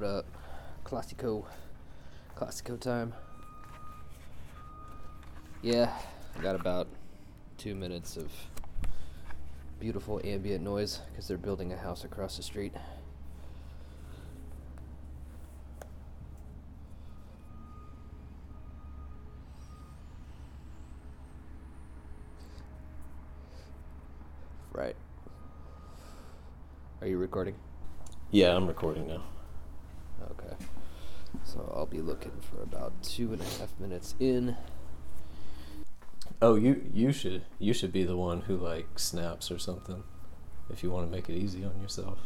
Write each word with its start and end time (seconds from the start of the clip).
What 0.00 0.08
up? 0.08 0.26
Classico. 0.82 1.44
Classico 2.34 2.80
time. 2.80 3.12
Yeah, 5.60 5.92
I 6.38 6.40
got 6.40 6.54
about 6.54 6.88
two 7.58 7.74
minutes 7.74 8.16
of 8.16 8.32
beautiful 9.78 10.18
ambient 10.24 10.64
noise 10.64 11.02
because 11.10 11.28
they're 11.28 11.36
building 11.36 11.74
a 11.74 11.76
house 11.76 12.04
across 12.04 12.38
the 12.38 12.42
street. 12.42 12.72
Right. 24.72 24.96
Are 27.02 27.06
you 27.06 27.18
recording? 27.18 27.54
Yeah, 28.30 28.56
I'm 28.56 28.66
recording 28.66 29.06
now. 29.06 29.22
Okay. 31.90 31.98
So 31.98 31.98
I'll 31.98 32.04
be 32.04 32.06
looking 32.06 32.32
for 32.40 32.62
about 32.62 33.02
two 33.02 33.32
and 33.32 33.40
a 33.40 33.44
half 33.44 33.78
minutes 33.78 34.14
in. 34.20 34.56
Oh, 36.42 36.54
you 36.54 36.82
you 36.92 37.12
should 37.12 37.42
you 37.58 37.74
should 37.74 37.92
be 37.92 38.04
the 38.04 38.16
one 38.16 38.42
who 38.42 38.56
like 38.56 38.98
snaps 38.98 39.50
or 39.50 39.58
something, 39.58 40.02
if 40.70 40.82
you 40.82 40.90
want 40.90 41.06
to 41.06 41.14
make 41.14 41.28
it 41.28 41.34
easy 41.34 41.64
on 41.64 41.80
yourself. 41.80 42.18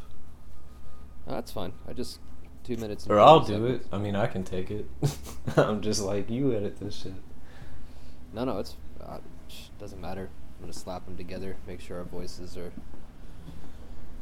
That's 1.26 1.50
fine. 1.50 1.72
I 1.88 1.92
just 1.94 2.20
two 2.62 2.76
minutes. 2.76 3.06
Or 3.08 3.18
I'll 3.18 3.40
30 3.40 3.58
do 3.58 3.66
it. 3.66 3.86
I 3.92 3.98
mean, 3.98 4.14
I 4.14 4.26
can 4.26 4.44
take 4.44 4.70
it. 4.70 4.88
I'm 5.56 5.80
just 5.80 6.02
like 6.02 6.30
you 6.30 6.54
edit 6.54 6.78
this 6.78 6.94
shit. 6.94 7.14
No, 8.32 8.44
no, 8.44 8.58
it's 8.58 8.76
uh, 9.00 9.18
doesn't 9.78 10.00
matter. 10.00 10.28
I'm 10.56 10.60
gonna 10.60 10.72
slap 10.72 11.04
them 11.06 11.16
together, 11.16 11.56
make 11.66 11.80
sure 11.80 11.98
our 11.98 12.04
voices 12.04 12.56
are 12.56 12.72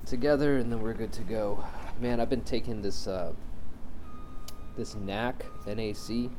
together, 0.06 0.58
and 0.58 0.72
then 0.72 0.80
we're 0.80 0.94
good 0.94 1.12
to 1.12 1.22
go. 1.22 1.64
Man, 2.00 2.20
I've 2.20 2.30
been 2.30 2.42
taking 2.42 2.82
this 2.82 3.06
uh, 3.06 3.32
this 4.76 4.94
NAC 4.94 5.44
NAC. 5.66 6.30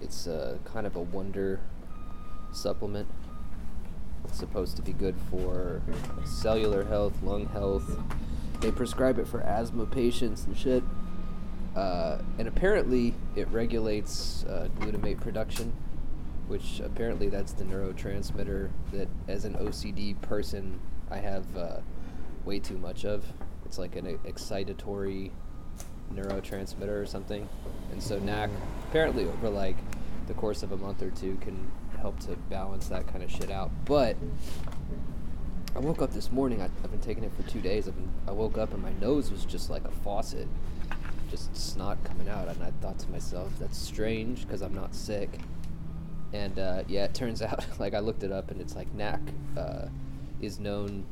It's 0.00 0.26
uh, 0.26 0.58
kind 0.64 0.86
of 0.86 0.96
a 0.96 1.00
wonder 1.00 1.60
supplement. 2.52 3.08
It's 4.24 4.38
supposed 4.38 4.76
to 4.76 4.82
be 4.82 4.92
good 4.92 5.16
for 5.30 5.82
cellular 6.24 6.84
health, 6.84 7.22
lung 7.22 7.46
health. 7.46 7.98
They 8.60 8.70
prescribe 8.70 9.18
it 9.18 9.26
for 9.26 9.40
asthma 9.40 9.86
patients 9.86 10.44
and 10.44 10.56
shit. 10.56 10.82
Uh, 11.76 12.18
and 12.38 12.46
apparently, 12.46 13.14
it 13.34 13.48
regulates 13.48 14.44
uh, 14.44 14.68
glutamate 14.78 15.20
production, 15.20 15.72
which 16.46 16.80
apparently 16.80 17.28
that's 17.28 17.52
the 17.52 17.64
neurotransmitter 17.64 18.70
that, 18.92 19.08
as 19.28 19.44
an 19.44 19.54
OCD 19.54 20.20
person, 20.22 20.80
I 21.10 21.18
have 21.18 21.44
uh, 21.56 21.78
way 22.44 22.60
too 22.60 22.78
much 22.78 23.04
of. 23.04 23.24
It's 23.64 23.78
like 23.78 23.96
an 23.96 24.18
excitatory 24.18 25.32
neurotransmitter 26.12 27.00
or 27.00 27.06
something. 27.06 27.48
And 27.92 28.02
so 28.02 28.18
NAC, 28.18 28.50
apparently, 28.88 29.24
over 29.24 29.48
like 29.48 29.76
the 30.26 30.34
course 30.34 30.62
of 30.62 30.72
a 30.72 30.76
month 30.76 31.02
or 31.02 31.10
two, 31.10 31.36
can 31.40 31.70
help 31.98 32.18
to 32.20 32.36
balance 32.50 32.88
that 32.88 33.06
kind 33.06 33.22
of 33.22 33.30
shit 33.30 33.50
out. 33.50 33.70
But 33.84 34.16
I 35.76 35.80
woke 35.80 36.02
up 36.02 36.12
this 36.12 36.30
morning. 36.30 36.62
I, 36.62 36.66
I've 36.66 36.90
been 36.90 37.00
taking 37.00 37.24
it 37.24 37.32
for 37.34 37.48
two 37.48 37.60
days. 37.60 37.88
I've 37.88 37.96
been, 37.96 38.10
I 38.28 38.32
woke 38.32 38.58
up 38.58 38.72
and 38.72 38.82
my 38.82 38.92
nose 39.00 39.30
was 39.30 39.44
just 39.44 39.70
like 39.70 39.84
a 39.84 39.90
faucet, 39.90 40.46
just 41.30 41.54
snot 41.56 42.02
coming 42.04 42.28
out. 42.28 42.48
And 42.48 42.62
I 42.62 42.70
thought 42.80 42.98
to 43.00 43.10
myself, 43.10 43.52
that's 43.58 43.78
strange 43.78 44.42
because 44.42 44.62
I'm 44.62 44.74
not 44.74 44.94
sick. 44.94 45.40
And 46.32 46.58
uh, 46.58 46.82
yeah, 46.88 47.04
it 47.04 47.14
turns 47.14 47.42
out, 47.42 47.64
like 47.78 47.94
I 47.94 48.00
looked 48.00 48.22
it 48.22 48.32
up, 48.32 48.50
and 48.50 48.60
it's 48.60 48.76
like 48.76 48.92
NAC 48.94 49.20
uh, 49.56 49.86
is 50.40 50.60
known 50.60 51.06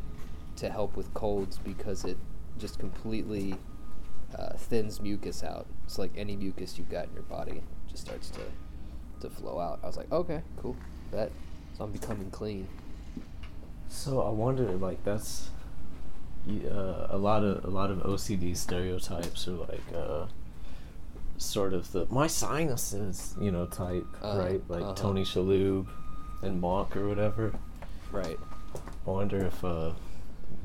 to 0.56 0.68
help 0.68 0.96
with 0.96 1.12
colds 1.14 1.58
because 1.58 2.04
it 2.04 2.16
just 2.58 2.78
completely 2.78 3.56
uh, 4.38 4.54
thins 4.56 5.00
mucus 5.00 5.42
out. 5.42 5.66
It's 5.84 5.98
like 5.98 6.12
any 6.16 6.36
mucus 6.36 6.78
you've 6.78 6.90
got 6.90 7.08
in 7.08 7.14
your 7.14 7.22
body 7.24 7.62
just 7.88 8.06
starts 8.06 8.30
to 8.30 8.40
to 9.20 9.30
flow 9.30 9.58
out. 9.60 9.80
I 9.82 9.86
was 9.86 9.96
like, 9.96 10.10
okay, 10.10 10.42
cool, 10.56 10.76
that. 11.12 11.30
So 11.76 11.84
I'm 11.84 11.92
becoming 11.92 12.30
clean. 12.30 12.68
So 13.88 14.22
I 14.22 14.30
wonder, 14.30 14.64
like 14.72 15.02
that's 15.04 15.50
uh, 16.48 17.06
a 17.10 17.16
lot 17.16 17.44
of 17.44 17.64
a 17.64 17.68
lot 17.68 17.90
of 17.90 17.98
OCD 17.98 18.56
stereotypes 18.56 19.46
are 19.46 19.52
like 19.52 19.82
uh, 19.94 20.26
sort 21.38 21.72
of 21.72 21.92
the 21.92 22.06
my 22.10 22.26
sinuses, 22.26 23.34
you 23.40 23.50
know, 23.50 23.66
type, 23.66 24.06
Uh, 24.22 24.38
right? 24.38 24.62
Like 24.68 24.82
uh-huh. 24.82 24.94
Tony 24.94 25.24
Shalhoub 25.24 25.86
and 26.42 26.60
Monk 26.60 26.96
or 26.96 27.08
whatever. 27.08 27.52
Right. 28.10 28.38
I 29.06 29.10
wonder 29.10 29.44
if 29.46 29.64
uh, 29.64 29.92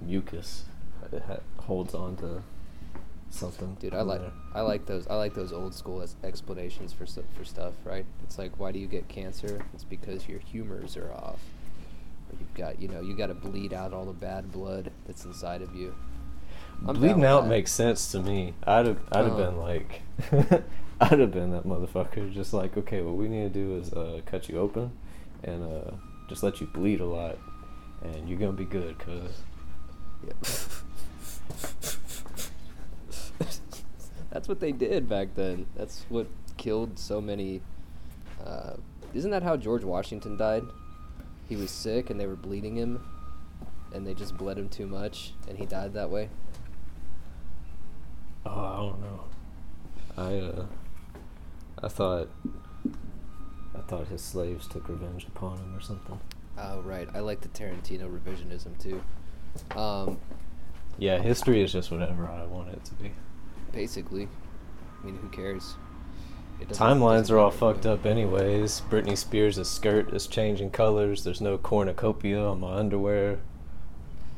mucus 0.02 0.66
uh, 1.14 1.38
holds 1.58 1.94
on 1.94 2.16
to 2.18 2.42
something. 3.30 3.76
Dude, 3.80 3.94
I 3.94 4.02
like. 4.02 4.22
I 4.54 4.62
like 4.62 4.86
those 4.86 5.08
I 5.08 5.16
like 5.16 5.34
those 5.34 5.52
old 5.54 5.74
school 5.74 6.06
explanations 6.24 6.94
for 6.94 7.06
for 7.06 7.44
stuff, 7.46 7.74
right? 7.84 8.06
It's 8.24 8.38
like 8.38 8.60
why 8.60 8.72
do 8.72 8.80
you 8.80 8.88
get 8.88 9.08
cancer? 9.08 9.62
It's 9.74 9.84
because 9.84 10.28
your 10.28 10.40
humors 10.40 10.98
are 10.98 11.12
off. 11.12 11.40
Or 12.30 12.36
you've 12.40 12.54
got, 12.54 12.82
you 12.82 12.88
know, 12.90 13.02
you 13.02 13.16
got 13.16 13.28
to 13.28 13.34
bleed 13.34 13.74
out 13.74 13.94
all 13.94 14.06
the 14.06 14.12
bad 14.14 14.52
blood 14.52 14.92
that's 15.06 15.24
inside 15.26 15.62
of 15.62 15.74
you. 15.76 15.96
I'm 16.86 16.96
Bleeding 16.96 17.24
out 17.24 17.44
that. 17.44 17.50
makes 17.50 17.72
sense 17.72 18.12
to 18.12 18.20
me. 18.22 18.54
I'd 18.64 18.86
have, 18.86 19.00
I'd 19.12 19.26
have 19.26 19.38
been 19.38 19.58
like, 19.58 20.02
I'd 21.02 21.20
have 21.20 21.32
been 21.32 21.52
that 21.52 21.66
motherfucker. 21.66 22.32
Just 22.34 22.54
like, 22.54 22.78
okay, 22.78 23.02
what 23.02 23.16
we 23.16 23.28
need 23.28 23.54
to 23.54 23.60
do 23.60 23.78
is 23.78 23.94
uh, 23.94 24.22
cut 24.26 24.50
you 24.50 24.60
open, 24.60 24.92
and 25.44 25.64
uh, 25.64 25.92
just 26.30 26.44
let 26.44 26.60
you 26.62 26.68
bleed 26.68 27.00
a 27.00 27.06
lot, 27.06 27.38
and 28.04 28.28
you're 28.30 28.38
gonna 28.38 28.52
be 28.52 28.66
good, 28.66 29.00
cause 29.00 29.42
That's 34.32 34.48
what 34.48 34.60
they 34.60 34.72
did 34.72 35.08
back 35.08 35.36
then. 35.36 35.68
That's 35.76 36.06
what 36.10 36.28
killed 36.58 37.00
so 37.00 37.22
many. 37.22 37.62
Uh, 38.44 38.74
isn't 39.14 39.32
that 39.32 39.44
how 39.44 39.58
George 39.58 39.84
Washington 39.84 40.38
died? 40.38 40.64
He 41.48 41.56
was 41.56 41.72
sick 41.72 42.10
and 42.10 42.20
they 42.20 42.28
were 42.28 42.36
bleeding 42.36 42.76
him, 42.76 43.06
and 43.94 44.06
they 44.06 44.14
just 44.14 44.38
bled 44.38 44.58
him 44.58 44.68
too 44.70 44.86
much, 44.86 45.34
and 45.48 45.58
he 45.58 45.66
died 45.66 45.94
that 45.94 46.10
way. 46.10 46.30
oh, 48.46 48.52
I 48.52 48.78
don't 48.78 49.02
know. 49.02 49.24
I 50.18 50.60
uh, 50.62 50.66
I 51.84 51.88
thought, 51.88 52.30
I 53.76 53.82
thought 53.88 54.08
his 54.08 54.22
slaves 54.22 54.68
took 54.68 54.90
revenge 54.90 55.26
upon 55.28 55.58
him 55.58 55.76
or 55.76 55.82
something. 55.82 56.20
Oh 56.58 56.82
right, 56.82 57.08
I 57.14 57.20
like 57.20 57.42
the 57.42 57.50
Tarantino 57.50 58.10
revisionism 58.10 58.78
too. 58.80 59.02
Um, 59.80 60.18
Yeah, 60.98 61.22
history 61.22 61.62
is 61.62 61.72
just 61.72 61.92
whatever 61.92 62.28
I 62.28 62.46
want 62.46 62.70
it 62.70 62.84
to 62.86 62.94
be. 62.96 63.12
Basically, 63.78 64.28
I 65.02 65.06
mean, 65.06 65.18
who 65.22 65.30
cares? 65.30 65.76
It 66.60 66.70
Timelines 66.70 67.30
are 67.30 67.38
all 67.38 67.52
fucked 67.52 67.86
up 67.86 68.08
anyways. 68.08 68.82
Britney 68.90 69.16
Spears' 69.16 69.70
skirt 69.70 70.12
is 70.12 70.26
changing 70.26 70.72
colors. 70.72 71.24
There's 71.24 71.40
no 71.42 71.60
cornucopia 71.60 72.44
on 72.44 72.60
my 72.62 72.74
underwear. 72.78 73.38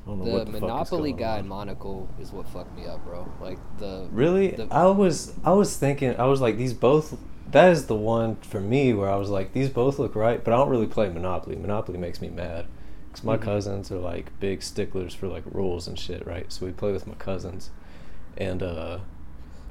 I 0.05 0.09
don't 0.09 0.19
know 0.19 0.25
The, 0.25 0.31
what 0.31 0.45
the 0.51 0.59
Monopoly 0.59 1.13
guy 1.13 1.39
on. 1.39 1.47
monocle 1.47 2.09
is 2.19 2.33
what 2.33 2.45
fucked 2.49 2.75
me 2.75 2.85
up, 2.87 3.05
bro. 3.05 3.31
Like 3.39 3.57
the 3.77 4.09
Really? 4.11 4.49
the- 4.51 4.67
I 4.71 4.87
was 4.87 5.33
I 5.45 5.51
was 5.53 5.77
thinking 5.77 6.15
I 6.19 6.25
was 6.25 6.41
like 6.41 6.57
these 6.57 6.73
both 6.73 7.17
that 7.51 7.71
is 7.71 7.85
the 7.87 7.95
one 7.95 8.35
for 8.41 8.59
me 8.59 8.93
where 8.93 9.09
I 9.09 9.15
was 9.15 9.29
like 9.29 9.53
these 9.53 9.69
both 9.69 9.97
look 9.99 10.15
right, 10.15 10.43
but 10.43 10.53
I 10.53 10.57
don't 10.57 10.69
really 10.69 10.87
play 10.87 11.07
Monopoly. 11.09 11.55
Monopoly 11.55 11.97
makes 11.97 12.19
me 12.21 12.27
mad 12.29 12.65
cuz 13.13 13.23
my 13.23 13.37
Mhm. 13.37 13.41
cousins 13.43 13.91
are 13.93 13.97
like 13.99 14.37
big 14.41 14.61
sticklers 14.61 15.13
for 15.13 15.27
like 15.29 15.43
rules 15.45 15.87
and 15.87 15.97
shit, 15.97 16.25
right? 16.27 16.51
So 16.51 16.65
we 16.65 16.73
play 16.73 16.91
with 16.91 17.07
my 17.07 17.15
cousins 17.15 17.69
and 18.37 18.61
uh 18.61 18.97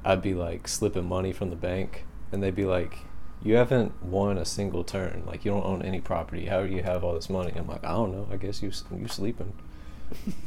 I'd 0.03 0.21
be 0.21 0.33
like 0.33 0.67
slipping 0.67 1.05
money 1.05 1.33
from 1.33 1.49
the 1.49 1.55
bank 1.55 2.05
and 2.31 2.41
they'd 2.41 2.55
be 2.55 2.65
like 2.65 2.99
you 3.41 3.55
haven't 3.55 4.03
won 4.03 4.37
a 4.37 4.45
single 4.45 4.83
turn. 4.83 5.23
Like 5.25 5.45
you 5.45 5.51
don't 5.51 5.65
own 5.65 5.81
any 5.81 6.01
property. 6.01 6.45
How 6.45 6.63
do 6.63 6.73
you 6.73 6.83
have 6.83 7.03
all 7.03 7.13
this 7.13 7.29
money? 7.29 7.53
I'm 7.55 7.67
like, 7.67 7.85
I 7.85 7.91
don't 7.91 8.11
know. 8.11 8.27
I 8.31 8.37
guess 8.37 8.61
you 8.61 8.71
you 8.95 9.07
sleeping. 9.07 9.53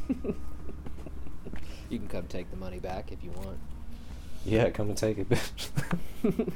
you 1.89 1.99
can 1.99 2.09
come 2.09 2.27
take 2.27 2.51
the 2.51 2.57
money 2.57 2.79
back 2.79 3.13
if 3.13 3.25
you 3.25 3.31
want. 3.31 3.59
Yeah, 4.45 4.71
come 4.71 4.89
and 4.89 4.99
take 4.99 5.19
it, 5.19 5.29
bitch. 5.29 5.69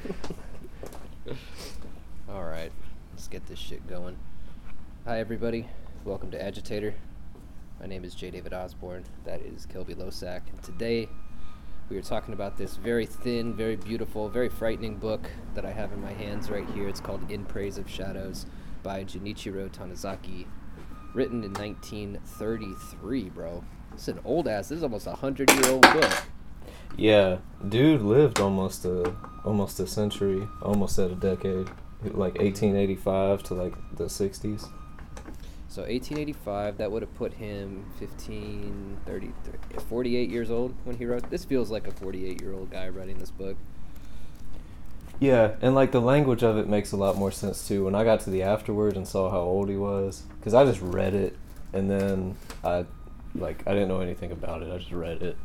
All 2.28 2.44
right, 2.44 2.72
let's 3.12 3.28
get 3.28 3.46
this 3.46 3.60
shit 3.60 3.86
going. 3.86 4.16
Hi, 5.04 5.20
everybody. 5.20 5.68
Welcome 6.04 6.32
to 6.32 6.42
Agitator. 6.42 6.94
My 7.78 7.86
name 7.86 8.04
is 8.04 8.14
J. 8.14 8.30
David 8.30 8.52
Osborne. 8.52 9.04
That 9.24 9.40
is 9.40 9.66
Kelby 9.66 9.94
Losack. 9.94 10.40
And 10.50 10.60
today 10.64 11.08
we 11.88 11.96
were 11.96 12.02
talking 12.02 12.34
about 12.34 12.56
this 12.56 12.76
very 12.76 13.06
thin, 13.06 13.54
very 13.54 13.76
beautiful, 13.76 14.28
very 14.28 14.48
frightening 14.48 14.96
book 14.96 15.30
that 15.54 15.64
I 15.64 15.70
have 15.70 15.92
in 15.92 16.00
my 16.00 16.12
hands 16.12 16.50
right 16.50 16.68
here. 16.70 16.88
It's 16.88 17.00
called 17.00 17.30
In 17.30 17.44
Praise 17.44 17.78
of 17.78 17.88
Shadows 17.88 18.46
by 18.82 19.04
Junichiro 19.04 19.70
Tanizaki, 19.70 20.46
written 21.14 21.44
in 21.44 21.52
1933, 21.52 23.28
bro. 23.30 23.64
This 23.92 24.02
is 24.02 24.08
an 24.08 24.20
old 24.24 24.48
ass. 24.48 24.68
This 24.68 24.78
is 24.78 24.82
almost 24.82 25.06
a 25.06 25.14
hundred 25.14 25.50
year 25.52 25.70
old 25.70 25.82
book. 25.82 26.12
Yeah, 26.96 27.38
dude 27.68 28.02
lived 28.02 28.40
almost 28.40 28.84
a 28.84 29.14
almost 29.44 29.78
a 29.78 29.86
century, 29.86 30.48
almost 30.62 30.98
at 30.98 31.10
a 31.10 31.14
decade, 31.14 31.68
like 32.02 32.34
1885 32.38 33.44
to 33.44 33.54
like 33.54 33.74
the 33.96 34.04
60s. 34.04 34.68
So 35.76 35.82
1885, 35.82 36.78
that 36.78 36.90
would 36.90 37.02
have 37.02 37.14
put 37.16 37.34
him 37.34 37.84
15, 37.98 38.96
33, 39.04 39.78
48 39.78 40.30
years 40.30 40.50
old 40.50 40.74
when 40.84 40.96
he 40.96 41.04
wrote. 41.04 41.28
This 41.28 41.44
feels 41.44 41.70
like 41.70 41.86
a 41.86 41.90
48 41.90 42.40
year 42.40 42.54
old 42.54 42.70
guy 42.70 42.88
writing 42.88 43.18
this 43.18 43.30
book. 43.30 43.58
Yeah, 45.20 45.56
and 45.60 45.74
like 45.74 45.92
the 45.92 46.00
language 46.00 46.42
of 46.42 46.56
it 46.56 46.66
makes 46.66 46.92
a 46.92 46.96
lot 46.96 47.18
more 47.18 47.30
sense 47.30 47.68
too. 47.68 47.84
When 47.84 47.94
I 47.94 48.04
got 48.04 48.20
to 48.20 48.30
the 48.30 48.42
afterward 48.42 48.96
and 48.96 49.06
saw 49.06 49.30
how 49.30 49.40
old 49.40 49.68
he 49.68 49.76
was, 49.76 50.22
because 50.38 50.54
I 50.54 50.64
just 50.64 50.80
read 50.80 51.12
it 51.12 51.36
and 51.74 51.90
then 51.90 52.36
I, 52.64 52.86
like, 53.34 53.62
I 53.66 53.74
didn't 53.74 53.88
know 53.88 54.00
anything 54.00 54.32
about 54.32 54.62
it. 54.62 54.72
I 54.72 54.78
just 54.78 54.92
read 54.92 55.22
it, 55.22 55.36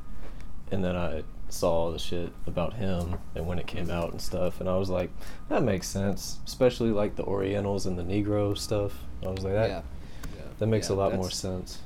and 0.71 0.81
then 0.81 0.95
I 0.95 1.23
saw 1.49 1.73
all 1.73 1.91
the 1.91 1.99
shit 1.99 2.31
about 2.47 2.75
him 2.75 3.19
and 3.35 3.45
when 3.47 3.59
it 3.59 3.67
came 3.67 3.91
out 3.91 4.13
and 4.13 4.21
stuff, 4.21 4.61
and 4.61 4.69
I 4.69 4.77
was 4.77 4.89
like, 4.89 5.11
that 5.49 5.61
makes 5.61 5.89
sense. 5.89 6.39
Especially 6.47 6.91
like 6.91 7.17
the 7.17 7.23
Orientals 7.23 7.85
and 7.85 7.99
the 7.99 8.03
Negro 8.03 8.57
stuff. 8.57 8.93
I 9.25 9.27
was 9.27 9.43
like, 9.43 9.55
that 9.55 9.69
yeah. 9.69 9.81
That 10.61 10.67
makes 10.67 10.89
Yeah, 10.89 10.95
a 10.95 10.97
lot 10.97 11.15
more 11.15 11.31
sense. 11.31 11.79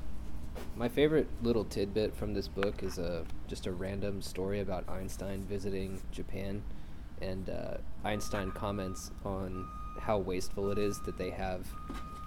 My 0.75 0.89
favorite 0.89 1.27
little 1.41 1.63
tidbit 1.63 2.13
from 2.13 2.33
this 2.33 2.49
book 2.49 2.83
is 2.83 2.97
a 2.97 3.23
just 3.47 3.67
a 3.67 3.71
random 3.71 4.21
story 4.21 4.59
about 4.59 4.87
Einstein 4.89 5.45
visiting 5.45 6.01
Japan, 6.11 6.61
and 7.21 7.49
uh, 7.49 7.77
Einstein 8.03 8.51
comments 8.51 9.11
on 9.23 9.65
how 10.01 10.17
wasteful 10.17 10.71
it 10.71 10.77
is 10.77 10.99
that 11.05 11.17
they 11.17 11.29
have 11.29 11.65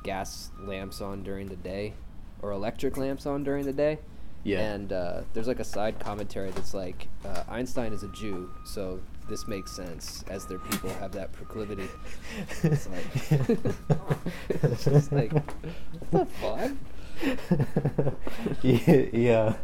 gas 0.02 0.50
lamps 0.60 1.02
on 1.02 1.22
during 1.22 1.48
the 1.48 1.56
day 1.56 1.92
or 2.40 2.52
electric 2.52 2.96
lamps 2.96 3.26
on 3.26 3.44
during 3.44 3.66
the 3.66 3.72
day. 3.74 3.98
Yeah. 4.42 4.60
And 4.60 4.90
uh, 4.90 5.20
there's 5.34 5.48
like 5.48 5.60
a 5.60 5.64
side 5.64 5.98
commentary 5.98 6.50
that's 6.50 6.72
like 6.72 7.08
uh, 7.26 7.42
Einstein 7.46 7.92
is 7.92 8.02
a 8.04 8.08
Jew, 8.08 8.50
so 8.64 9.00
this 9.28 9.46
makes 9.46 9.70
sense 9.70 10.24
as 10.28 10.46
their 10.46 10.58
people 10.58 10.90
have 10.90 11.12
that 11.12 11.32
proclivity. 11.32 11.88
It's 12.62 12.88
like, 12.88 13.04
it's 14.48 14.84
just 14.84 15.12
like, 15.12 15.32
what 15.32 16.10
the 16.10 16.26
fuck? 16.26 16.70
yeah, 18.62 19.54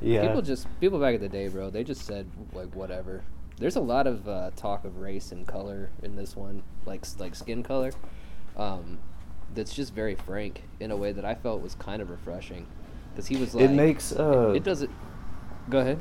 yeah. 0.00 0.26
People 0.26 0.42
just 0.42 0.66
people 0.80 0.98
back 0.98 1.14
in 1.14 1.20
the 1.20 1.28
day, 1.28 1.48
bro. 1.48 1.70
They 1.70 1.84
just 1.84 2.06
said 2.06 2.26
like 2.52 2.74
whatever. 2.74 3.22
There's 3.58 3.76
a 3.76 3.80
lot 3.80 4.06
of 4.06 4.28
uh, 4.28 4.50
talk 4.56 4.84
of 4.84 4.98
race 4.98 5.30
and 5.32 5.46
color 5.46 5.90
in 6.02 6.16
this 6.16 6.36
one, 6.36 6.62
like 6.86 7.04
like 7.18 7.34
skin 7.34 7.62
color. 7.62 7.92
Um, 8.56 8.98
that's 9.54 9.74
just 9.74 9.94
very 9.94 10.16
frank 10.16 10.62
in 10.80 10.90
a 10.90 10.96
way 10.96 11.12
that 11.12 11.24
I 11.24 11.34
felt 11.34 11.62
was 11.62 11.74
kind 11.76 12.02
of 12.02 12.10
refreshing, 12.10 12.66
because 13.12 13.26
he 13.28 13.36
was 13.36 13.54
like, 13.54 13.64
it 13.64 13.70
makes 13.70 14.12
uh, 14.12 14.52
it 14.54 14.64
doesn't. 14.64 14.90
Go 15.70 15.78
ahead. 15.78 16.00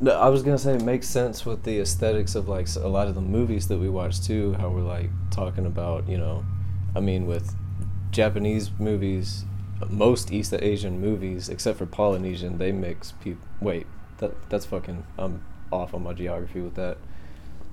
No, 0.00 0.12
I 0.12 0.28
was 0.28 0.42
gonna 0.42 0.58
say 0.58 0.74
it 0.74 0.82
makes 0.82 1.08
sense 1.08 1.44
with 1.44 1.64
the 1.64 1.80
aesthetics 1.80 2.36
of 2.36 2.48
like 2.48 2.68
a 2.76 2.86
lot 2.86 3.08
of 3.08 3.16
the 3.16 3.20
movies 3.20 3.66
that 3.68 3.78
we 3.78 3.88
watch 3.88 4.22
too. 4.24 4.54
How 4.54 4.68
we're 4.68 4.82
like 4.82 5.10
talking 5.30 5.66
about, 5.66 6.08
you 6.08 6.16
know, 6.16 6.44
I 6.94 7.00
mean, 7.00 7.26
with 7.26 7.54
Japanese 8.12 8.70
movies, 8.78 9.44
most 9.88 10.32
East 10.32 10.54
Asian 10.54 11.00
movies 11.00 11.48
except 11.48 11.78
for 11.78 11.86
Polynesian, 11.86 12.58
they 12.58 12.70
mix 12.70 13.12
people. 13.12 13.46
Wait, 13.60 13.86
that 14.18 14.32
that's 14.50 14.66
fucking. 14.66 15.04
I'm 15.18 15.44
off 15.72 15.94
on 15.94 16.04
my 16.04 16.12
geography 16.12 16.60
with 16.60 16.74
that. 16.76 16.98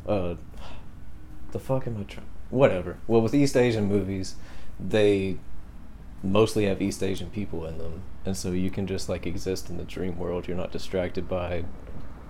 Uh, 0.08 0.36
the 1.51 1.60
fuck 1.60 1.88
am 1.88 1.98
I 2.00 2.03
trying? 2.03 2.27
Whatever. 2.50 2.98
Well, 3.08 3.22
with 3.22 3.34
East 3.34 3.55
Asian 3.55 3.86
movies, 3.86 4.36
they 4.79 5.38
mostly 6.24 6.65
have 6.65 6.82
East 6.82 7.03
Asian 7.03 7.29
people 7.29 7.65
in 7.65 7.77
them, 7.77 8.01
and 8.25 8.36
so 8.36 8.51
you 8.51 8.72
can 8.72 8.88
just 8.88 9.10
like 9.10 9.25
exist 9.25 9.70
in 9.70 9.77
the 9.77 9.84
dream 9.84 10.17
world. 10.17 10.48
You're 10.48 10.58
not 10.58 10.72
distracted 10.72 11.29
by, 11.29 11.65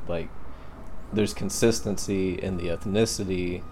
like, 0.08 0.30
there's 1.14 1.34
consistency 1.34 2.34
in 2.34 2.58
the 2.58 2.68
ethnicity, 2.68 3.64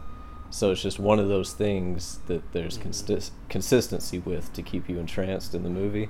so 0.50 0.72
it's 0.72 0.82
just 0.82 1.00
one 1.00 1.20
of 1.20 1.28
those 1.28 1.54
things 1.54 2.20
that 2.28 2.52
there's 2.54 2.78
Mhm. 2.78 2.82
consist- 2.82 3.34
consistency 3.50 4.20
with 4.20 4.54
to 4.54 4.62
keep 4.62 4.88
you 4.88 5.00
entranced 5.00 5.56
in 5.56 5.64
the 5.64 5.70
movie. 5.70 6.10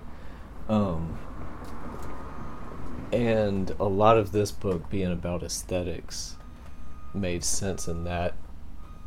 Um, 0.67 1.17
and 3.11 3.73
a 3.79 3.85
lot 3.85 4.17
of 4.17 4.31
this 4.31 4.51
book 4.51 4.89
being 4.89 5.11
about 5.11 5.43
aesthetics 5.43 6.35
made 7.13 7.43
sense 7.43 7.87
in 7.87 8.03
that 8.05 8.33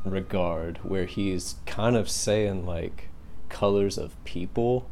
regard, 0.04 0.78
where 0.78 1.06
he's 1.06 1.56
kind 1.66 1.96
of 1.96 2.08
saying 2.08 2.64
like 2.64 3.08
colors 3.48 3.98
of 3.98 4.22
people 4.24 4.88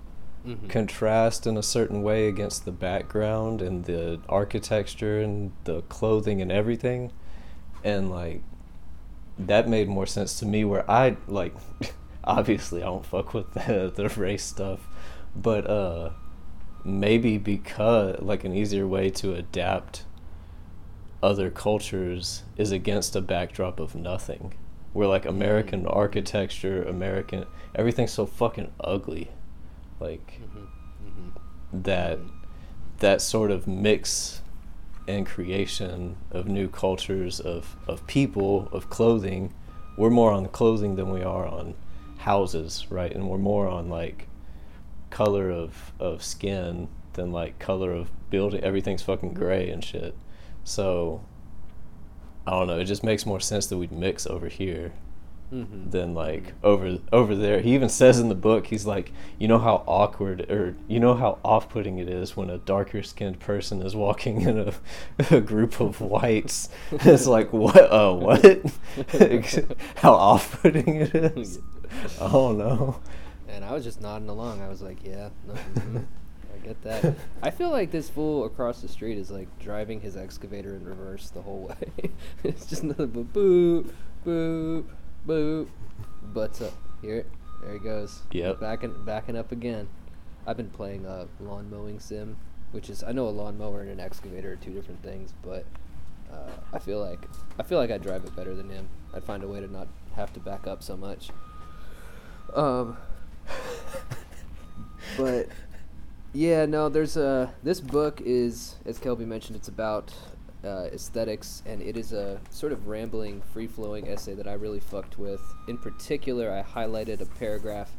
Mhm. 0.46 0.68
contrast 0.68 1.46
in 1.46 1.56
a 1.56 1.62
certain 1.62 2.02
way 2.02 2.28
against 2.28 2.64
the 2.64 2.72
background 2.72 3.62
and 3.62 3.84
the 3.86 4.20
architecture 4.28 5.20
and 5.20 5.52
the 5.64 5.80
clothing 5.82 6.42
and 6.42 6.52
everything 6.52 7.12
and 7.82 8.10
like 8.10 8.42
that 9.38 9.68
made 9.68 9.88
more 9.88 10.06
sense 10.06 10.38
to 10.38 10.46
me 10.46 10.64
where 10.64 10.88
i 10.90 11.16
like 11.26 11.54
obviously 12.24 12.82
i 12.82 12.86
don't 12.86 13.06
fuck 13.06 13.32
with 13.34 13.52
the, 13.54 13.92
the 13.94 14.08
race 14.20 14.44
stuff 14.44 14.80
but 15.34 15.66
uh 15.68 16.10
maybe 16.84 17.38
because 17.38 18.20
like 18.20 18.44
an 18.44 18.52
easier 18.54 18.86
way 18.86 19.08
to 19.10 19.32
adapt 19.34 20.04
other 21.22 21.50
cultures 21.50 22.42
is 22.58 22.70
against 22.70 23.16
a 23.16 23.20
backdrop 23.22 23.80
of 23.80 23.94
nothing 23.94 24.52
where 24.92 25.08
like 25.08 25.24
american 25.24 25.84
Mm. 25.84 25.96
architecture 25.96 26.82
american 26.82 27.46
everything's 27.74 28.12
so 28.12 28.26
fucking 28.26 28.70
ugly 28.80 29.30
like 30.00 30.40
Mhm. 30.42 30.66
Mhm. 31.06 31.82
that 31.84 32.18
that 32.98 33.20
sort 33.20 33.50
of 33.50 33.66
mix 33.66 34.40
and 35.08 35.26
creation 35.26 36.16
of 36.30 36.46
new 36.46 36.68
cultures 36.68 37.40
of, 37.40 37.76
of 37.86 38.06
people 38.06 38.68
of 38.72 38.88
clothing. 38.88 39.52
We're 39.98 40.10
more 40.10 40.32
on 40.32 40.46
clothing 40.46 40.96
than 40.96 41.10
we 41.10 41.22
are 41.22 41.46
on 41.46 41.74
houses 42.18 42.86
right? 42.90 43.12
And 43.12 43.28
we're 43.28 43.36
more 43.38 43.68
on 43.68 43.88
like 43.90 44.28
color 45.10 45.50
of 45.50 45.92
of 46.00 46.22
skin 46.22 46.88
than 47.14 47.30
like 47.32 47.58
color 47.58 47.92
of 47.92 48.10
building. 48.30 48.62
Everything's 48.62 49.02
fucking 49.02 49.34
gray 49.34 49.68
and 49.70 49.84
shit. 49.84 50.14
So 50.64 51.20
i 52.46 52.50
don't 52.52 52.66
know. 52.66 52.78
It 52.78 52.84
just 52.84 53.02
makes 53.04 53.24
more 53.26 53.40
sense 53.40 53.66
that 53.66 53.76
we'd 53.78 53.92
mix 53.92 54.26
over 54.26 54.48
here 54.48 54.92
Mhm. 55.52 55.90
than 55.90 56.14
like 56.14 56.54
over 56.62 56.98
over 57.12 57.34
there. 57.36 57.60
He 57.60 57.74
even 57.74 57.88
says 57.88 58.18
in 58.18 58.28
the 58.28 58.34
book, 58.34 58.66
he's 58.68 58.86
like, 58.86 59.12
you 59.38 59.46
know 59.46 59.58
how 59.58 59.84
awkward 59.86 60.50
or 60.50 60.74
you 60.88 60.98
know 60.98 61.14
how 61.14 61.38
off-putting 61.44 61.98
it 61.98 62.08
is 62.08 62.36
when 62.36 62.50
a 62.50 62.58
darker-skinned 62.58 63.38
person 63.38 63.82
is 63.82 63.94
walking 63.94 64.40
in 64.40 64.58
a, 64.58 64.72
a 65.30 65.40
group 65.40 65.80
of 65.80 66.00
whites. 66.00 66.68
it's 66.92 67.26
like 67.26 67.52
what? 67.52 67.76
Uh, 67.76 68.12
what? 68.14 68.62
how 69.96 70.12
off-putting 70.14 70.96
it 70.96 71.14
is. 71.14 71.58
I 72.20 72.28
don't 72.30 72.58
know. 72.58 73.00
And 73.48 73.64
I 73.64 73.72
was 73.72 73.84
just 73.84 74.00
nodding 74.00 74.28
along. 74.28 74.60
I 74.62 74.68
was 74.68 74.82
like, 74.82 75.04
yeah, 75.04 75.28
no, 75.46 75.54
I 76.54 76.66
get 76.66 76.82
that. 76.82 77.14
I 77.42 77.50
feel 77.50 77.70
like 77.70 77.92
this 77.92 78.08
fool 78.08 78.44
across 78.46 78.80
the 78.80 78.88
street 78.88 79.18
is 79.18 79.30
like 79.30 79.46
driving 79.60 80.00
his 80.00 80.16
excavator 80.16 80.74
in 80.74 80.84
reverse 80.84 81.30
the 81.30 81.42
whole 81.42 81.68
way. 81.68 82.10
it's 82.42 82.66
just 82.66 82.82
nothing 82.82 83.06
but 83.08 83.32
boop, 83.32 83.90
boop, 84.26 84.84
boop. 85.26 85.68
Butts 86.22 86.60
up. 86.60 86.72
Here, 87.02 87.26
there 87.62 87.72
he 87.74 87.78
goes. 87.78 88.22
Yep. 88.32 88.60
Backing, 88.60 89.04
backing 89.04 89.36
up 89.36 89.52
again. 89.52 89.88
I've 90.46 90.56
been 90.56 90.70
playing 90.70 91.06
a 91.06 91.26
lawn 91.40 91.70
mowing 91.70 92.00
sim, 92.00 92.36
which 92.72 92.90
is 92.90 93.02
I 93.02 93.12
know 93.12 93.28
a 93.28 93.30
lawnmower 93.30 93.80
and 93.80 93.90
an 93.90 94.00
excavator 94.00 94.52
are 94.52 94.56
two 94.56 94.72
different 94.72 95.02
things, 95.02 95.32
but 95.42 95.64
uh, 96.32 96.50
I 96.72 96.78
feel 96.78 97.00
like 97.00 97.20
I 97.58 97.62
feel 97.62 97.78
like 97.78 97.90
I 97.90 97.98
drive 97.98 98.24
it 98.24 98.34
better 98.36 98.54
than 98.54 98.68
him. 98.68 98.88
I'd 99.14 99.24
find 99.24 99.42
a 99.42 99.48
way 99.48 99.60
to 99.60 99.70
not 99.70 99.88
have 100.16 100.32
to 100.34 100.40
back 100.40 100.66
up 100.66 100.82
so 100.82 100.96
much. 100.96 101.30
Um, 102.54 102.96
but 105.16 105.48
yeah, 106.32 106.66
no, 106.66 106.88
there's 106.88 107.16
a 107.16 107.54
this 107.62 107.80
book 107.80 108.20
is 108.24 108.76
as 108.84 108.98
Kelby 108.98 109.26
mentioned, 109.26 109.56
it's 109.56 109.68
about 109.68 110.12
uh, 110.64 110.88
aesthetics, 110.92 111.62
and 111.66 111.82
it 111.82 111.96
is 111.96 112.12
a 112.12 112.40
sort 112.50 112.72
of 112.72 112.86
rambling, 112.86 113.42
free-flowing 113.52 114.08
essay 114.08 114.34
that 114.34 114.46
I 114.46 114.54
really 114.54 114.80
fucked 114.80 115.18
with. 115.18 115.40
In 115.68 115.78
particular, 115.78 116.52
I 116.52 116.62
highlighted 116.62 117.20
a 117.20 117.26
paragraph 117.26 117.90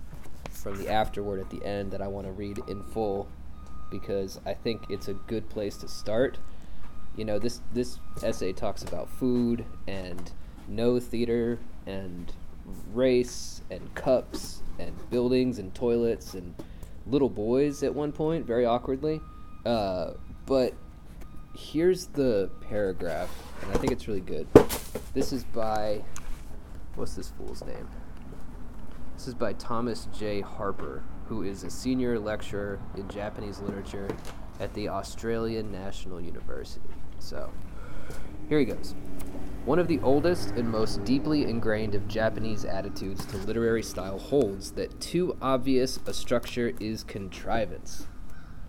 from 0.49 0.77
the 0.77 0.89
afterword 0.89 1.39
at 1.39 1.49
the 1.49 1.63
end 1.65 1.91
that 1.91 2.01
I 2.01 2.07
want 2.07 2.27
to 2.27 2.33
read 2.33 2.59
in 2.67 2.83
full 2.83 3.27
because 3.91 4.39
I 4.45 4.53
think 4.53 4.85
it's 4.89 5.07
a 5.07 5.13
good 5.13 5.49
place 5.49 5.77
to 5.77 5.87
start. 5.87 6.37
You 7.15 7.25
know, 7.25 7.39
this 7.39 7.61
this 7.73 7.99
essay 8.23 8.51
talks 8.51 8.83
about 8.83 9.09
food 9.09 9.65
and 9.87 10.31
Noh 10.67 10.99
theater 10.99 11.59
and 11.85 12.31
race 12.93 13.61
and 13.69 13.93
cups 13.93 14.63
and 14.79 14.93
buildings 15.09 15.59
and 15.59 15.73
toilets 15.73 16.33
and 16.33 16.55
little 17.05 17.29
boys 17.29 17.83
at 17.83 17.93
one 17.93 18.11
point, 18.11 18.45
very 18.45 18.65
awkwardly. 18.65 19.21
Uh, 19.65 20.11
but 20.45 20.73
here's 21.55 22.07
the 22.07 22.49
paragraph, 22.61 23.29
and 23.61 23.71
I 23.71 23.77
think 23.77 23.91
it's 23.91 24.07
really 24.07 24.21
good. 24.21 24.47
This 25.13 25.31
is 25.31 25.43
by 25.45 26.01
what's 26.95 27.15
this 27.15 27.29
fool's 27.29 27.63
name? 27.63 27.87
This 29.15 29.27
is 29.27 29.33
by 29.33 29.53
Thomas 29.53 30.07
J. 30.17 30.41
Harper, 30.41 31.03
who 31.27 31.43
is 31.43 31.63
a 31.63 31.69
senior 31.69 32.19
lecturer 32.19 32.79
in 32.97 33.07
Japanese 33.07 33.59
literature 33.59 34.09
at 34.59 34.73
the 34.73 34.89
Australian 34.89 35.71
National 35.71 36.19
University. 36.19 36.89
So, 37.19 37.51
here 38.49 38.59
he 38.59 38.65
goes. 38.65 38.93
One 39.65 39.79
of 39.79 39.87
the 39.87 39.99
oldest 40.01 40.51
and 40.51 40.69
most 40.69 41.03
deeply 41.05 41.45
ingrained 41.45 41.95
of 41.95 42.07
Japanese 42.07 42.65
attitudes 42.65 43.25
to 43.27 43.37
literary 43.37 43.81
style 43.81 44.19
holds 44.19 44.71
that 44.73 44.99
too 45.01 45.35
obvious 45.41 45.99
a 46.05 46.13
structure 46.13 46.73
is 46.79 47.03
contrivance, 47.03 48.05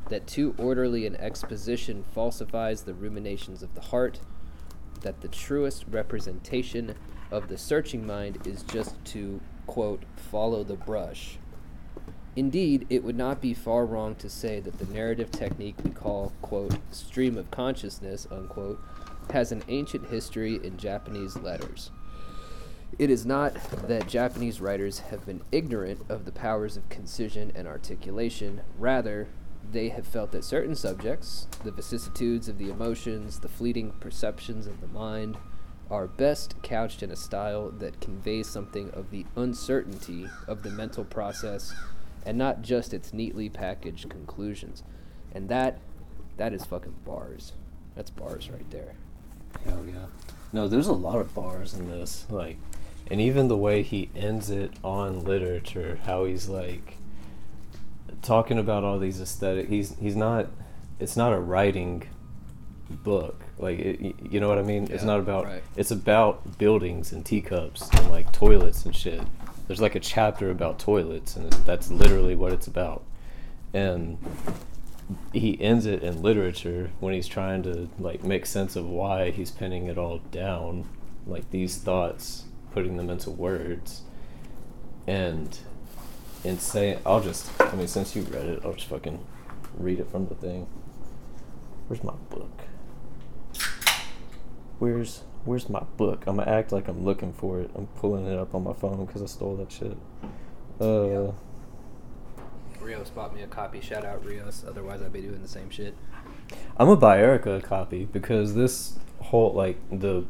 that 0.08 0.26
too 0.26 0.54
orderly 0.58 1.06
an 1.06 1.16
exposition 1.16 2.04
falsifies 2.14 2.82
the 2.82 2.94
ruminations 2.94 3.62
of 3.62 3.74
the 3.74 3.80
heart, 3.80 4.20
that 5.02 5.20
the 5.20 5.28
truest 5.28 5.84
representation 5.90 6.94
of 7.30 7.48
the 7.48 7.58
searching 7.58 8.06
mind 8.06 8.46
is 8.46 8.62
just 8.62 9.02
to, 9.04 9.40
quote, 9.66 10.02
follow 10.16 10.62
the 10.62 10.74
brush. 10.74 11.38
Indeed, 12.36 12.86
it 12.90 13.02
would 13.02 13.16
not 13.16 13.40
be 13.40 13.54
far 13.54 13.86
wrong 13.86 14.14
to 14.16 14.28
say 14.28 14.60
that 14.60 14.78
the 14.78 14.92
narrative 14.92 15.30
technique 15.30 15.76
we 15.82 15.90
call, 15.90 16.32
quote, 16.42 16.76
stream 16.90 17.38
of 17.38 17.50
consciousness, 17.50 18.28
unquote, 18.30 18.78
has 19.32 19.52
an 19.52 19.62
ancient 19.68 20.08
history 20.08 20.60
in 20.62 20.76
Japanese 20.76 21.36
letters. 21.36 21.90
It 22.98 23.10
is 23.10 23.26
not 23.26 23.54
that 23.88 24.06
Japanese 24.06 24.60
writers 24.60 25.00
have 25.00 25.26
been 25.26 25.42
ignorant 25.50 26.00
of 26.08 26.24
the 26.24 26.32
powers 26.32 26.76
of 26.76 26.88
concision 26.88 27.52
and 27.54 27.66
articulation, 27.66 28.60
rather, 28.78 29.28
they 29.72 29.88
have 29.88 30.06
felt 30.06 30.32
that 30.32 30.44
certain 30.44 30.74
subjects, 30.74 31.46
the 31.64 31.70
vicissitudes 31.70 32.48
of 32.48 32.58
the 32.58 32.70
emotions, 32.70 33.40
the 33.40 33.48
fleeting 33.48 33.92
perceptions 34.00 34.66
of 34.66 34.80
the 34.80 34.86
mind, 34.88 35.36
are 35.90 36.06
best 36.06 36.60
couched 36.62 37.02
in 37.02 37.10
a 37.10 37.16
style 37.16 37.70
that 37.70 38.00
conveys 38.00 38.48
something 38.48 38.90
of 38.90 39.10
the 39.10 39.24
uncertainty 39.36 40.28
of 40.48 40.62
the 40.62 40.70
mental 40.70 41.04
process 41.04 41.74
and 42.24 42.36
not 42.36 42.62
just 42.62 42.92
its 42.92 43.12
neatly 43.12 43.48
packaged 43.48 44.10
conclusions. 44.10 44.82
And 45.32 45.48
that 45.48 45.78
that 46.36 46.52
is 46.52 46.64
fucking 46.64 46.96
bars. 47.04 47.52
That's 47.94 48.10
bars 48.10 48.50
right 48.50 48.68
there. 48.70 48.94
Hell 49.64 49.84
yeah. 49.86 50.06
No, 50.52 50.68
there's 50.68 50.88
a 50.88 50.92
lot 50.92 51.18
of 51.18 51.34
bars 51.34 51.74
in 51.74 51.88
this. 51.88 52.26
Like, 52.28 52.58
and 53.10 53.20
even 53.20 53.48
the 53.48 53.56
way 53.56 53.82
he 53.82 54.10
ends 54.14 54.50
it 54.50 54.72
on 54.82 55.24
literature, 55.24 55.98
how 56.04 56.24
he's 56.24 56.48
like 56.48 56.98
talking 58.22 58.58
about 58.58 58.84
all 58.84 58.98
these 58.98 59.20
aesthetic. 59.20 59.68
He's 59.68 59.96
he's 59.98 60.16
not. 60.16 60.48
It's 60.98 61.16
not 61.16 61.32
a 61.32 61.38
writing 61.38 62.08
book. 62.90 63.42
Like, 63.58 63.78
it, 63.78 64.14
you 64.30 64.40
know 64.40 64.48
what 64.48 64.58
I 64.58 64.62
mean? 64.62 64.88
it's 64.90 65.04
not 65.04 65.18
about. 65.20 65.44
right. 65.44 65.62
It's 65.76 65.90
about 65.90 66.58
buildings 66.58 67.12
and 67.12 67.24
teacups 67.24 67.88
and 67.94 68.10
like 68.10 68.32
toilets 68.32 68.84
and 68.84 68.94
shit. 68.94 69.20
There's 69.66 69.80
like 69.80 69.94
a 69.94 70.00
chapter 70.00 70.50
about 70.50 70.78
toilets, 70.78 71.36
and 71.36 71.52
that's 71.52 71.90
literally 71.90 72.34
what 72.34 72.52
it's 72.52 72.66
about. 72.66 73.04
And 73.74 74.18
he 75.32 75.60
ends 75.60 75.86
it 75.86 76.02
in 76.02 76.22
literature 76.22 76.90
when 77.00 77.14
he's 77.14 77.28
trying 77.28 77.62
to 77.64 77.88
like 77.98 78.24
make 78.24 78.46
sense 78.46 78.76
of 78.76 78.88
why 78.88 79.30
he's 79.30 79.50
pinning 79.50 79.86
it 79.86 79.98
all 79.98 80.18
down 80.30 80.84
like 81.26 81.50
these 81.50 81.76
thoughts 81.76 82.44
putting 82.72 82.96
them 82.96 83.10
into 83.10 83.30
words 83.30 84.02
and 85.06 85.58
in 86.44 86.58
saying 86.58 86.98
i'll 87.06 87.20
just 87.20 87.50
i 87.60 87.74
mean 87.74 87.88
since 87.88 88.14
you 88.14 88.22
read 88.22 88.46
it 88.46 88.60
i'll 88.64 88.72
just 88.72 88.86
fucking 88.86 89.24
read 89.78 89.98
it 90.00 90.08
from 90.10 90.26
the 90.28 90.34
thing 90.34 90.66
where's 91.88 92.02
my 92.04 92.14
book 92.30 92.62
where's 94.78 95.22
where's 95.44 95.68
my 95.68 95.82
book 95.96 96.24
i'm 96.26 96.36
gonna 96.36 96.50
act 96.50 96.72
like 96.72 96.88
i'm 96.88 97.04
looking 97.04 97.32
for 97.32 97.60
it 97.60 97.70
i'm 97.74 97.86
pulling 97.98 98.26
it 98.26 98.38
up 98.38 98.54
on 98.54 98.62
my 98.64 98.72
phone 98.72 99.04
because 99.06 99.22
i 99.22 99.26
stole 99.26 99.56
that 99.56 99.70
shit 99.70 99.96
uh 100.80 101.04
Yeah. 101.06 101.30
Rios 102.80 103.10
bought 103.10 103.34
me 103.34 103.42
a 103.42 103.48
copy. 103.48 103.80
Shout 103.80 104.04
out 104.04 104.24
Rios. 104.24 104.64
Otherwise, 104.66 105.02
I'd 105.02 105.12
be 105.12 105.20
doing 105.20 105.42
the 105.42 105.48
same 105.48 105.70
shit. 105.70 105.96
I'm 106.76 106.86
gonna 106.86 106.96
buy 107.00 107.18
Erica 107.18 107.54
a 107.54 107.60
copy 107.60 108.04
because 108.04 108.54
this 108.54 108.96
whole 109.20 109.52
like 109.52 109.76
the 109.90 110.24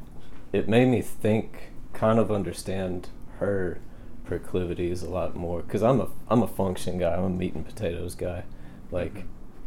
it 0.54 0.66
made 0.66 0.88
me 0.88 1.02
think, 1.02 1.72
kind 1.92 2.18
of 2.18 2.30
understand 2.32 3.10
her 3.40 3.78
proclivities 4.26 5.02
a 5.02 5.08
lot 5.10 5.34
more. 5.36 5.62
Cause 5.62 5.82
I'm 5.82 6.00
a 6.00 6.08
I'm 6.28 6.42
a 6.42 6.48
function 6.48 6.98
guy. 6.98 7.14
I'm 7.14 7.24
a 7.24 7.30
meat 7.30 7.54
and 7.54 7.64
potatoes 7.66 8.14
guy. 8.14 8.44
Like, 8.90 9.14
Mhm. 9.14 9.22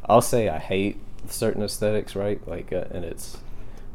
I'll 0.05 0.21
say 0.21 0.49
I 0.49 0.57
hate 0.59 0.99
certain 1.27 1.61
aesthetics, 1.63 2.15
right? 2.15 2.45
Like, 2.47 2.71
uh, 2.71 2.85
and 2.91 3.03
it's, 3.05 3.37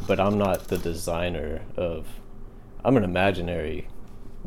but 0.06 0.21
I'm 0.21 0.38
not 0.38 0.68
the 0.68 0.78
designer 0.78 1.62
of. 1.76 2.06
I'm 2.85 2.97
an 2.99 3.04
imaginary 3.04 3.88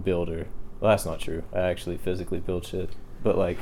builder. 0.03 0.47
Well, 0.79 0.91
that's 0.91 1.05
not 1.05 1.19
true. 1.19 1.41
I 1.53 1.61
actually 1.61 1.97
physically 1.97 2.39
build 2.39 2.65
shit. 2.65 2.91
But 3.23 3.37
like, 3.37 3.57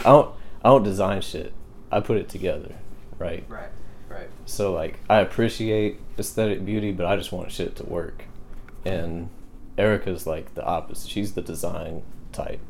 I 0.00 0.10
don't 0.10 0.34
I 0.64 0.70
don't 0.70 0.82
design 0.82 1.20
shit. 1.20 1.52
I 1.92 2.00
put 2.00 2.16
it 2.16 2.28
together, 2.28 2.74
right? 3.18 3.44
Right. 3.48 3.68
Right. 4.08 4.28
So 4.46 4.72
like 4.72 4.98
I 5.08 5.18
appreciate 5.20 6.00
aesthetic 6.18 6.64
beauty, 6.64 6.90
but 6.90 7.06
I 7.06 7.16
just 7.16 7.30
want 7.30 7.52
shit 7.52 7.76
to 7.76 7.84
work. 7.84 8.24
And 8.84 9.28
Erica's 9.78 10.26
like 10.26 10.54
the 10.54 10.64
opposite. 10.64 11.10
She's 11.10 11.32
the 11.34 11.42
design 11.42 12.02
type. 12.32 12.60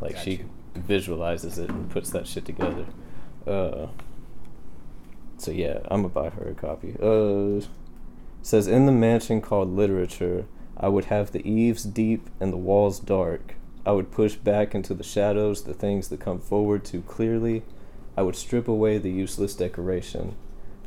Like 0.00 0.14
Got 0.14 0.24
she 0.24 0.30
you. 0.32 0.50
visualizes 0.74 1.58
it 1.58 1.70
and 1.70 1.90
puts 1.90 2.10
that 2.10 2.26
shit 2.26 2.44
together. 2.44 2.86
Uh 3.46 3.88
so 5.36 5.50
yeah, 5.50 5.78
I'm 5.90 6.02
gonna 6.02 6.08
buy 6.08 6.30
her 6.30 6.48
a 6.50 6.54
copy. 6.54 6.94
Uh 7.00 7.64
says 8.42 8.66
in 8.66 8.86
the 8.86 8.92
mansion 8.92 9.40
called 9.40 9.74
literature, 9.74 10.46
I 10.76 10.88
would 10.88 11.06
have 11.06 11.32
the 11.32 11.46
eaves 11.48 11.82
deep 11.84 12.28
and 12.40 12.52
the 12.52 12.56
walls 12.56 12.98
dark. 13.00 13.54
I 13.84 13.92
would 13.92 14.10
push 14.10 14.34
back 14.36 14.74
into 14.74 14.94
the 14.94 15.04
shadows 15.04 15.62
the 15.64 15.74
things 15.74 16.08
that 16.08 16.20
come 16.20 16.40
forward 16.40 16.84
too 16.84 17.02
clearly. 17.02 17.62
I 18.16 18.22
would 18.22 18.36
strip 18.36 18.68
away 18.68 18.98
the 18.98 19.10
useless 19.10 19.54
decoration. 19.54 20.34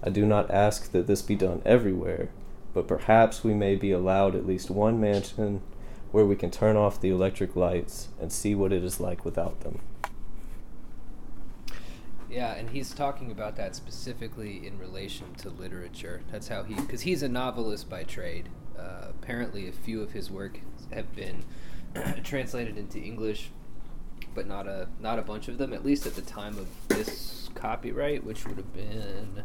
I 0.04 0.10
do 0.10 0.26
not 0.26 0.50
ask 0.52 0.92
that 0.92 1.08
this 1.08 1.22
be 1.22 1.36
done 1.36 1.62
everywhere, 1.66 2.30
but 2.74 2.88
perhaps 2.88 3.44
we 3.44 3.54
may 3.54 3.76
be 3.76 3.92
allowed 3.92 4.36
at 4.36 4.46
least 4.46 4.70
one 4.70 5.00
mansion 5.00 5.62
where 6.12 6.26
we 6.26 6.36
can 6.36 6.52
turn 6.52 6.76
off 6.76 7.00
the 7.00 7.10
electric 7.10 7.56
lights 7.56 8.10
and 8.20 8.32
see 8.32 8.54
what 8.54 8.74
it 8.74 8.84
is 8.84 9.00
like 9.00 9.24
without 9.24 9.62
them. 9.62 9.80
Yeah, 12.32 12.54
and 12.54 12.70
he's 12.70 12.94
talking 12.94 13.30
about 13.30 13.58
that 13.58 13.76
specifically 13.76 14.66
in 14.66 14.80
relation 14.80 15.34
to 15.40 15.50
literature. 15.50 16.22
That's 16.32 16.48
how 16.48 16.64
he, 16.64 16.76
because 16.76 17.02
he's 17.02 17.24
a 17.24 17.28
novelist 17.28 17.90
by 17.90 18.04
trade. 18.04 18.48
Uh, 18.80 19.08
apparently, 19.10 19.68
a 19.68 19.74
few 19.74 20.02
of 20.02 20.14
his 20.14 20.32
work 20.32 20.60
have 20.94 21.14
been 21.14 21.44
translated 22.24 22.78
into 22.78 23.00
English, 23.00 23.52
but 24.34 24.48
not 24.48 24.66
a 24.66 24.88
not 25.02 25.20
a 25.20 25.22
bunch 25.22 25.50
of 25.50 25.58
them. 25.58 25.74
At 25.74 25.86
least 25.86 26.06
at 26.06 26.16
the 26.16 26.22
time 26.22 26.58
of 26.58 26.68
this 26.88 27.50
copyright, 27.54 28.24
which 28.24 28.48
would 28.48 28.56
have 28.56 28.74
been, 28.74 29.44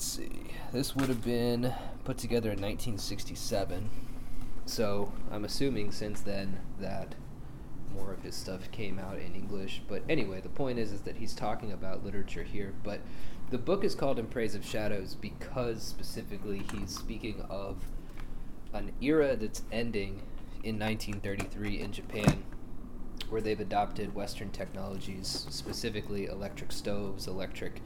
let's 0.00 0.12
see, 0.12 0.30
this 0.72 0.96
would 0.96 1.10
have 1.10 1.22
been 1.22 1.74
put 2.04 2.16
together 2.16 2.48
in 2.48 2.56
1967. 2.56 3.90
So 4.64 5.12
I'm 5.30 5.44
assuming 5.44 5.92
since 5.92 6.22
then 6.22 6.58
that 6.80 7.16
more 7.94 8.10
of 8.14 8.22
his 8.22 8.34
stuff 8.34 8.70
came 8.70 8.98
out 8.98 9.18
in 9.18 9.34
English. 9.34 9.82
But 9.86 10.02
anyway, 10.08 10.40
the 10.40 10.48
point 10.48 10.78
is 10.78 10.90
is 10.90 11.02
that 11.02 11.16
he's 11.16 11.34
talking 11.34 11.70
about 11.70 12.02
literature 12.02 12.44
here. 12.44 12.72
But 12.82 13.00
the 13.50 13.58
book 13.58 13.84
is 13.84 13.94
called 13.94 14.18
In 14.18 14.24
Praise 14.24 14.54
of 14.54 14.64
Shadows 14.64 15.16
because 15.16 15.82
specifically 15.82 16.62
he's 16.72 16.96
speaking 16.96 17.44
of 17.50 17.76
an 18.72 18.92
era 19.02 19.36
that's 19.36 19.64
ending 19.70 20.22
in 20.64 20.78
1933 20.78 21.78
in 21.78 21.92
Japan, 21.92 22.42
where 23.28 23.42
they've 23.42 23.60
adopted 23.60 24.14
Western 24.14 24.48
technologies, 24.50 25.44
specifically 25.50 26.24
electric 26.24 26.72
stoves, 26.72 27.26
electric 27.26 27.82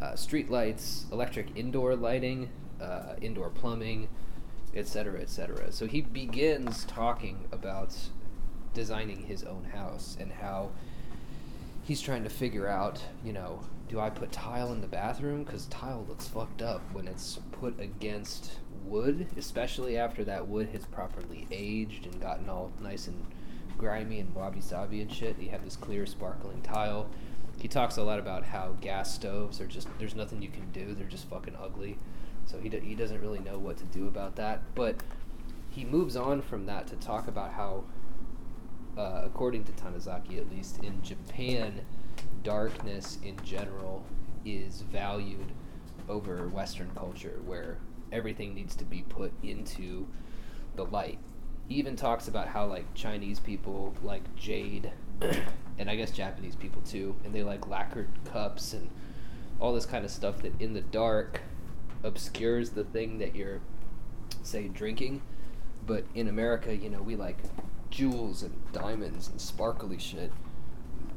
uh, 0.00 0.14
street 0.16 0.50
lights, 0.50 1.06
electric 1.12 1.56
indoor 1.56 1.94
lighting, 1.96 2.50
uh, 2.80 3.14
indoor 3.20 3.50
plumbing, 3.50 4.08
etc., 4.74 5.20
etc. 5.20 5.72
So 5.72 5.86
he 5.86 6.00
begins 6.00 6.84
talking 6.84 7.46
about 7.52 7.94
designing 8.72 9.24
his 9.24 9.42
own 9.42 9.64
house 9.64 10.16
and 10.20 10.32
how 10.32 10.70
he's 11.82 12.00
trying 12.00 12.24
to 12.24 12.30
figure 12.30 12.68
out, 12.68 13.02
you 13.24 13.32
know, 13.32 13.60
do 13.88 13.98
I 13.98 14.08
put 14.08 14.30
tile 14.30 14.72
in 14.72 14.80
the 14.80 14.86
bathroom? 14.86 15.42
Because 15.42 15.66
tile 15.66 16.06
looks 16.08 16.28
fucked 16.28 16.62
up 16.62 16.80
when 16.92 17.08
it's 17.08 17.40
put 17.50 17.78
against 17.80 18.52
wood, 18.84 19.26
especially 19.36 19.96
after 19.96 20.22
that 20.24 20.46
wood 20.46 20.68
has 20.72 20.86
properly 20.86 21.48
aged 21.50 22.06
and 22.06 22.20
gotten 22.20 22.48
all 22.48 22.70
nice 22.80 23.08
and 23.08 23.26
grimy 23.76 24.20
and 24.20 24.32
wabi 24.34 24.60
sabi 24.60 25.00
and 25.00 25.12
shit. 25.12 25.36
You 25.40 25.50
have 25.50 25.64
this 25.64 25.76
clear, 25.76 26.06
sparkling 26.06 26.62
tile. 26.62 27.08
He 27.60 27.68
talks 27.68 27.96
a 27.96 28.02
lot 28.02 28.18
about 28.18 28.44
how 28.44 28.76
gas 28.80 29.14
stoves 29.14 29.60
are 29.60 29.66
just, 29.66 29.88
there's 29.98 30.14
nothing 30.14 30.42
you 30.42 30.48
can 30.48 30.70
do, 30.72 30.94
they're 30.94 31.06
just 31.06 31.28
fucking 31.28 31.56
ugly. 31.62 31.98
So 32.46 32.58
he, 32.58 32.68
d- 32.68 32.80
he 32.80 32.94
doesn't 32.94 33.20
really 33.20 33.40
know 33.40 33.58
what 33.58 33.76
to 33.78 33.84
do 33.84 34.08
about 34.08 34.36
that. 34.36 34.62
But 34.74 34.96
he 35.68 35.84
moves 35.84 36.16
on 36.16 36.42
from 36.42 36.66
that 36.66 36.86
to 36.88 36.96
talk 36.96 37.28
about 37.28 37.52
how 37.52 37.84
uh, 38.96 39.22
according 39.24 39.64
to 39.64 39.72
Tanizaki 39.72 40.38
at 40.38 40.50
least, 40.50 40.82
in 40.82 41.02
Japan, 41.02 41.80
darkness 42.42 43.18
in 43.22 43.36
general 43.44 44.04
is 44.44 44.82
valued 44.82 45.52
over 46.08 46.48
Western 46.48 46.90
culture, 46.94 47.40
where 47.46 47.78
everything 48.12 48.54
needs 48.54 48.74
to 48.76 48.84
be 48.84 49.02
put 49.08 49.32
into 49.42 50.06
the 50.76 50.84
light. 50.84 51.18
He 51.68 51.76
even 51.76 51.94
talks 51.94 52.26
about 52.26 52.48
how 52.48 52.66
like 52.66 52.92
Chinese 52.94 53.38
people 53.38 53.94
like 54.02 54.34
jade, 54.34 54.90
and 55.80 55.88
I 55.88 55.96
guess 55.96 56.10
Japanese 56.10 56.54
people 56.54 56.82
too, 56.82 57.16
and 57.24 57.34
they 57.34 57.42
like 57.42 57.66
lacquered 57.66 58.10
cups 58.26 58.74
and 58.74 58.90
all 59.58 59.72
this 59.72 59.86
kind 59.86 60.04
of 60.04 60.10
stuff 60.10 60.42
that 60.42 60.52
in 60.60 60.74
the 60.74 60.82
dark 60.82 61.40
obscures 62.04 62.70
the 62.70 62.84
thing 62.84 63.18
that 63.18 63.34
you're 63.34 63.60
say 64.42 64.68
drinking, 64.68 65.22
but 65.86 66.04
in 66.14 66.28
America, 66.28 66.76
you 66.76 66.90
know, 66.90 67.00
we 67.00 67.16
like 67.16 67.38
jewels 67.88 68.42
and 68.42 68.54
diamonds 68.72 69.28
and 69.28 69.40
sparkly 69.40 69.98
shit, 69.98 70.30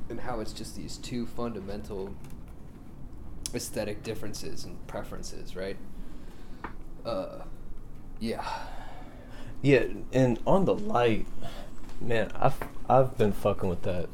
and 0.10 0.22
how 0.22 0.40
it's 0.40 0.54
just 0.54 0.78
these 0.78 0.98
two 0.98 1.26
fundamental 1.26 2.16
aesthetic 3.54 4.02
differences 4.02 4.64
and 4.64 4.88
preferences, 4.88 5.58
right? 5.58 5.78
Uh, 7.06 7.40
yeah. 8.22 8.46
Yeah, 9.62 9.88
and 10.14 10.40
on 10.48 10.64
the 10.64 10.74
light, 10.74 11.28
man, 12.00 12.32
I've 12.34 12.58
I've 12.90 13.18
been 13.18 13.34
fucking 13.34 13.68
with 13.68 13.82
that 13.82 14.08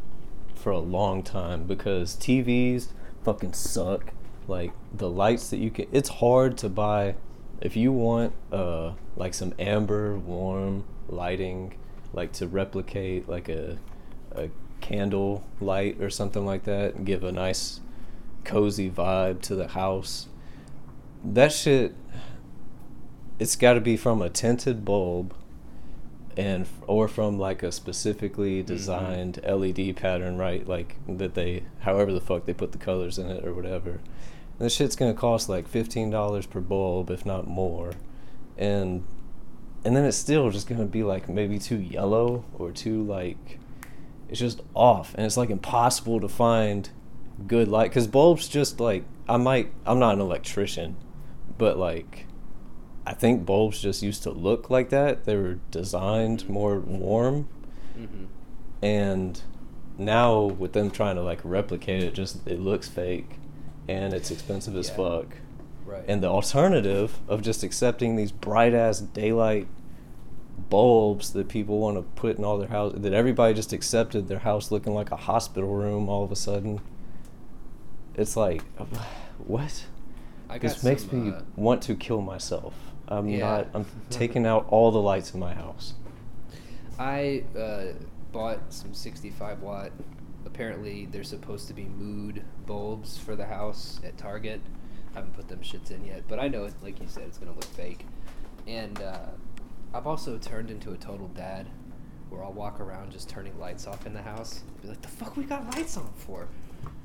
for 0.60 0.72
a 0.72 0.80
long 0.80 1.24
time 1.24 1.64
because 1.64 2.16
TVs 2.16 2.90
fucking 3.24 3.54
suck. 3.54 4.14
Like 4.48 4.72
the 4.94 5.10
lights 5.10 5.50
that 5.52 5.58
you 5.58 5.70
can, 5.70 5.88
it's 5.92 6.10
hard 6.10 6.58
to 6.60 6.70
buy. 6.70 7.16
If 7.62 7.76
you 7.76 7.92
want 7.92 8.34
uh 8.52 8.94
like 9.16 9.34
some 9.34 9.54
amber 9.60 10.18
warm 10.18 10.86
lighting, 11.08 11.76
like 12.14 12.32
to 12.34 12.48
replicate 12.48 13.30
like 13.30 13.50
a 13.50 13.78
a 14.32 14.50
candle 14.82 15.44
light 15.60 16.02
or 16.02 16.10
something 16.10 16.46
like 16.46 16.64
that, 16.64 16.96
and 16.96 17.06
give 17.06 17.24
a 17.24 17.32
nice 17.32 17.82
cozy 18.44 18.90
vibe 18.90 19.42
to 19.42 19.56
the 19.56 19.70
house. 19.70 20.28
That 21.24 21.52
shit 21.52 21.94
it's 23.40 23.56
got 23.56 23.74
to 23.74 23.82
be 23.82 23.96
from 23.96 24.22
a 24.22 24.30
tinted 24.30 24.84
bulb 24.84 25.34
and 26.40 26.66
or 26.88 27.10
from 27.10 27.38
like 27.38 27.64
a 27.64 27.72
specifically 27.72 28.60
mm-hmm. 28.60 28.68
designed 28.68 29.42
LED 29.44 29.98
pattern, 29.98 30.38
right? 30.38 30.66
Like 30.66 30.96
that 31.08 31.34
they, 31.34 31.64
however 31.80 32.14
the 32.14 32.22
fuck 32.22 32.46
they 32.46 32.54
put 32.54 32.72
the 32.72 32.78
colors 32.78 33.20
in 33.20 33.30
it 33.30 33.46
or 33.46 33.54
whatever. 33.54 33.92
And 33.92 34.66
this 34.66 34.74
shit's 34.74 34.96
gonna 34.96 35.14
cost 35.14 35.50
like 35.50 35.68
fifteen 35.68 36.10
dollars 36.10 36.46
per 36.46 36.62
bulb, 36.62 37.12
if 37.12 37.26
not 37.26 37.46
more, 37.46 37.92
and 38.58 39.04
and 39.84 39.96
then 39.98 40.06
it's 40.06 40.16
still 40.16 40.50
just 40.50 40.68
gonna 40.68 40.86
be 40.86 41.04
like 41.04 41.28
maybe 41.28 41.60
too 41.60 41.78
yellow 41.78 42.46
or 42.54 42.72
too 42.72 43.04
like 43.04 43.60
it's 44.30 44.40
just 44.40 44.62
off, 44.74 45.14
and 45.16 45.26
it's 45.26 45.38
like 45.38 45.50
impossible 45.50 46.22
to 46.22 46.30
find 46.30 46.90
good 47.48 47.68
light 47.68 47.90
because 47.90 48.08
bulbs 48.08 48.48
just 48.48 48.80
like 48.80 49.04
I 49.28 49.36
might 49.36 49.74
I'm 49.86 50.00
not 50.00 50.14
an 50.14 50.22
electrician, 50.22 50.96
but 51.58 51.78
like 51.78 52.28
I 53.06 53.14
think 53.14 53.46
bulbs 53.46 53.82
just 53.82 54.04
used 54.04 54.24
to 54.24 54.32
look 54.32 54.70
like 54.70 54.90
that. 54.90 55.26
They 55.26 55.36
were 55.36 55.60
designed 55.72 56.48
more 56.50 56.80
warm, 56.80 57.48
Mm-hmm. 57.98 58.26
and 58.82 59.42
now 59.98 60.44
with 60.44 60.72
them 60.74 60.90
trying 60.90 61.16
to 61.16 61.22
like 61.22 61.40
replicate 61.44 62.04
it, 62.04 62.14
just 62.14 62.48
it 62.48 62.60
looks 62.60 62.88
fake, 62.88 63.32
and 63.90 64.14
it's 64.14 64.32
expensive 64.32 64.76
as 64.76 64.90
Yeah. 64.90 64.96
fuck. 64.96 65.38
Right. 65.86 66.04
And 66.08 66.22
the 66.24 66.28
alternative 66.28 67.20
of 67.28 67.42
just 67.42 67.64
accepting 67.64 68.16
these 68.16 68.32
bright 68.32 68.74
ass 68.74 69.00
daylight 69.02 69.68
bulbs 70.70 71.34
that 71.34 71.48
people 71.48 71.80
want 71.80 71.98
to 71.98 72.04
put 72.22 72.38
in 72.38 72.44
all 72.46 72.58
their 72.58 72.68
house 72.68 72.94
that 72.96 73.14
everybody 73.14 73.54
just 73.54 73.74
accepted 73.74 74.28
their 74.28 74.40
house 74.40 74.72
looking 74.72 74.94
like 74.94 75.10
a 75.12 75.16
hospital 75.16 75.74
room 75.74 76.08
all 76.08 76.24
of 76.24 76.32
a 76.32 76.36
sudden. 76.36 76.80
It's 78.16 78.36
like 78.38 78.64
what? 79.40 79.86
This 80.62 80.84
makes 80.84 81.12
me 81.12 81.32
uh, 81.32 81.42
want 81.56 81.82
to 81.84 81.96
kill 81.96 82.22
myself. 82.22 82.74
I'm 83.10 83.28
Yeah. 83.28 83.40
not. 83.40 83.68
I'm 83.74 83.86
taking 84.10 84.46
out 84.46 84.68
all 84.70 84.92
the 84.92 85.02
lights 85.02 85.34
in 85.34 85.40
my 85.40 85.54
house. 85.54 85.94
I 86.98 87.44
uh, 87.58 87.94
bought 88.32 88.60
some 88.70 88.94
65 88.94 89.62
watt. 89.62 89.92
Apparently, 90.46 91.06
they're 91.06 91.24
supposed 91.24 91.68
to 91.68 91.74
be 91.74 91.84
mood 91.86 92.44
bulbs 92.66 93.18
for 93.18 93.36
the 93.36 93.46
house 93.46 94.00
at 94.06 94.18
Target. 94.18 94.62
I 95.12 95.20
haven't 95.20 95.34
put 95.34 95.48
them 95.48 95.60
shits 95.60 95.92
in 95.92 96.06
yet, 96.06 96.24
but 96.28 96.40
I 96.40 96.48
know, 96.48 96.66
it, 96.66 96.74
like 96.84 97.00
you 97.02 97.08
said, 97.08 97.24
it's 97.24 97.38
gonna 97.38 97.52
look 97.54 97.64
fake. 97.66 98.06
And 98.68 99.02
uh, 99.02 99.20
I've 99.94 100.06
also 100.08 100.38
turned 100.38 100.70
into 100.70 100.92
a 100.92 100.98
total 100.98 101.28
dad, 101.30 101.68
where 102.30 102.44
I'll 102.44 102.54
walk 102.54 102.80
around 102.80 103.12
just 103.12 103.28
turning 103.28 103.58
lights 103.60 103.88
off 103.88 104.06
in 104.06 104.14
the 104.14 104.22
house. 104.22 104.62
Be 104.82 104.88
like, 104.90 105.02
the 105.02 105.08
fuck 105.08 105.36
we 105.36 105.44
got 105.46 105.66
lights 105.76 105.98
on 105.98 106.10
for? 106.16 106.48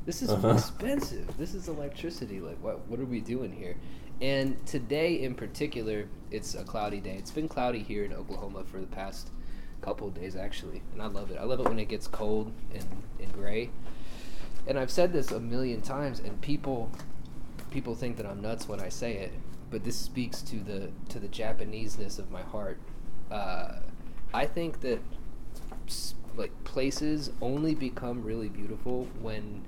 This 0.05 0.21
is 0.23 0.31
Uh-huh. 0.31 0.49
expensive. 0.51 1.35
This 1.39 1.55
is 1.55 1.69
electricity. 1.69 2.41
Like, 2.41 2.59
what 2.63 2.87
what 2.89 3.01
are 3.01 3.07
we 3.07 3.21
doing 3.21 3.53
here? 3.53 3.77
And 4.25 4.65
today 4.65 5.21
in 5.21 5.35
particular, 5.35 6.09
it's 6.31 6.55
a 6.55 6.65
cloudy 6.65 6.99
day. 6.99 7.17
It's 7.19 7.31
been 7.31 7.47
cloudy 7.47 7.81
here 7.81 8.05
in 8.05 8.15
Oklahoma 8.15 8.65
for 8.65 8.81
the 8.81 8.87
past 8.87 9.29
couple 9.83 10.09
of 10.09 10.15
days 10.15 10.35
actually, 10.35 10.81
and 10.95 11.03
I 11.03 11.09
love 11.09 11.31
it. 11.31 11.37
I 11.39 11.45
love 11.45 11.61
it 11.61 11.69
when 11.69 11.79
it 11.79 11.91
gets 11.91 12.07
cold 12.07 12.51
and, 12.73 12.87
and 13.21 13.31
gray. 13.35 13.69
And 14.67 14.79
I've 14.79 14.91
said 14.91 15.13
this 15.13 15.31
a 15.31 15.39
million 15.39 15.83
times, 15.83 16.21
and 16.21 16.41
people 16.41 16.91
people 17.71 17.95
think 17.95 18.17
that 18.17 18.25
I'm 18.25 18.41
nuts 18.41 18.67
when 18.67 18.81
I 18.81 18.89
say 18.89 19.13
it, 19.19 19.33
but 19.71 19.85
this 19.85 19.97
speaks 19.97 20.41
to 20.41 20.57
the 20.57 20.89
to 21.11 21.19
the 21.19 21.29
Japaneseness 21.29 22.19
of 22.19 22.31
my 22.31 22.41
heart. 22.41 22.79
Uh, 23.31 23.81
I 24.33 24.47
think 24.47 24.81
that 24.81 25.01
like 26.35 26.65
places 26.65 27.31
only 27.43 27.75
become 27.75 28.25
really 28.25 28.49
beautiful 28.49 29.07
when 29.21 29.65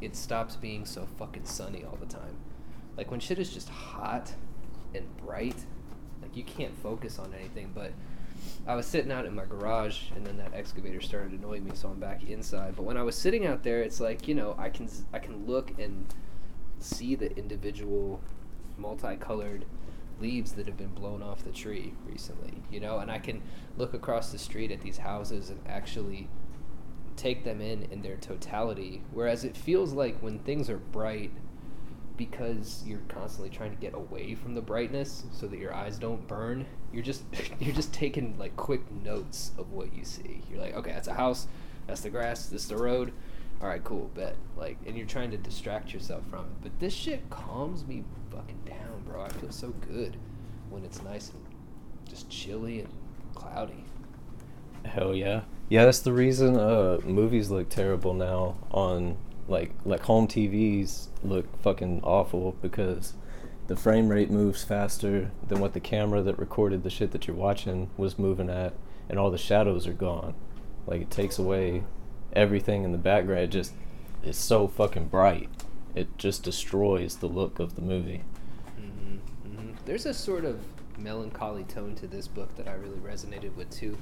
it 0.00 0.16
stops 0.16 0.56
being 0.56 0.86
so 0.86 1.06
fucking 1.20 1.44
sunny 1.44 1.84
all 1.84 1.98
the 2.00 2.12
time. 2.12 2.35
Like 2.96 3.10
when 3.10 3.20
shit 3.20 3.38
is 3.38 3.52
just 3.52 3.68
hot 3.68 4.32
and 4.94 5.04
bright, 5.18 5.56
like 6.22 6.36
you 6.36 6.44
can't 6.44 6.76
focus 6.78 7.18
on 7.18 7.34
anything. 7.34 7.72
But 7.74 7.92
I 8.66 8.74
was 8.74 8.86
sitting 8.86 9.12
out 9.12 9.26
in 9.26 9.34
my 9.34 9.44
garage, 9.44 10.10
and 10.14 10.26
then 10.26 10.36
that 10.38 10.54
excavator 10.54 11.00
started 11.00 11.32
annoying 11.32 11.64
me, 11.64 11.72
so 11.74 11.88
I'm 11.88 12.00
back 12.00 12.24
inside. 12.24 12.74
But 12.76 12.84
when 12.84 12.96
I 12.96 13.02
was 13.02 13.16
sitting 13.16 13.46
out 13.46 13.62
there, 13.62 13.82
it's 13.82 14.00
like 14.00 14.26
you 14.28 14.34
know 14.34 14.54
I 14.58 14.70
can 14.70 14.88
I 15.12 15.18
can 15.18 15.46
look 15.46 15.72
and 15.78 16.06
see 16.78 17.14
the 17.14 17.36
individual 17.36 18.20
multicolored 18.76 19.64
leaves 20.20 20.52
that 20.52 20.66
have 20.66 20.76
been 20.76 20.94
blown 20.94 21.22
off 21.22 21.44
the 21.44 21.50
tree 21.50 21.94
recently, 22.06 22.62
you 22.70 22.80
know, 22.80 22.98
and 22.98 23.10
I 23.10 23.18
can 23.18 23.42
look 23.76 23.94
across 23.94 24.32
the 24.32 24.38
street 24.38 24.70
at 24.70 24.80
these 24.80 24.98
houses 24.98 25.50
and 25.50 25.60
actually 25.66 26.28
take 27.16 27.44
them 27.44 27.60
in 27.60 27.84
in 27.84 28.02
their 28.02 28.16
totality. 28.16 29.02
Whereas 29.12 29.44
it 29.44 29.56
feels 29.56 29.92
like 29.92 30.18
when 30.20 30.38
things 30.40 30.70
are 30.70 30.78
bright, 30.78 31.32
because 32.16 32.82
you're 32.86 33.02
constantly 33.08 33.50
trying 33.50 33.70
to 33.70 33.76
get 33.76 33.94
away 33.94 34.34
from 34.34 34.54
the 34.54 34.60
brightness 34.60 35.24
so 35.32 35.46
that 35.46 35.58
your 35.58 35.74
eyes 35.74 35.98
don't 35.98 36.26
burn, 36.26 36.66
you're 36.92 37.02
just 37.02 37.22
you're 37.60 37.74
just 37.74 37.92
taking 37.92 38.38
like 38.38 38.56
quick 38.56 38.80
notes 39.02 39.52
of 39.58 39.72
what 39.72 39.94
you 39.94 40.04
see. 40.04 40.42
You're 40.50 40.60
like, 40.60 40.74
okay, 40.74 40.92
that's 40.92 41.08
a 41.08 41.14
house, 41.14 41.46
that's 41.86 42.00
the 42.00 42.10
grass, 42.10 42.46
this 42.46 42.62
is 42.62 42.68
the 42.68 42.76
road. 42.76 43.12
All 43.60 43.68
right, 43.68 43.82
cool, 43.84 44.10
bet. 44.14 44.36
Like, 44.56 44.76
and 44.86 44.96
you're 44.98 45.06
trying 45.06 45.30
to 45.30 45.38
distract 45.38 45.94
yourself 45.94 46.22
from 46.28 46.40
it. 46.40 46.62
But 46.62 46.78
this 46.78 46.92
shit 46.92 47.30
calms 47.30 47.86
me 47.86 48.04
fucking 48.30 48.60
down, 48.66 49.02
bro. 49.06 49.22
I 49.22 49.28
feel 49.30 49.50
so 49.50 49.70
good 49.88 50.18
when 50.68 50.84
it's 50.84 51.02
nice 51.02 51.30
and 51.30 51.42
just 52.06 52.28
chilly 52.28 52.80
and 52.80 52.88
cloudy. 53.34 53.84
Hell 54.84 55.14
yeah. 55.14 55.42
Yeah, 55.68 55.84
that's 55.84 56.00
the 56.00 56.12
reason 56.12 56.56
uh 56.56 56.98
movies 57.04 57.50
look 57.50 57.68
terrible 57.68 58.14
now 58.14 58.56
on 58.70 59.16
like 59.48 59.72
like 59.84 60.02
home 60.02 60.26
TVs 60.26 61.08
look 61.22 61.60
fucking 61.62 62.00
awful 62.02 62.56
because 62.62 63.14
the 63.68 63.76
frame 63.76 64.08
rate 64.08 64.30
moves 64.30 64.62
faster 64.62 65.30
than 65.46 65.60
what 65.60 65.72
the 65.72 65.80
camera 65.80 66.22
that 66.22 66.38
recorded 66.38 66.82
the 66.82 66.90
shit 66.90 67.10
that 67.12 67.26
you're 67.26 67.36
watching 67.36 67.90
was 67.96 68.18
moving 68.18 68.48
at 68.48 68.74
and 69.08 69.18
all 69.18 69.30
the 69.30 69.38
shadows 69.38 69.86
are 69.86 69.92
gone. 69.92 70.34
Like 70.86 71.02
it 71.02 71.10
takes 71.10 71.38
away 71.38 71.84
everything 72.32 72.84
in 72.84 72.92
the 72.92 72.98
background. 72.98 73.42
It 73.42 73.50
just 73.50 73.72
it's 74.22 74.38
so 74.38 74.68
fucking 74.68 75.08
bright. 75.08 75.48
It 75.94 76.18
just 76.18 76.42
destroys 76.42 77.16
the 77.16 77.26
look 77.26 77.58
of 77.58 77.74
the 77.74 77.82
movie. 77.82 78.22
Mm-hmm. 78.78 79.14
Mm-hmm. 79.48 79.70
There's 79.84 80.06
a 80.06 80.14
sort 80.14 80.44
of 80.44 80.60
melancholy 80.98 81.64
tone 81.64 81.94
to 81.96 82.06
this 82.06 82.28
book 82.28 82.54
that 82.56 82.68
I 82.68 82.74
really 82.74 82.98
resonated 82.98 83.54
with 83.56 83.70
too, 83.70 83.96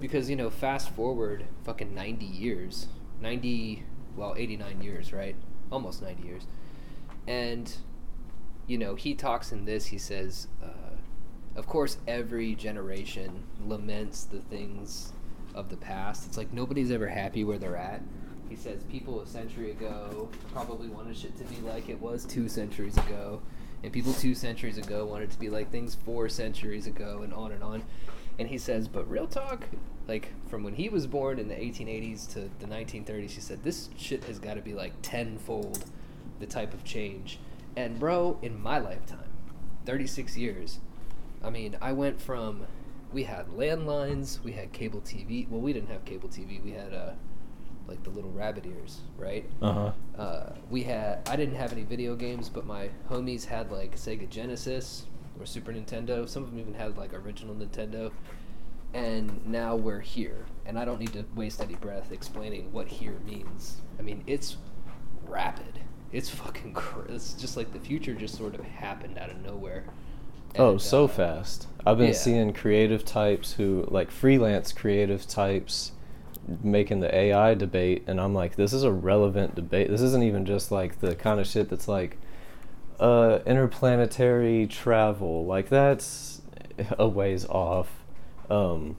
because 0.00 0.28
you 0.28 0.36
know, 0.36 0.50
fast 0.50 0.90
forward 0.90 1.44
fucking 1.64 1.94
90 1.94 2.26
years, 2.26 2.88
90, 3.20 3.84
well, 4.16 4.34
89 4.36 4.82
years, 4.82 5.12
right? 5.12 5.36
Almost 5.70 6.02
90 6.02 6.22
years, 6.22 6.46
and 7.26 7.74
you 8.66 8.78
know, 8.78 8.94
he 8.94 9.14
talks 9.14 9.52
in 9.52 9.64
this. 9.64 9.86
He 9.86 9.98
says, 9.98 10.48
uh, 10.62 10.96
of 11.56 11.66
course, 11.66 11.98
every 12.06 12.54
generation 12.54 13.44
laments 13.66 14.24
the 14.24 14.40
things 14.40 15.12
of 15.54 15.68
the 15.68 15.76
past. 15.76 16.26
It's 16.26 16.36
like 16.36 16.52
nobody's 16.52 16.90
ever 16.90 17.08
happy 17.08 17.44
where 17.44 17.58
they're 17.58 17.76
at. 17.76 18.02
He 18.48 18.56
says 18.56 18.82
people 18.84 19.20
a 19.20 19.26
century 19.26 19.70
ago 19.70 20.28
probably 20.52 20.88
wanted 20.88 21.16
shit 21.16 21.36
to 21.38 21.44
be 21.44 21.60
like 21.60 21.88
it 21.88 22.00
was 22.00 22.24
two 22.24 22.48
centuries 22.48 22.96
ago, 22.96 23.40
and 23.82 23.92
people 23.92 24.12
two 24.14 24.34
centuries 24.34 24.78
ago 24.78 25.04
wanted 25.04 25.30
to 25.30 25.38
be 25.38 25.48
like 25.48 25.70
things 25.70 25.94
four 25.94 26.28
centuries 26.28 26.86
ago, 26.86 27.20
and 27.22 27.32
on 27.32 27.52
and 27.52 27.62
on. 27.62 27.82
And 28.38 28.48
he 28.48 28.58
says, 28.58 28.88
but 28.88 29.08
real 29.08 29.26
talk, 29.26 29.64
like 30.08 30.32
from 30.48 30.62
when 30.64 30.74
he 30.74 30.88
was 30.88 31.06
born 31.06 31.38
in 31.38 31.48
the 31.48 31.54
1880s 31.54 32.32
to 32.32 32.50
the 32.58 32.66
1930s, 32.66 33.30
he 33.30 33.40
said 33.40 33.62
this 33.62 33.90
shit 33.96 34.24
has 34.24 34.38
got 34.38 34.54
to 34.54 34.60
be 34.60 34.74
like 34.74 34.92
tenfold 35.02 35.84
the 36.40 36.46
type 36.46 36.74
of 36.74 36.84
change. 36.84 37.38
And 37.76 37.98
bro, 37.98 38.38
in 38.42 38.60
my 38.60 38.78
lifetime, 38.78 39.30
36 39.86 40.36
years, 40.36 40.80
I 41.42 41.50
mean, 41.50 41.76
I 41.80 41.92
went 41.92 42.20
from 42.20 42.66
we 43.12 43.22
had 43.22 43.46
landlines, 43.48 44.42
we 44.42 44.52
had 44.52 44.72
cable 44.72 45.00
TV. 45.00 45.48
Well, 45.48 45.60
we 45.60 45.72
didn't 45.72 45.90
have 45.90 46.04
cable 46.04 46.28
TV. 46.28 46.62
We 46.62 46.72
had 46.72 46.92
uh, 46.92 47.12
like 47.86 48.02
the 48.02 48.10
little 48.10 48.32
rabbit 48.32 48.66
ears, 48.66 49.00
right? 49.16 49.48
Uh-huh. 49.62 49.92
Uh, 50.18 50.52
we 50.70 50.82
had 50.82 51.26
I 51.28 51.36
didn't 51.36 51.54
have 51.54 51.72
any 51.72 51.84
video 51.84 52.16
games, 52.16 52.48
but 52.48 52.66
my 52.66 52.90
homies 53.08 53.44
had 53.44 53.70
like 53.70 53.96
Sega 53.96 54.28
Genesis, 54.28 55.06
or 55.38 55.46
Super 55.46 55.72
Nintendo. 55.72 56.28
Some 56.28 56.42
of 56.42 56.50
them 56.50 56.58
even 56.58 56.74
had 56.74 56.96
like 56.96 57.14
original 57.14 57.54
Nintendo. 57.54 58.12
And 58.92 59.44
now 59.44 59.74
we're 59.74 60.00
here, 60.00 60.46
and 60.66 60.78
I 60.78 60.84
don't 60.84 61.00
need 61.00 61.12
to 61.14 61.24
waste 61.34 61.60
any 61.60 61.74
breath 61.74 62.12
explaining 62.12 62.70
what 62.70 62.86
here 62.86 63.18
means. 63.26 63.78
I 63.98 64.02
mean, 64.02 64.22
it's 64.28 64.56
rapid. 65.26 65.80
It's 66.12 66.30
fucking. 66.30 66.72
Cr- 66.74 67.08
it's 67.08 67.32
just 67.32 67.56
like 67.56 67.72
the 67.72 67.80
future 67.80 68.14
just 68.14 68.36
sort 68.36 68.54
of 68.54 68.64
happened 68.64 69.18
out 69.18 69.30
of 69.30 69.42
nowhere. 69.44 69.84
Oh, 70.56 70.78
so 70.78 71.04
uh, 71.04 71.08
fast. 71.08 71.66
I've 71.84 71.98
been 71.98 72.08
yeah. 72.08 72.12
seeing 72.14 72.52
creative 72.52 73.04
types 73.04 73.54
who, 73.54 73.86
like 73.88 74.10
freelance 74.10 74.72
creative 74.72 75.26
types, 75.26 75.92
making 76.62 77.00
the 77.00 77.14
AI 77.14 77.54
debate, 77.54 78.04
and 78.06 78.20
I'm 78.20 78.34
like, 78.34 78.56
this 78.56 78.72
is 78.72 78.84
a 78.84 78.92
relevant 78.92 79.54
debate. 79.54 79.90
This 79.90 80.00
isn't 80.00 80.22
even 80.22 80.46
just 80.46 80.70
like 80.70 81.00
the 81.00 81.16
kind 81.16 81.40
of 81.40 81.46
shit 81.46 81.68
that's 81.68 81.88
like, 81.88 82.18
uh, 83.00 83.40
interplanetary 83.46 84.66
travel. 84.66 85.44
Like, 85.44 85.68
that's 85.68 86.42
a 86.98 87.08
ways 87.08 87.44
off. 87.46 87.90
Um, 88.50 88.96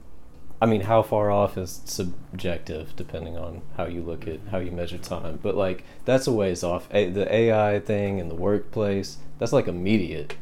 I 0.60 0.64
mean, 0.66 0.82
how 0.82 1.02
far 1.02 1.30
off 1.30 1.58
is 1.58 1.82
subjective 1.84 2.96
depending 2.96 3.36
on 3.36 3.60
how 3.76 3.86
you 3.86 4.02
look 4.02 4.26
at 4.26 4.40
how 4.50 4.58
you 4.58 4.70
measure 4.70 4.98
time. 4.98 5.38
But 5.42 5.54
like, 5.54 5.84
that's 6.04 6.26
a 6.26 6.32
ways 6.32 6.64
off. 6.64 6.88
A- 6.92 7.10
the 7.10 7.32
AI 7.32 7.78
thing 7.80 8.18
in 8.18 8.28
the 8.28 8.34
workplace, 8.34 9.18
that's 9.38 9.52
like 9.52 9.68
immediate. 9.68 10.36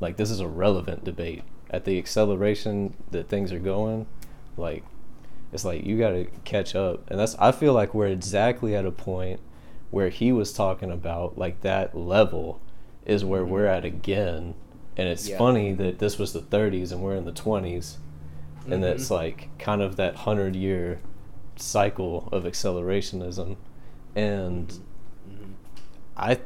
Like, 0.00 0.16
this 0.16 0.30
is 0.30 0.40
a 0.40 0.48
relevant 0.48 1.04
debate. 1.04 1.42
At 1.70 1.84
the 1.84 1.98
acceleration 1.98 2.94
that 3.10 3.28
things 3.28 3.52
are 3.52 3.58
going, 3.58 4.06
like, 4.56 4.84
it's 5.52 5.64
like 5.64 5.84
you 5.84 5.98
got 5.98 6.10
to 6.10 6.26
catch 6.44 6.74
up. 6.74 7.10
And 7.10 7.20
that's, 7.20 7.34
I 7.34 7.52
feel 7.52 7.74
like 7.74 7.92
we're 7.92 8.06
exactly 8.06 8.74
at 8.74 8.86
a 8.86 8.90
point 8.90 9.40
where 9.90 10.08
he 10.08 10.32
was 10.32 10.52
talking 10.52 10.90
about, 10.90 11.36
like, 11.36 11.60
that 11.60 11.94
level 11.96 12.60
is 13.08 13.24
where 13.24 13.44
we're 13.44 13.66
at 13.66 13.84
again. 13.84 14.54
And 14.96 15.08
it's 15.08 15.28
Yeah. 15.28 15.38
funny 15.38 15.72
that 15.72 15.98
this 15.98 16.18
was 16.18 16.32
the 16.32 16.40
30s 16.40 16.92
and 16.92 17.02
we're 17.02 17.16
in 17.16 17.24
the 17.24 17.32
20s 17.32 17.98
and 18.70 18.82
that's 18.84 19.06
Mhm. 19.08 19.10
like 19.12 19.48
kind 19.58 19.80
of 19.82 19.96
that 19.96 20.14
hundred 20.14 20.54
year 20.54 21.00
cycle 21.56 22.28
of 22.30 22.44
accelerationism 22.44 23.56
and 24.14 24.68
Mhm. 25.28 25.52
i 26.16 26.38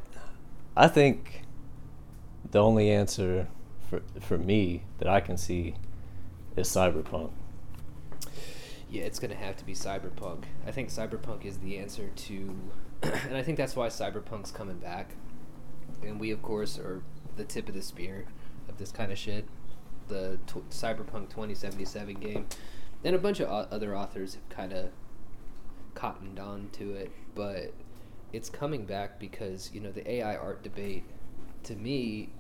i 0.77 0.87
think 0.89 1.43
the 2.51 2.59
only 2.63 2.91
answer 2.91 3.49
for 3.91 4.01
for 4.21 4.39
me 4.39 4.85
that 4.99 5.09
i 5.09 5.21
can 5.21 5.37
see 5.37 5.75
is 6.57 6.69
cyberpunk 6.69 7.31
Yeah, 8.91 9.03
it's 9.05 9.19
gonna 9.19 9.35
have 9.35 9.57
to 9.57 9.65
be 9.65 9.73
cyberpunk. 9.73 10.45
I 10.67 10.71
think 10.71 10.91
cyberpunk 10.91 11.47
is 11.47 11.59
the 11.59 11.79
answer 11.79 12.11
to, 12.15 12.55
and 13.03 13.35
I 13.37 13.43
think 13.43 13.57
that's 13.57 13.75
why 13.75 13.89
cyberpunk's 13.89 14.51
coming 14.51 14.77
back. 14.77 15.15
And 16.05 16.19
we, 16.21 16.31
of 16.31 16.43
course, 16.43 16.79
are 16.79 17.03
the 17.37 17.45
tip 17.45 17.69
of 17.69 17.75
the 17.75 17.83
spear 17.83 18.25
of 18.69 18.79
this 18.79 18.93
kind 18.93 19.13
of 19.13 19.19
shit. 19.19 19.47
The 20.09 20.39
tw- 20.47 20.69
cyberpunk 20.71 21.31
twenty 21.31 21.55
seventy 21.55 21.85
seven 21.85 22.15
game, 22.17 22.47
and 23.05 23.15
a 23.15 23.19
bunch 23.19 23.41
of 23.41 23.49
o- 23.49 23.69
other 23.75 23.97
authors 23.97 24.35
have 24.35 24.49
kind 24.49 24.73
of 24.73 24.91
cottoned 25.95 26.39
on 26.39 26.69
to 26.73 26.93
it, 26.95 27.11
but 27.35 27.73
it's 28.33 28.49
coming 28.51 28.85
back 28.85 29.19
because 29.21 29.71
you 29.73 29.81
know 29.81 29.93
the 29.93 30.09
AI 30.11 30.37
art 30.37 30.63
debate. 30.63 31.05
To 31.65 31.77
me, 31.77 32.31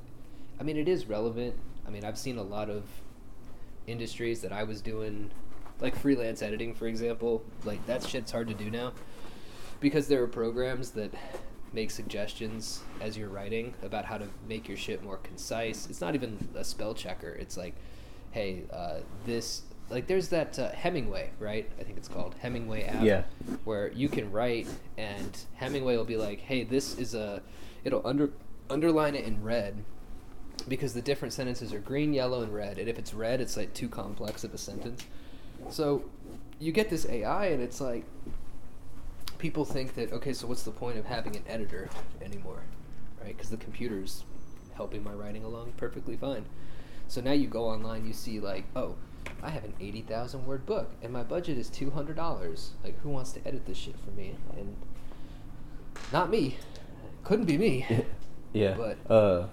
I 0.58 0.64
mean, 0.64 0.76
it 0.76 0.88
is 0.88 1.06
relevant. 1.06 1.54
I 1.86 1.90
mean, 1.90 2.04
I've 2.04 2.18
seen 2.18 2.36
a 2.38 2.42
lot 2.42 2.68
of 2.68 2.84
industries 3.86 4.40
that 4.42 4.52
I 4.52 4.64
was 4.64 4.80
doing, 4.80 5.30
like 5.80 5.96
freelance 5.96 6.42
editing, 6.42 6.74
for 6.74 6.86
example. 6.88 7.42
Like 7.64 7.84
that 7.86 8.02
shit's 8.02 8.32
hard 8.32 8.48
to 8.48 8.54
do 8.54 8.70
now 8.70 8.92
because 9.80 10.08
there 10.08 10.22
are 10.22 10.28
programs 10.28 10.90
that 10.90 11.12
make 11.72 11.90
suggestions 11.90 12.82
as 13.00 13.16
you're 13.16 13.28
writing 13.28 13.74
about 13.82 14.04
how 14.04 14.18
to 14.18 14.26
make 14.48 14.68
your 14.68 14.76
shit 14.76 15.02
more 15.02 15.16
concise. 15.18 15.88
It's 15.88 16.00
not 16.00 16.14
even 16.14 16.48
a 16.54 16.64
spell 16.64 16.94
checker. 16.94 17.30
It's 17.30 17.56
like, 17.56 17.74
hey, 18.30 18.64
uh, 18.72 19.00
this 19.24 19.62
like 19.90 20.06
there's 20.06 20.28
that 20.28 20.58
uh, 20.58 20.70
Hemingway, 20.70 21.30
right? 21.38 21.68
I 21.78 21.82
think 21.82 21.98
it's 21.98 22.08
called 22.08 22.34
Hemingway 22.40 22.84
app. 22.84 23.02
Yeah. 23.02 23.22
Where 23.64 23.92
you 23.92 24.08
can 24.08 24.32
write 24.32 24.66
and 24.96 25.38
Hemingway 25.54 25.96
will 25.96 26.04
be 26.04 26.16
like, 26.16 26.40
hey, 26.40 26.64
this 26.64 26.98
is 26.98 27.14
a, 27.14 27.42
it'll 27.84 28.06
under 28.06 28.30
underline 28.70 29.14
it 29.14 29.24
in 29.24 29.42
red 29.42 29.84
because 30.68 30.94
the 30.94 31.02
different 31.02 31.34
sentences 31.34 31.72
are 31.72 31.78
green, 31.78 32.14
yellow, 32.14 32.42
and 32.42 32.54
red. 32.54 32.78
And 32.78 32.88
if 32.88 32.98
it's 32.98 33.12
red, 33.12 33.40
it's 33.40 33.56
like 33.56 33.74
too 33.74 33.88
complex 33.88 34.44
of 34.44 34.54
a 34.54 34.58
sentence. 34.58 35.04
So 35.70 36.04
you 36.58 36.72
get 36.72 36.88
this 36.90 37.06
AI, 37.08 37.46
and 37.46 37.62
it's 37.62 37.80
like 37.80 38.04
people 39.42 39.64
think 39.64 39.94
that 39.96 40.12
okay, 40.12 40.32
so 40.32 40.46
what's 40.46 40.62
the 40.62 40.70
point 40.70 40.96
of 40.96 41.04
having 41.04 41.34
an 41.36 41.42
editor 41.48 41.90
anymore, 42.22 42.62
right? 43.20 43.36
Because 43.36 43.50
the 43.50 43.56
computer's 43.56 44.24
helping 44.74 45.02
my 45.02 45.10
writing 45.12 45.42
along 45.44 45.72
perfectly 45.76 46.16
fine. 46.16 46.44
So 47.08 47.20
now 47.20 47.32
you 47.32 47.48
go 47.48 47.64
online, 47.64 48.06
you 48.06 48.12
see 48.12 48.38
like, 48.40 48.64
oh, 48.76 48.94
I 49.42 49.50
have 49.50 49.64
an 49.64 49.74
eighty 49.80 50.00
thousand 50.02 50.46
word 50.46 50.64
book, 50.64 50.92
and 51.02 51.12
my 51.12 51.24
budget 51.24 51.58
is 51.58 51.68
two 51.68 51.90
hundred 51.90 52.14
dollars. 52.16 52.70
Like, 52.84 52.98
who 53.00 53.10
wants 53.10 53.32
to 53.32 53.46
edit 53.46 53.66
this 53.66 53.76
shit 53.76 53.96
for 53.98 54.12
me? 54.12 54.36
And 54.56 54.76
not 56.12 56.30
me. 56.30 56.56
Couldn't 57.24 57.46
be 57.46 57.58
me. 57.58 57.86
yeah 58.54 58.74
But- 58.76 59.10
uh 59.10 59.46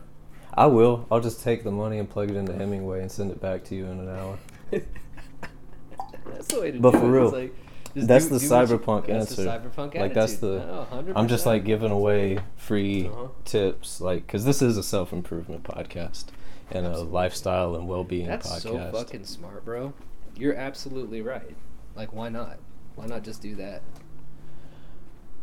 i 0.53 0.65
will 0.65 1.05
i'll 1.09 1.21
just 1.21 1.41
take 1.41 1.63
the 1.63 1.71
money 1.71 1.99
and 1.99 2.09
plug 2.09 2.29
it 2.29 2.35
into 2.35 2.51
hemingway 2.53 2.99
and 3.01 3.09
send 3.09 3.31
it 3.31 3.39
back 3.39 3.63
to 3.65 3.75
you 3.75 3.85
in 3.85 3.99
an 3.99 4.09
hour 4.09 4.37
That's 4.71 6.47
the 6.47 6.59
way 6.59 6.71
to 6.71 6.79
But 6.79 6.91
do 6.91 6.99
for 6.99 7.05
it. 7.05 7.09
real, 7.09 7.23
It's 7.27 7.33
like, 7.33 7.55
just 7.95 8.07
that's 8.07 8.25
do- 8.25 8.33
the 8.33 8.39
do 8.39 8.45
you- 8.45 8.51
cyberpunk 8.51 9.07
that's 9.07 9.31
answer 9.31 9.43
The 9.43 9.49
cyberpunk 9.49 9.95
like 9.95 10.13
that's 10.13 10.35
the 10.37 10.63
Oh, 10.69 10.87
100%. 10.91 11.13
i'm 11.15 11.27
just 11.27 11.45
like 11.45 11.65
giving 11.65 11.91
away 11.91 12.39
free 12.55 13.07
Uh-huh. 13.07 13.27
tips 13.45 13.99
like 14.01 14.25
because 14.27 14.45
this 14.45 14.61
is 14.61 14.77
a 14.77 14.83
self-improvement 14.83 15.63
podcast 15.63 16.25
and 16.71 16.85
a 16.85 16.99
lifestyle 17.01 17.75
and 17.75 17.87
well-being 17.87 18.27
That's 18.27 18.47
podcast 18.47 18.61
so 18.61 18.91
fucking 18.91 19.23
smart, 19.25 19.65
bro. 19.65 19.91
You're 20.35 20.53
absolutely 20.53 21.21
right. 21.23 21.55
Like, 21.95 22.13
why 22.13 22.29
not? 22.29 22.59
Why 22.95 23.07
not 23.07 23.23
just 23.23 23.41
do 23.41 23.55
that? 23.55 23.81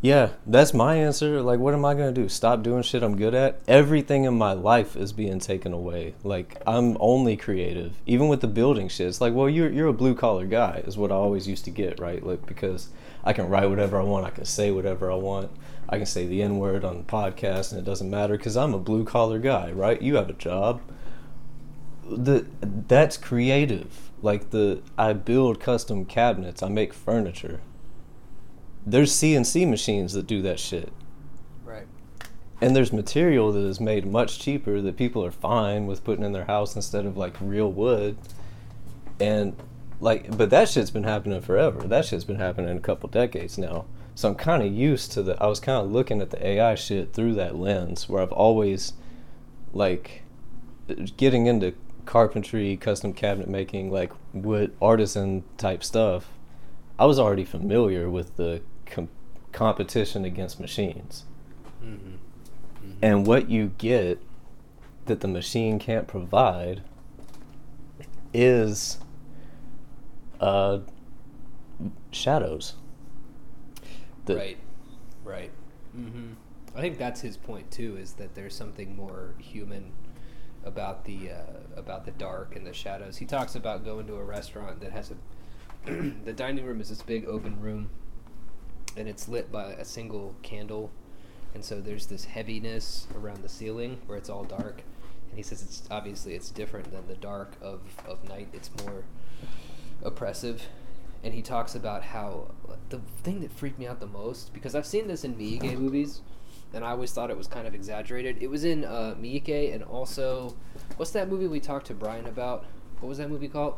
Yeah, 0.02 0.30
that's 0.46 0.74
my 0.74 0.96
answer. 0.96 1.40
Like, 1.40 1.58
what 1.58 1.72
am 1.72 1.84
I 1.84 1.94
gonna 1.94 2.12
do? 2.12 2.28
Stop 2.28 2.62
doing 2.62 2.82
shit 2.82 3.02
I'm 3.02 3.16
good 3.16 3.34
at? 3.34 3.60
Everything 3.66 4.24
in 4.24 4.34
my 4.34 4.52
life 4.52 4.94
is 4.94 5.12
being 5.12 5.38
taken 5.40 5.72
away. 5.72 6.14
Like, 6.22 6.62
I'm 6.66 6.96
only 7.00 7.36
creative, 7.36 7.94
even 8.06 8.28
with 8.28 8.42
the 8.42 8.46
building 8.46 8.88
shit. 8.88 9.06
It's 9.08 9.22
like, 9.22 9.32
well, 9.32 9.48
you're 9.48 9.70
you're 9.70 9.88
a 9.88 9.94
blue 9.94 10.14
collar 10.14 10.46
guy, 10.46 10.82
is 10.86 10.98
what 10.98 11.10
I 11.10 11.14
always 11.14 11.48
used 11.48 11.64
to 11.64 11.70
get, 11.70 11.98
right? 11.98 12.24
Like, 12.24 12.44
because 12.46 12.90
I 13.24 13.32
can 13.32 13.48
write 13.48 13.70
whatever 13.70 13.98
I 13.98 14.04
want, 14.04 14.26
I 14.26 14.30
can 14.30 14.44
say 14.44 14.70
whatever 14.70 15.10
I 15.10 15.16
want, 15.16 15.50
I 15.88 15.96
can 15.96 16.06
say 16.06 16.26
the 16.26 16.42
n 16.42 16.58
word 16.58 16.84
on 16.84 16.98
the 16.98 17.04
podcast, 17.04 17.72
and 17.72 17.80
it 17.80 17.84
doesn't 17.84 18.10
matter 18.10 18.36
because 18.36 18.56
I'm 18.56 18.74
a 18.74 18.78
blue 18.78 19.04
collar 19.04 19.38
guy, 19.38 19.72
right? 19.72 20.00
You 20.00 20.16
have 20.16 20.28
a 20.28 20.34
job. 20.34 20.82
The 22.08 22.46
that's 22.60 23.16
creative. 23.16 24.10
Like 24.22 24.50
the 24.50 24.82
I 24.98 25.14
build 25.14 25.58
custom 25.58 26.04
cabinets, 26.04 26.62
I 26.62 26.68
make 26.68 26.92
furniture 26.92 27.60
there's 28.86 29.12
CNC 29.12 29.68
machines 29.68 30.12
that 30.12 30.26
do 30.26 30.40
that 30.42 30.60
shit. 30.60 30.92
Right. 31.64 31.86
And 32.60 32.74
there's 32.74 32.92
material 32.92 33.52
that 33.52 33.60
is 33.60 33.80
made 33.80 34.06
much 34.06 34.38
cheaper 34.38 34.80
that 34.80 34.96
people 34.96 35.24
are 35.24 35.32
fine 35.32 35.86
with 35.86 36.04
putting 36.04 36.24
in 36.24 36.32
their 36.32 36.44
house 36.44 36.76
instead 36.76 37.04
of 37.04 37.16
like 37.16 37.34
real 37.40 37.70
wood. 37.70 38.16
And 39.18 39.56
like 40.00 40.36
but 40.36 40.50
that 40.50 40.68
shit's 40.68 40.90
been 40.90 41.04
happening 41.04 41.40
forever. 41.40 41.88
That 41.88 42.04
shit's 42.04 42.24
been 42.24 42.38
happening 42.38 42.76
a 42.76 42.80
couple 42.80 43.08
decades 43.08 43.58
now. 43.58 43.86
So 44.14 44.28
I'm 44.28 44.34
kind 44.36 44.62
of 44.62 44.72
used 44.72 45.12
to 45.12 45.22
the 45.22 45.42
I 45.42 45.46
was 45.46 45.58
kind 45.60 45.84
of 45.84 45.90
looking 45.90 46.22
at 46.22 46.30
the 46.30 46.46
AI 46.46 46.74
shit 46.76 47.12
through 47.12 47.34
that 47.34 47.56
lens 47.56 48.08
where 48.08 48.22
I've 48.22 48.32
always 48.32 48.92
like 49.72 50.22
getting 51.16 51.46
into 51.46 51.74
carpentry, 52.04 52.76
custom 52.76 53.12
cabinet 53.12 53.48
making, 53.48 53.90
like 53.90 54.12
wood 54.32 54.74
artisan 54.80 55.42
type 55.58 55.82
stuff. 55.82 56.28
I 56.98 57.04
was 57.04 57.18
already 57.18 57.44
familiar 57.44 58.08
with 58.08 58.36
the 58.36 58.62
com- 58.86 59.08
competition 59.52 60.24
against 60.24 60.60
machines. 60.60 61.24
Mm-hmm. 61.82 62.08
mm-hmm. 62.08 62.90
And 63.02 63.26
what 63.26 63.50
you 63.50 63.72
get 63.78 64.22
that 65.06 65.20
the 65.20 65.28
machine 65.28 65.78
can't 65.78 66.06
provide 66.06 66.82
is 68.32 68.98
uh, 70.40 70.78
shadows. 72.10 72.74
The- 74.24 74.36
right. 74.36 74.58
Right. 75.24 75.50
Mm-hmm. 75.96 76.32
I 76.76 76.80
think 76.80 76.98
that's 76.98 77.20
his 77.20 77.36
point 77.36 77.70
too. 77.70 77.96
Is 77.96 78.12
that 78.14 78.34
there's 78.34 78.54
something 78.54 78.94
more 78.96 79.34
human 79.38 79.92
about 80.64 81.04
the 81.04 81.30
uh, 81.30 81.76
about 81.76 82.04
the 82.04 82.10
dark 82.12 82.54
and 82.54 82.66
the 82.66 82.74
shadows. 82.74 83.16
He 83.16 83.24
talks 83.24 83.54
about 83.54 83.84
going 83.84 84.06
to 84.08 84.16
a 84.16 84.24
restaurant 84.24 84.80
that 84.80 84.92
has 84.92 85.10
a 85.10 85.14
the 86.24 86.32
dining 86.32 86.64
room 86.64 86.80
is 86.80 86.88
this 86.90 87.00
big 87.02 87.24
open 87.26 87.60
room, 87.60 87.88
and 88.96 89.08
it's 89.08 89.28
lit 89.28 89.50
by 89.52 89.72
a 89.72 89.84
single 89.84 90.34
candle, 90.42 90.90
and 91.54 91.64
so 91.64 91.80
there's 91.80 92.06
this 92.06 92.24
heaviness 92.26 93.06
around 93.16 93.42
the 93.42 93.48
ceiling 93.48 93.98
where 94.06 94.18
it's 94.18 94.28
all 94.28 94.44
dark. 94.44 94.82
And 95.30 95.36
he 95.36 95.42
says 95.42 95.62
it's 95.62 95.82
obviously 95.90 96.34
it's 96.34 96.50
different 96.50 96.92
than 96.92 97.06
the 97.08 97.16
dark 97.16 97.54
of 97.60 97.80
of 98.06 98.26
night. 98.28 98.48
It's 98.52 98.70
more 98.84 99.04
oppressive. 100.02 100.62
And 101.24 101.34
he 101.34 101.42
talks 101.42 101.74
about 101.74 102.04
how 102.04 102.52
the 102.90 103.00
thing 103.22 103.40
that 103.40 103.50
freaked 103.52 103.78
me 103.78 103.86
out 103.86 104.00
the 104.00 104.06
most 104.06 104.52
because 104.54 104.74
I've 104.74 104.86
seen 104.86 105.08
this 105.08 105.24
in 105.24 105.34
Miike 105.34 105.76
movies, 105.78 106.20
and 106.72 106.84
I 106.84 106.90
always 106.90 107.10
thought 107.12 107.30
it 107.30 107.36
was 107.36 107.48
kind 107.48 107.66
of 107.66 107.74
exaggerated. 107.74 108.36
It 108.40 108.48
was 108.48 108.64
in 108.64 108.84
uh, 108.84 109.14
Miike, 109.20 109.74
and 109.74 109.82
also, 109.82 110.54
what's 110.96 111.10
that 111.12 111.28
movie 111.28 111.46
we 111.46 111.58
talked 111.58 111.86
to 111.88 111.94
Brian 111.94 112.26
about? 112.26 112.64
What 113.00 113.08
was 113.08 113.18
that 113.18 113.28
movie 113.28 113.48
called? 113.48 113.74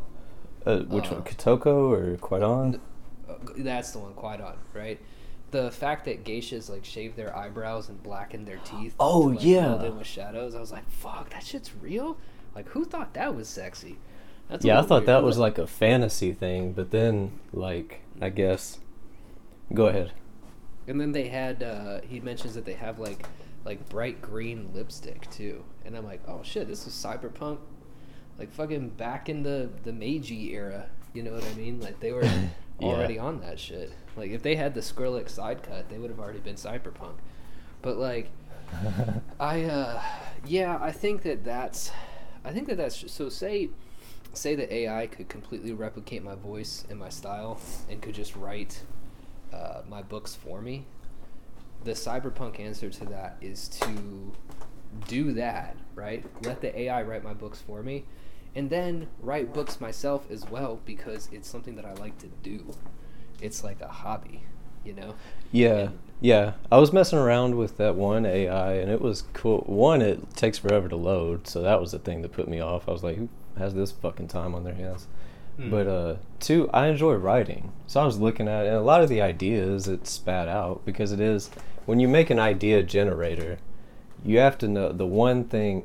Uh, 0.67 0.81
which 0.81 1.07
Uh, 1.07 1.15
one, 1.15 1.23
Kotoko 1.23 1.91
or 1.91 2.17
Kwaidan? 2.17 2.75
Uh, 2.75 2.79
that's 3.59 3.91
the 3.93 3.99
one, 3.99 4.15
Kwaidan, 4.15 4.57
right? 4.75 5.01
The 5.51 5.71
fact 5.71 6.05
that 6.05 6.25
geishas 6.25 6.69
like 6.69 6.85
shave 6.85 7.17
their 7.17 7.35
eyebrows 7.37 7.89
and 7.89 8.03
blacken 8.03 8.45
their 8.45 8.59
teeth. 8.59 8.95
Oh, 9.01 9.31
to, 9.31 9.37
like, 9.37 9.45
yeah. 9.45 9.65
fill 9.69 9.79
them 9.79 9.99
with 9.99 10.07
shadows. 10.07 10.55
I 10.55 10.61
was 10.61 10.73
like, 10.73 10.89
fuck, 10.91 11.31
that 11.31 11.45
shit's 11.45 11.75
real. 11.75 12.19
Like, 12.55 12.69
who 12.69 12.85
thought 12.85 13.15
that 13.15 13.35
was 13.35 13.49
sexy? 13.49 13.99
That's 14.49 14.65
Yeah, 14.65 14.79
I 14.79 14.83
thought 14.83 15.01
weird. 15.03 15.07
that 15.07 15.23
was 15.23 15.39
like 15.39 15.59
a 15.59 15.67
fantasy 15.67 16.33
thing, 16.33 16.73
but 16.73 16.91
then 16.91 17.39
like 17.53 18.01
I 18.21 18.29
guess. 18.31 18.79
Go 19.73 19.87
ahead. 19.87 20.13
And 20.87 21.01
then 21.01 21.13
they 21.13 21.29
had. 21.29 21.63
uh 21.63 22.01
He 22.03 22.21
mentions 22.21 22.55
that 22.55 22.65
they 22.65 22.75
have 22.75 22.99
like 22.99 23.25
like 23.65 23.89
bright 23.89 24.23
green 24.23 24.71
lipstick 24.73 25.29
too, 25.31 25.65
and 25.85 25.97
I'm 25.97 26.05
like, 26.05 26.23
oh 26.27 26.41
shit, 26.43 26.69
this 26.69 26.87
is 26.87 26.93
cyberpunk, 26.95 27.59
like 28.39 28.51
fucking 28.53 28.91
back 28.91 29.29
in 29.29 29.43
the 29.43 29.69
the 29.85 29.93
Meiji 29.93 30.53
era. 30.55 30.87
You 31.13 31.23
know 31.23 31.33
what 31.33 31.45
I 31.45 31.55
mean? 31.55 31.81
Like 31.81 32.01
they 32.01 32.13
were 32.13 32.23
Yeah. 32.81 32.89
already 32.89 33.19
on 33.19 33.41
that 33.41 33.59
shit. 33.59 33.93
Like 34.17 34.31
if 34.31 34.43
they 34.43 34.57
had 34.57 34.75
the 34.75 34.81
Skrillex 34.81 35.31
side 35.31 35.63
cut, 35.63 35.89
they 35.89 35.99
would 35.99 36.11
have 36.11 36.21
already 36.21 36.39
been 36.39 36.57
cyberpunk. 36.57 37.15
But 37.83 37.99
like, 37.99 38.31
I 39.41 39.65
uh 39.65 40.03
yeah, 40.47 40.79
I 40.81 40.93
think 40.93 41.23
that 41.23 41.45
that's 41.45 41.91
I 42.45 42.53
think 42.53 42.69
that 42.69 42.77
that's 42.77 43.11
so 43.11 43.29
say 43.29 43.71
say 44.33 44.55
that 44.55 44.73
AI 44.73 45.07
could 45.07 45.29
completely 45.29 45.73
replicate 45.73 46.23
my 46.23 46.35
voice 46.35 46.85
and 46.89 46.99
my 46.99 47.09
style 47.09 47.61
and 47.91 48.01
could 48.01 48.15
just 48.15 48.37
write 48.37 48.83
uh, 49.53 49.83
my 49.89 50.03
books 50.03 50.35
for 50.35 50.61
me. 50.61 50.85
The 51.85 51.93
cyberpunk 51.93 52.61
answer 52.61 52.91
to 52.91 53.05
that 53.07 53.37
is 53.41 53.69
to 53.69 54.33
do 55.07 55.33
that, 55.33 55.77
right? 55.95 56.25
Let 56.45 56.61
the 56.61 56.79
AI 56.79 57.03
write 57.03 57.25
my 57.25 57.35
books 57.35 57.61
for 57.61 57.83
me 57.83 58.05
and 58.55 58.71
then 58.71 59.09
write 59.21 59.53
books 59.53 59.81
myself 59.81 60.31
as 60.31 60.49
well 60.51 60.81
because 60.85 61.29
it's 61.33 61.49
something 61.49 61.77
that 61.77 61.85
I 61.85 61.95
like 61.95 62.19
to 62.19 62.27
do. 62.43 62.75
It's 63.41 63.63
like 63.63 63.81
a 63.81 63.89
hobby, 63.89 64.43
you 64.85 64.93
know? 64.95 65.15
Yeah, 65.53 65.75
And- 65.77 65.99
yeah. 66.21 66.53
I 66.73 66.79
was 66.79 66.93
messing 66.93 67.19
around 67.19 67.57
with 67.57 67.77
that 67.77 67.95
one 67.95 68.27
AI, 68.27 68.75
and 68.75 68.91
it 68.91 69.01
was 69.01 69.23
cool. 69.33 69.59
One, 69.67 70.03
it 70.03 70.35
takes 70.35 70.59
forever 70.59 70.89
to 70.89 70.97
load, 70.97 71.47
so 71.47 71.63
that 71.63 71.81
was 71.81 71.93
the 71.93 71.99
thing 72.01 72.23
that 72.23 72.33
put 72.33 72.49
me 72.49 72.61
off. 72.61 72.89
I 72.89 72.93
was 72.93 73.05
like, 73.05 73.17
who 73.17 73.29
has 73.59 73.75
this 73.75 73.93
fucking 73.93 74.29
time 74.29 74.55
on 74.55 74.65
their 74.65 74.75
hands? 74.75 75.07
Hmm. 75.57 75.71
But 75.71 75.87
uh, 75.87 76.17
two, 76.41 76.69
I 76.73 76.89
enjoy 76.89 77.15
writing, 77.15 77.73
so 77.87 78.01
I 78.01 78.07
was 78.07 78.19
looking 78.19 78.49
at 78.49 78.65
it, 78.65 78.69
and 78.69 78.77
a 78.77 78.81
lot 78.83 79.03
of 79.03 79.09
the 79.09 79.21
ideas 79.23 79.87
it 79.89 80.07
spat 80.07 80.49
out 80.49 80.85
because 80.85 81.13
it 81.13 81.21
is 81.21 81.51
when 81.87 82.01
you 82.01 82.09
make 82.09 82.31
an 82.31 82.39
idea 82.39 82.83
generator, 82.83 83.59
you 84.25 84.39
have 84.39 84.59
to 84.59 84.69
know 84.69 84.91
the 84.93 85.07
one 85.07 85.45
thing. 85.45 85.85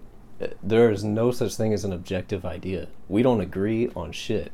There 0.62 0.92
is 0.92 1.04
no 1.04 1.32
such 1.32 1.56
thing 1.56 1.74
as 1.74 1.86
an 1.86 1.94
objective 1.94 2.46
idea. 2.46 2.88
We 3.08 3.24
don't 3.24 3.42
agree 3.42 3.90
on 3.96 4.12
shit. 4.12 4.52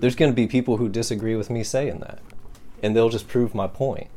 There's 0.00 0.16
going 0.16 0.30
to 0.30 0.36
be 0.36 0.46
people 0.46 0.76
who 0.76 0.88
disagree 0.88 1.36
with 1.36 1.50
me 1.50 1.62
saying 1.62 2.00
that, 2.00 2.20
and 2.82 2.94
they'll 2.96 3.08
just 3.08 3.28
prove 3.28 3.54
my 3.54 3.66
point. 3.66 4.08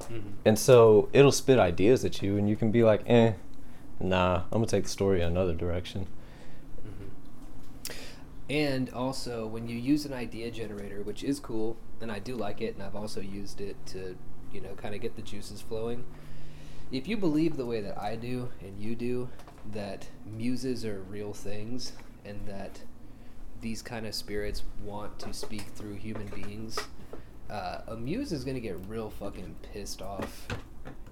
Mhm. 0.00 0.22
And 0.44 0.58
so 0.58 1.08
it'll 1.12 1.32
spit 1.32 1.58
ideas 1.58 2.04
at 2.04 2.22
you, 2.22 2.36
and 2.36 2.48
you 2.48 2.56
can 2.56 2.70
be 2.70 2.82
like, 2.82 3.02
eh, 3.06 3.32
nah, 4.00 4.42
I'm 4.52 4.60
gonna 4.60 4.66
take 4.66 4.84
the 4.84 4.90
story 4.90 5.20
another 5.20 5.54
direction. 5.54 6.06
And 8.50 8.88
also, 8.90 9.46
when 9.46 9.68
you 9.68 9.76
use 9.76 10.06
an 10.06 10.14
idea 10.14 10.50
generator, 10.50 11.02
which 11.02 11.22
is 11.22 11.38
cool, 11.38 11.76
and 12.00 12.10
I 12.10 12.18
do 12.18 12.34
like 12.34 12.62
it, 12.62 12.74
and 12.74 12.82
I've 12.82 12.96
also 12.96 13.20
used 13.20 13.60
it 13.60 13.76
to, 13.88 14.16
you 14.52 14.62
know, 14.62 14.70
kind 14.74 14.94
of 14.94 15.02
get 15.02 15.16
the 15.16 15.22
juices 15.22 15.60
flowing. 15.60 16.04
If 16.90 17.06
you 17.06 17.18
believe 17.18 17.58
the 17.58 17.66
way 17.66 17.82
that 17.82 18.00
I 18.00 18.16
do 18.16 18.48
and 18.62 18.80
you 18.80 18.94
do, 18.94 19.28
that 19.72 20.08
muses 20.24 20.84
are 20.84 21.00
real 21.02 21.32
things, 21.32 21.92
and 22.24 22.40
that 22.46 22.80
these 23.60 23.82
kind 23.82 24.06
of 24.06 24.14
spirits 24.14 24.62
want 24.84 25.18
to 25.18 25.32
speak 25.32 25.62
through 25.74 25.94
human 25.94 26.26
beings, 26.28 26.78
uh, 27.50 27.80
a 27.88 27.96
muse 27.96 28.32
is 28.32 28.44
going 28.44 28.54
to 28.54 28.60
get 28.60 28.76
real 28.86 29.10
fucking 29.10 29.56
pissed 29.72 30.02
off 30.02 30.46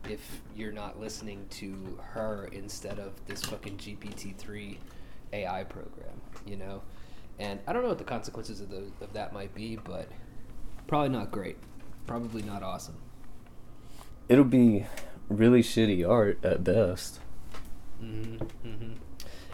if 0.08 0.42
you're 0.54 0.72
not 0.72 1.00
listening 1.00 1.46
to 1.50 1.98
her 2.12 2.48
instead 2.52 2.98
of 2.98 3.12
this 3.26 3.44
fucking 3.44 3.76
GPT-3 3.76 4.76
AI 5.32 5.64
program, 5.64 6.20
you 6.44 6.56
know? 6.56 6.82
And 7.38 7.60
I 7.66 7.72
don't 7.72 7.82
know 7.82 7.88
what 7.88 7.98
the 7.98 8.04
consequences 8.04 8.60
of, 8.60 8.70
those, 8.70 8.90
of 9.00 9.12
that 9.12 9.32
might 9.32 9.54
be, 9.54 9.76
but 9.76 10.08
probably 10.86 11.10
not 11.10 11.30
great. 11.30 11.56
Probably 12.06 12.42
not 12.42 12.62
awesome. 12.62 12.96
It'll 14.28 14.44
be 14.44 14.86
really 15.28 15.62
shitty 15.62 16.08
art 16.08 16.38
at 16.44 16.64
best. 16.64 17.20
Hmm 18.00 18.36
hmm 18.62 18.92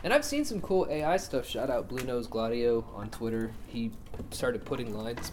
And 0.04 0.12
I've 0.12 0.24
seen 0.24 0.44
some 0.44 0.60
cool 0.60 0.86
AI 0.90 1.16
stuff. 1.16 1.46
Shout 1.48 1.70
out 1.70 1.88
Blue 1.88 2.04
Nose 2.04 2.26
Gladio 2.26 2.84
on 2.94 3.08
Twitter. 3.10 3.52
He 3.68 3.92
started 4.30 4.64
putting 4.64 4.96
lines 4.96 5.32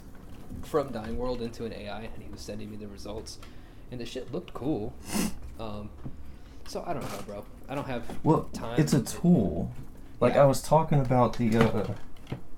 from 0.63 0.91
Dying 0.91 1.17
World 1.17 1.41
into 1.41 1.65
an 1.65 1.73
AI, 1.73 2.01
and 2.13 2.23
he 2.23 2.29
was 2.31 2.41
sending 2.41 2.69
me 2.69 2.77
the 2.77 2.87
results. 2.87 3.39
And 3.91 3.99
the 3.99 4.05
shit 4.05 4.31
looked 4.31 4.53
cool. 4.53 4.93
Um, 5.59 5.89
so 6.67 6.83
I 6.85 6.93
don't 6.93 7.01
know, 7.03 7.21
bro. 7.25 7.45
I 7.67 7.75
don't 7.75 7.87
have 7.87 8.03
Well, 8.23 8.43
time. 8.53 8.79
it's 8.79 8.93
a 8.93 9.01
tool. 9.01 9.71
Like 10.19 10.35
Yeah. 10.35 10.43
I 10.43 10.45
was 10.45 10.61
talking 10.61 10.99
about 10.99 11.37
the, 11.37 11.57
uh, 11.57 11.87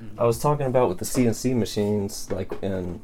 Mhm. 0.01 0.17
I 0.17 0.25
was 0.25 0.39
talking 0.39 0.65
about 0.65 0.89
with 0.89 0.97
the 0.97 1.05
CNC 1.05 1.53
machines, 1.53 2.29
like 2.31 2.51
and 2.61 2.99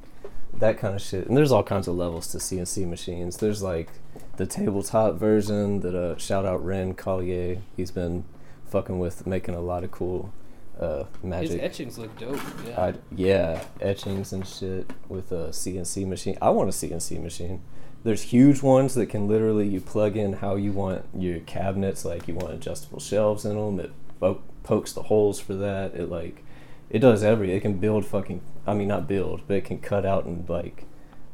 that 0.53 0.77
kind 0.77 0.95
of 0.95 1.01
shit. 1.01 1.27
And 1.27 1.37
there's 1.37 1.51
all 1.51 1.63
kinds 1.63 1.87
of 1.87 1.95
levels 1.95 2.27
to 2.31 2.39
CNC 2.39 2.83
machines. 2.85 3.37
There's 3.37 3.61
like 3.63 3.89
the 4.37 4.45
tabletop 4.45 5.15
version 5.15 5.81
that 5.81 5.95
uh, 5.95 6.17
shout 6.17 6.45
out 6.45 6.63
Ren 6.63 6.93
Collier. 6.93 7.59
He's 7.75 7.91
been 7.91 8.23
fucking 8.65 8.99
with 8.99 9.25
making 9.27 9.55
a 9.55 9.61
lot 9.61 9.83
of 9.83 9.91
cool 9.91 10.33
uh, 10.79 11.05
His 11.21 11.23
magic. 11.23 11.61
etchings 11.61 11.97
look 11.97 12.17
dope. 12.19 12.39
Yeah. 12.65 12.81
I, 12.81 12.93
yeah, 13.15 13.63
etchings 13.81 14.31
and 14.33 14.47
shit 14.47 14.91
with 15.09 15.31
a 15.31 15.49
CNC 15.49 16.07
machine. 16.07 16.37
I 16.41 16.49
want 16.51 16.69
a 16.69 16.73
CNC 16.73 17.21
machine. 17.21 17.61
There's 18.03 18.21
huge 18.21 18.61
ones 18.61 18.93
that 18.93 19.07
can 19.07 19.27
literally 19.27 19.67
you 19.67 19.81
plug 19.81 20.15
in 20.15 20.33
how 20.33 20.55
you 20.55 20.71
want 20.71 21.05
your 21.17 21.39
cabinets. 21.39 22.05
Like 22.05 22.27
you 22.27 22.35
want 22.35 22.53
adjustable 22.53 22.99
shelves 22.99 23.43
in 23.43 23.55
them. 23.55 23.79
It 23.79 23.91
po- 24.19 24.41
pokes 24.63 24.93
the 24.93 25.03
holes 25.03 25.39
for 25.39 25.55
that. 25.55 25.95
It 25.95 26.09
like 26.09 26.43
it 26.89 26.99
does 26.99 27.23
every. 27.23 27.53
It 27.53 27.61
can 27.61 27.79
build 27.79 28.05
fucking. 28.05 28.41
I 28.67 28.73
mean 28.75 28.87
not 28.87 29.07
build, 29.07 29.41
but 29.47 29.57
it 29.57 29.65
can 29.65 29.79
cut 29.79 30.05
out 30.05 30.25
and 30.25 30.47
like 30.47 30.85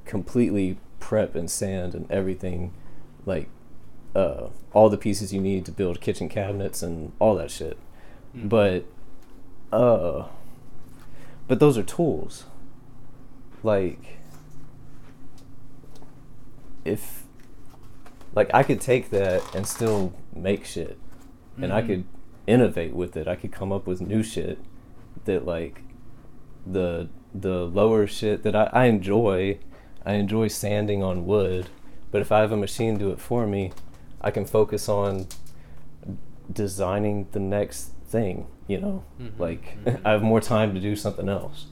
completely 0.06 0.78
prep 1.00 1.36
and 1.36 1.52
sand 1.52 1.94
and 1.94 2.10
everything. 2.10 2.74
Like 3.26 3.50
uh, 4.16 4.48
all 4.74 4.90
the 4.90 4.98
pieces 4.98 5.34
you 5.34 5.42
need 5.42 5.66
to 5.66 5.72
build 5.72 6.02
kitchen 6.02 6.30
cabinets 6.30 6.84
and 6.84 7.12
all 7.20 7.36
that 7.36 7.50
shit. 7.52 7.78
Mhm. 8.36 8.50
But 8.50 8.86
uh 9.72 10.28
but 11.48 11.60
those 11.60 11.78
are 11.78 11.84
tools. 11.84 12.46
Like 13.64 14.18
if 16.86 17.24
like 18.36 18.50
I 18.54 18.64
could 18.64 18.82
take 18.82 19.10
that 19.12 19.42
and 19.56 19.66
still 19.68 20.14
make 20.36 20.66
shit 20.66 20.98
and 21.58 21.72
I 21.72 21.82
Mhm. 21.82 21.88
could 21.88 22.04
innovate 22.48 22.94
with 22.94 23.16
it. 23.16 23.28
I 23.28 23.36
could 23.36 23.52
come 23.52 23.72
up 23.72 23.86
with 23.88 24.02
new 24.02 24.24
shit 24.24 24.60
that 25.26 25.46
like 25.46 25.82
the 26.66 27.10
the 27.34 27.66
lower 27.66 28.06
shit 28.06 28.44
that 28.44 28.56
I, 28.56 28.70
I 28.74 28.86
enjoy. 28.86 29.58
I 30.06 30.14
enjoy 30.16 30.50
sanding 30.50 31.02
on 31.02 31.26
wood, 31.26 31.68
but 32.14 32.22
if 32.22 32.32
I 32.32 32.40
have 32.42 32.54
a 32.54 32.58
machine 32.58 32.98
do 32.98 33.12
it 33.12 33.20
for 33.20 33.46
me, 33.48 33.74
I 34.22 34.32
can 34.32 34.46
focus 34.46 34.88
on 34.88 35.28
designing 36.52 37.28
the 37.32 37.40
next 37.40 37.90
thing, 38.06 38.48
you 38.68 38.80
know? 38.80 39.04
Mhm, 39.20 39.40
Like 39.40 39.78
mhm. 39.84 40.02
I 40.06 40.12
have 40.12 40.24
more 40.24 40.42
time 40.42 40.74
to 40.74 40.80
do 40.80 40.96
something 40.96 41.28
else. 41.28 41.68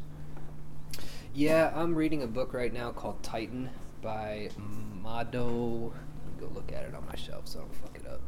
Yeah, 1.34 1.72
I'm 1.76 1.96
reading 1.96 2.24
a 2.24 2.28
book 2.28 2.54
right 2.54 2.74
now 2.74 2.92
called 2.92 3.24
Titan 3.24 3.70
by 4.02 4.50
Mado. 4.58 5.94
Let 5.94 6.26
me 6.36 6.40
go 6.40 6.48
look 6.54 6.72
at 6.74 6.84
it 6.84 6.94
on 6.96 7.06
my 7.06 7.16
shelf 7.16 7.48
so 7.48 7.60
I 7.60 7.62
don't 7.62 7.76
fuck 7.76 7.96
it 7.98 8.08
up. 8.08 8.22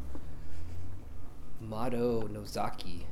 Mado 1.59 2.27
Nozaki. 2.27 3.05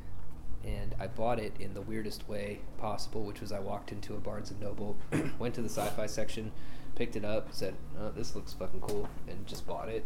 And 0.64 0.94
I 1.00 1.08
bought 1.08 1.40
it 1.40 1.54
in 1.58 1.74
the 1.74 1.80
weirdest 1.80 2.28
way 2.28 2.60
possible, 2.78 3.24
which 3.24 3.40
was 3.40 3.50
I 3.50 3.58
walked 3.58 3.90
into 3.90 4.14
a 4.14 4.18
Barnes 4.18 4.52
and 4.52 4.60
Noble, 4.60 4.96
went 5.40 5.56
to 5.56 5.60
the 5.62 5.68
sci-fi 5.68 6.06
section, 6.06 6.52
picked 6.94 7.16
it 7.16 7.24
up, 7.24 7.48
said, 7.52 7.74
oh, 8.00 8.10
"This 8.10 8.34
looks 8.34 8.52
fucking 8.52 8.80
cool," 8.80 9.08
and 9.28 9.46
just 9.46 9.66
bought 9.66 9.88
it. 9.88 10.04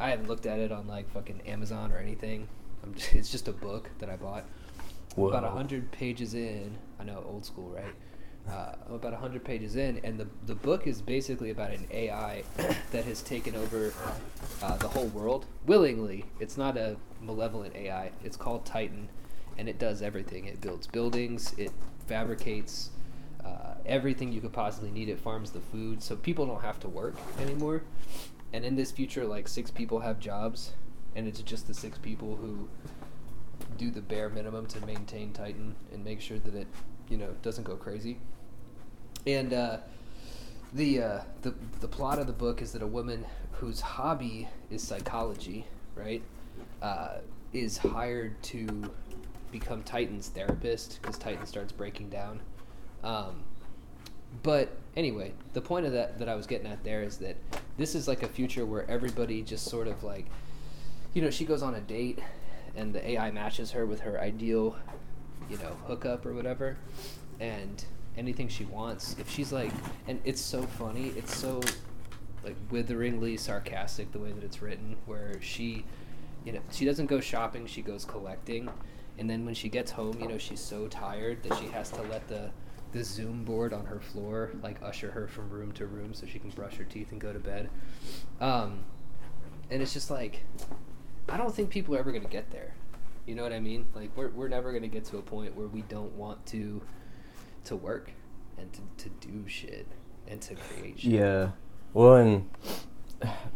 I 0.00 0.10
haven't 0.10 0.28
looked 0.28 0.46
at 0.46 0.58
it 0.58 0.72
on 0.72 0.86
like 0.86 1.10
fucking 1.12 1.42
Amazon 1.46 1.92
or 1.92 1.98
anything. 1.98 2.48
I'm 2.82 2.94
just, 2.94 3.14
it's 3.14 3.30
just 3.30 3.48
a 3.48 3.52
book 3.52 3.90
that 3.98 4.10
I 4.10 4.16
bought. 4.16 4.44
About 5.16 5.44
a 5.44 5.50
hundred 5.50 5.92
pages 5.92 6.34
in, 6.34 6.76
I 6.98 7.04
know 7.04 7.22
old 7.28 7.44
school, 7.44 7.68
right? 7.70 7.94
Uh, 8.50 8.74
I'm 8.86 8.94
about 8.94 9.12
a 9.12 9.16
hundred 9.16 9.44
pages 9.44 9.76
in, 9.76 10.00
and 10.02 10.18
the 10.18 10.26
the 10.46 10.54
book 10.54 10.86
is 10.86 11.00
basically 11.00 11.50
about 11.50 11.70
an 11.70 11.86
AI 11.90 12.42
that 12.90 13.04
has 13.04 13.22
taken 13.22 13.54
over 13.54 13.92
uh, 14.62 14.76
the 14.78 14.88
whole 14.88 15.06
world 15.08 15.46
willingly. 15.66 16.24
It's 16.40 16.56
not 16.56 16.76
a 16.76 16.96
malevolent 17.20 17.76
AI. 17.76 18.10
It's 18.24 18.36
called 18.36 18.64
Titan, 18.64 19.08
and 19.58 19.68
it 19.68 19.78
does 19.78 20.02
everything. 20.02 20.46
It 20.46 20.60
builds 20.60 20.86
buildings. 20.86 21.54
It 21.56 21.70
fabricates 22.06 22.90
uh, 23.44 23.74
everything 23.86 24.32
you 24.32 24.40
could 24.40 24.52
possibly 24.52 24.90
need. 24.90 25.08
It 25.08 25.18
farms 25.18 25.50
the 25.50 25.60
food, 25.60 26.02
so 26.02 26.16
people 26.16 26.46
don't 26.46 26.62
have 26.62 26.80
to 26.80 26.88
work 26.88 27.14
anymore. 27.40 27.82
And 28.52 28.64
in 28.64 28.76
this 28.76 28.90
future, 28.90 29.24
like 29.24 29.48
six 29.48 29.70
people 29.70 30.00
have 30.00 30.20
jobs, 30.20 30.72
and 31.16 31.26
it's 31.26 31.40
just 31.40 31.66
the 31.66 31.74
six 31.74 31.98
people 31.98 32.36
who 32.36 32.68
do 33.78 33.90
the 33.90 34.02
bare 34.02 34.28
minimum 34.28 34.66
to 34.66 34.84
maintain 34.86 35.32
Titan 35.32 35.74
and 35.92 36.04
make 36.04 36.20
sure 36.20 36.38
that 36.38 36.54
it, 36.54 36.66
you 37.08 37.16
know, 37.16 37.30
doesn't 37.42 37.64
go 37.64 37.76
crazy. 37.76 38.18
And 39.26 39.52
uh, 39.52 39.78
the 40.72 41.02
uh, 41.02 41.20
the 41.42 41.54
the 41.80 41.88
plot 41.88 42.18
of 42.18 42.26
the 42.26 42.32
book 42.32 42.62
is 42.62 42.72
that 42.72 42.82
a 42.82 42.86
woman 42.86 43.24
whose 43.52 43.80
hobby 43.80 44.48
is 44.70 44.82
psychology, 44.82 45.64
right, 45.94 46.22
uh, 46.80 47.18
is 47.52 47.78
hired 47.78 48.42
to 48.42 48.90
become 49.50 49.82
Titan's 49.82 50.28
therapist 50.28 50.98
because 51.00 51.18
Titan 51.18 51.46
starts 51.46 51.72
breaking 51.72 52.08
down. 52.08 52.40
Um, 53.02 53.42
but 54.42 54.76
anyway, 54.96 55.32
the 55.52 55.60
point 55.60 55.86
of 55.86 55.92
that 55.92 56.18
that 56.18 56.28
I 56.28 56.34
was 56.34 56.46
getting 56.46 56.66
at 56.66 56.82
there 56.84 57.02
is 57.02 57.18
that 57.18 57.36
this 57.76 57.94
is 57.94 58.08
like 58.08 58.22
a 58.22 58.28
future 58.28 58.64
where 58.64 58.88
everybody 58.90 59.42
just 59.42 59.66
sort 59.66 59.88
of 59.88 60.02
like, 60.02 60.26
you 61.14 61.22
know, 61.22 61.30
she 61.30 61.44
goes 61.44 61.62
on 61.62 61.74
a 61.74 61.80
date, 61.80 62.20
and 62.76 62.94
the 62.94 63.10
AI 63.10 63.30
matches 63.30 63.70
her 63.72 63.86
with 63.86 64.00
her 64.00 64.20
ideal, 64.20 64.76
you 65.50 65.58
know, 65.58 65.76
hookup 65.86 66.24
or 66.24 66.32
whatever, 66.32 66.76
and 67.40 67.84
anything 68.16 68.48
she 68.48 68.64
wants. 68.64 69.16
If 69.18 69.28
she's 69.30 69.52
like, 69.52 69.72
and 70.06 70.20
it's 70.24 70.40
so 70.40 70.62
funny, 70.62 71.12
it's 71.16 71.36
so 71.36 71.60
like 72.44 72.56
witheringly 72.70 73.36
sarcastic 73.36 74.10
the 74.12 74.18
way 74.18 74.32
that 74.32 74.42
it's 74.42 74.62
written, 74.62 74.96
where 75.06 75.40
she, 75.40 75.84
you 76.44 76.52
know, 76.52 76.60
she 76.70 76.84
doesn't 76.84 77.06
go 77.06 77.20
shopping, 77.20 77.66
she 77.66 77.82
goes 77.82 78.04
collecting, 78.04 78.68
and 79.18 79.28
then 79.28 79.44
when 79.44 79.54
she 79.54 79.68
gets 79.68 79.90
home, 79.90 80.18
you 80.20 80.28
know, 80.28 80.38
she's 80.38 80.60
so 80.60 80.88
tired 80.88 81.42
that 81.44 81.58
she 81.58 81.66
has 81.66 81.90
to 81.90 82.02
let 82.02 82.26
the 82.28 82.50
the 82.92 83.02
Zoom 83.02 83.44
board 83.44 83.72
on 83.72 83.86
her 83.86 84.00
floor 84.00 84.50
like 84.62 84.82
usher 84.82 85.10
her 85.10 85.26
from 85.26 85.48
room 85.48 85.72
to 85.72 85.86
room 85.86 86.14
so 86.14 86.26
she 86.26 86.38
can 86.38 86.50
brush 86.50 86.76
her 86.76 86.84
teeth 86.84 87.10
and 87.10 87.20
go 87.20 87.32
to 87.32 87.38
bed. 87.38 87.70
Um, 88.40 88.80
and 89.70 89.82
it's 89.82 89.92
just 89.92 90.10
like, 90.10 90.44
I 91.28 91.36
don't 91.36 91.54
think 91.54 91.70
people 91.70 91.94
are 91.96 91.98
ever 91.98 92.12
gonna 92.12 92.26
get 92.26 92.50
there. 92.50 92.74
You 93.26 93.34
know 93.34 93.42
what 93.42 93.52
I 93.52 93.60
mean? 93.60 93.86
Like 93.94 94.10
we're 94.16 94.28
we're 94.30 94.48
never 94.48 94.72
gonna 94.72 94.88
get 94.88 95.04
to 95.06 95.18
a 95.18 95.22
point 95.22 95.56
where 95.56 95.68
we 95.68 95.82
don't 95.82 96.12
want 96.14 96.44
to 96.46 96.82
to 97.64 97.76
work 97.76 98.12
and 98.58 98.70
to, 98.72 98.80
to 99.04 99.08
do 99.26 99.48
shit 99.48 99.86
and 100.28 100.40
to 100.42 100.54
create 100.54 101.00
shit. 101.00 101.12
Yeah. 101.12 101.50
Well, 101.94 102.16
and 102.16 102.50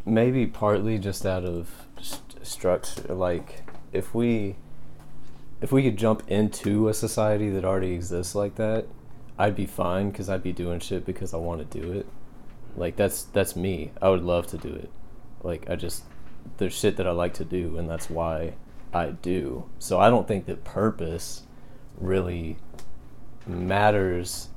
maybe 0.05 0.47
partly 0.47 0.99
just 0.99 1.27
out 1.27 1.45
of 1.45 1.87
st- 2.01 2.47
structure, 2.47 3.15
like 3.15 3.69
if 3.93 4.15
we 4.15 4.57
if 5.61 5.73
we 5.73 5.83
could 5.83 5.97
jump 5.97 6.23
into 6.29 6.89
a 6.89 6.95
society 6.95 7.51
that 7.51 7.65
already 7.65 7.93
exists 7.93 8.35
like 8.35 8.57
that, 8.57 8.87
I'd 9.39 9.57
be 9.57 9.67
fine 9.67 10.11
because 10.11 10.29
I'd 10.29 10.43
be 10.43 10.53
doing 10.53 10.81
shit 10.81 11.05
because 11.05 11.35
I 11.35 11.39
want 11.39 11.71
to 11.71 11.81
do 11.81 11.93
it. 11.93 12.07
Like 12.77 12.97
that's 12.97 13.25
that's 13.25 13.57
me. 13.57 13.93
I 14.01 14.09
would 14.09 14.23
love 14.23 14.47
to 14.49 14.59
do 14.59 14.69
it. 14.69 14.91
Like 15.43 15.69
I 15.69 15.77
just 15.77 16.05
there's 16.59 16.75
shit 16.75 16.97
that 16.97 17.07
I 17.07 17.11
like 17.11 17.35
to 17.35 17.45
do, 17.45 17.77
and 17.77 17.89
that's 17.89 18.09
why 18.09 18.55
I 18.93 19.11
do. 19.11 19.69
So 19.79 19.99
I 19.99 20.09
don't 20.09 20.29
think 20.29 20.47
that 20.47 20.65
purpose 20.65 21.43
really 21.99 22.57
matters 23.47 24.49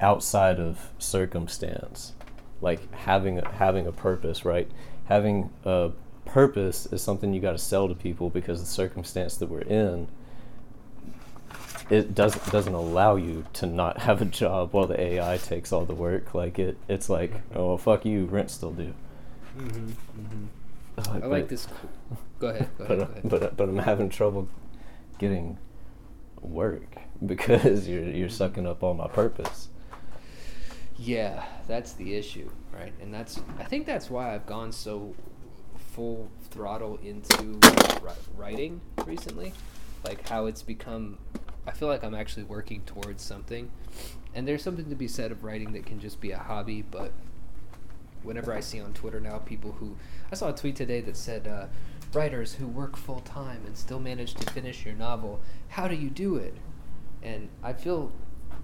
outside 0.00 0.58
of 0.58 0.90
circumstance. 0.98 2.14
Like 2.60 2.92
having 2.94 3.38
having 3.38 3.86
a 3.86 3.92
purpose, 3.92 4.44
right? 4.44 4.70
Having 5.06 5.50
a 5.64 5.90
purpose 6.24 6.86
is 6.86 7.02
something 7.02 7.34
you 7.34 7.40
got 7.40 7.52
to 7.52 7.58
sell 7.58 7.88
to 7.88 7.94
people 7.94 8.30
because 8.30 8.60
the 8.60 8.66
circumstance 8.66 9.36
that 9.36 9.48
we're 9.48 9.62
in 9.62 10.08
it 11.90 12.14
doesn't 12.14 12.50
doesn't 12.52 12.74
allow 12.74 13.16
you 13.16 13.44
to 13.54 13.66
not 13.66 13.98
have 14.02 14.22
a 14.22 14.24
job 14.24 14.72
while 14.72 14.86
the 14.86 15.00
AI 15.00 15.36
takes 15.38 15.72
all 15.72 15.84
the 15.84 15.94
work. 15.94 16.34
Like 16.34 16.58
it, 16.58 16.76
it's 16.88 17.08
like, 17.10 17.32
oh 17.54 17.68
well, 17.68 17.78
fuck 17.78 18.04
you, 18.04 18.26
rent 18.26 18.50
still 18.50 18.72
due. 18.72 18.94
Mm-hmm, 19.58 19.86
mm-hmm. 19.88 20.44
Uh, 20.98 21.02
I 21.16 21.18
but- 21.20 21.30
like 21.30 21.48
this. 21.48 21.66
Go 22.38 22.48
ahead. 22.48 22.68
Go 22.78 22.84
but 22.86 22.98
ahead. 22.98 23.00
uh, 23.02 23.04
Go 23.04 23.12
ahead. 23.12 23.22
but 23.40 23.56
but 23.56 23.68
I'm 23.68 23.78
having 23.78 24.08
trouble 24.08 24.48
getting 25.18 25.58
work 26.40 26.96
because 27.26 27.86
you're 27.88 28.04
you're 28.04 28.28
sucking 28.30 28.66
up 28.66 28.82
all 28.82 28.94
my 28.94 29.08
purpose. 29.08 29.68
Yeah, 30.96 31.44
that's 31.66 31.92
the 31.94 32.14
issue, 32.14 32.50
right? 32.72 32.92
And 33.00 33.12
that's 33.12 33.40
I 33.58 33.64
think 33.64 33.86
that's 33.86 34.10
why 34.10 34.34
I've 34.34 34.46
gone 34.46 34.70
so 34.72 35.14
full 35.76 36.30
throttle 36.50 36.98
into 37.02 37.58
writing 38.36 38.80
recently. 39.06 39.52
Like 40.04 40.26
how 40.28 40.46
it's 40.46 40.62
become 40.62 41.18
I 41.70 41.72
feel 41.72 41.86
like 41.86 42.02
I'm 42.02 42.16
actually 42.16 42.42
working 42.42 42.82
towards 42.82 43.22
something. 43.22 43.70
And 44.34 44.46
there's 44.46 44.62
something 44.62 44.88
to 44.88 44.96
be 44.96 45.06
said 45.06 45.30
of 45.30 45.44
writing 45.44 45.72
that 45.74 45.86
can 45.86 46.00
just 46.00 46.20
be 46.20 46.32
a 46.32 46.38
hobby, 46.38 46.82
but 46.82 47.12
whenever 48.24 48.52
I 48.52 48.58
see 48.58 48.80
on 48.80 48.92
Twitter 48.92 49.20
now 49.20 49.38
people 49.38 49.72
who 49.72 49.96
I 50.32 50.34
saw 50.34 50.48
a 50.48 50.52
tweet 50.52 50.74
today 50.74 51.00
that 51.02 51.16
said 51.16 51.46
uh, 51.46 51.66
writers 52.12 52.54
who 52.54 52.66
work 52.66 52.96
full 52.96 53.20
time 53.20 53.62
and 53.66 53.76
still 53.76 54.00
manage 54.00 54.34
to 54.34 54.52
finish 54.52 54.84
your 54.84 54.94
novel, 54.94 55.40
how 55.68 55.86
do 55.86 55.94
you 55.94 56.10
do 56.10 56.34
it? 56.36 56.56
And 57.22 57.48
I 57.62 57.72
feel 57.72 58.10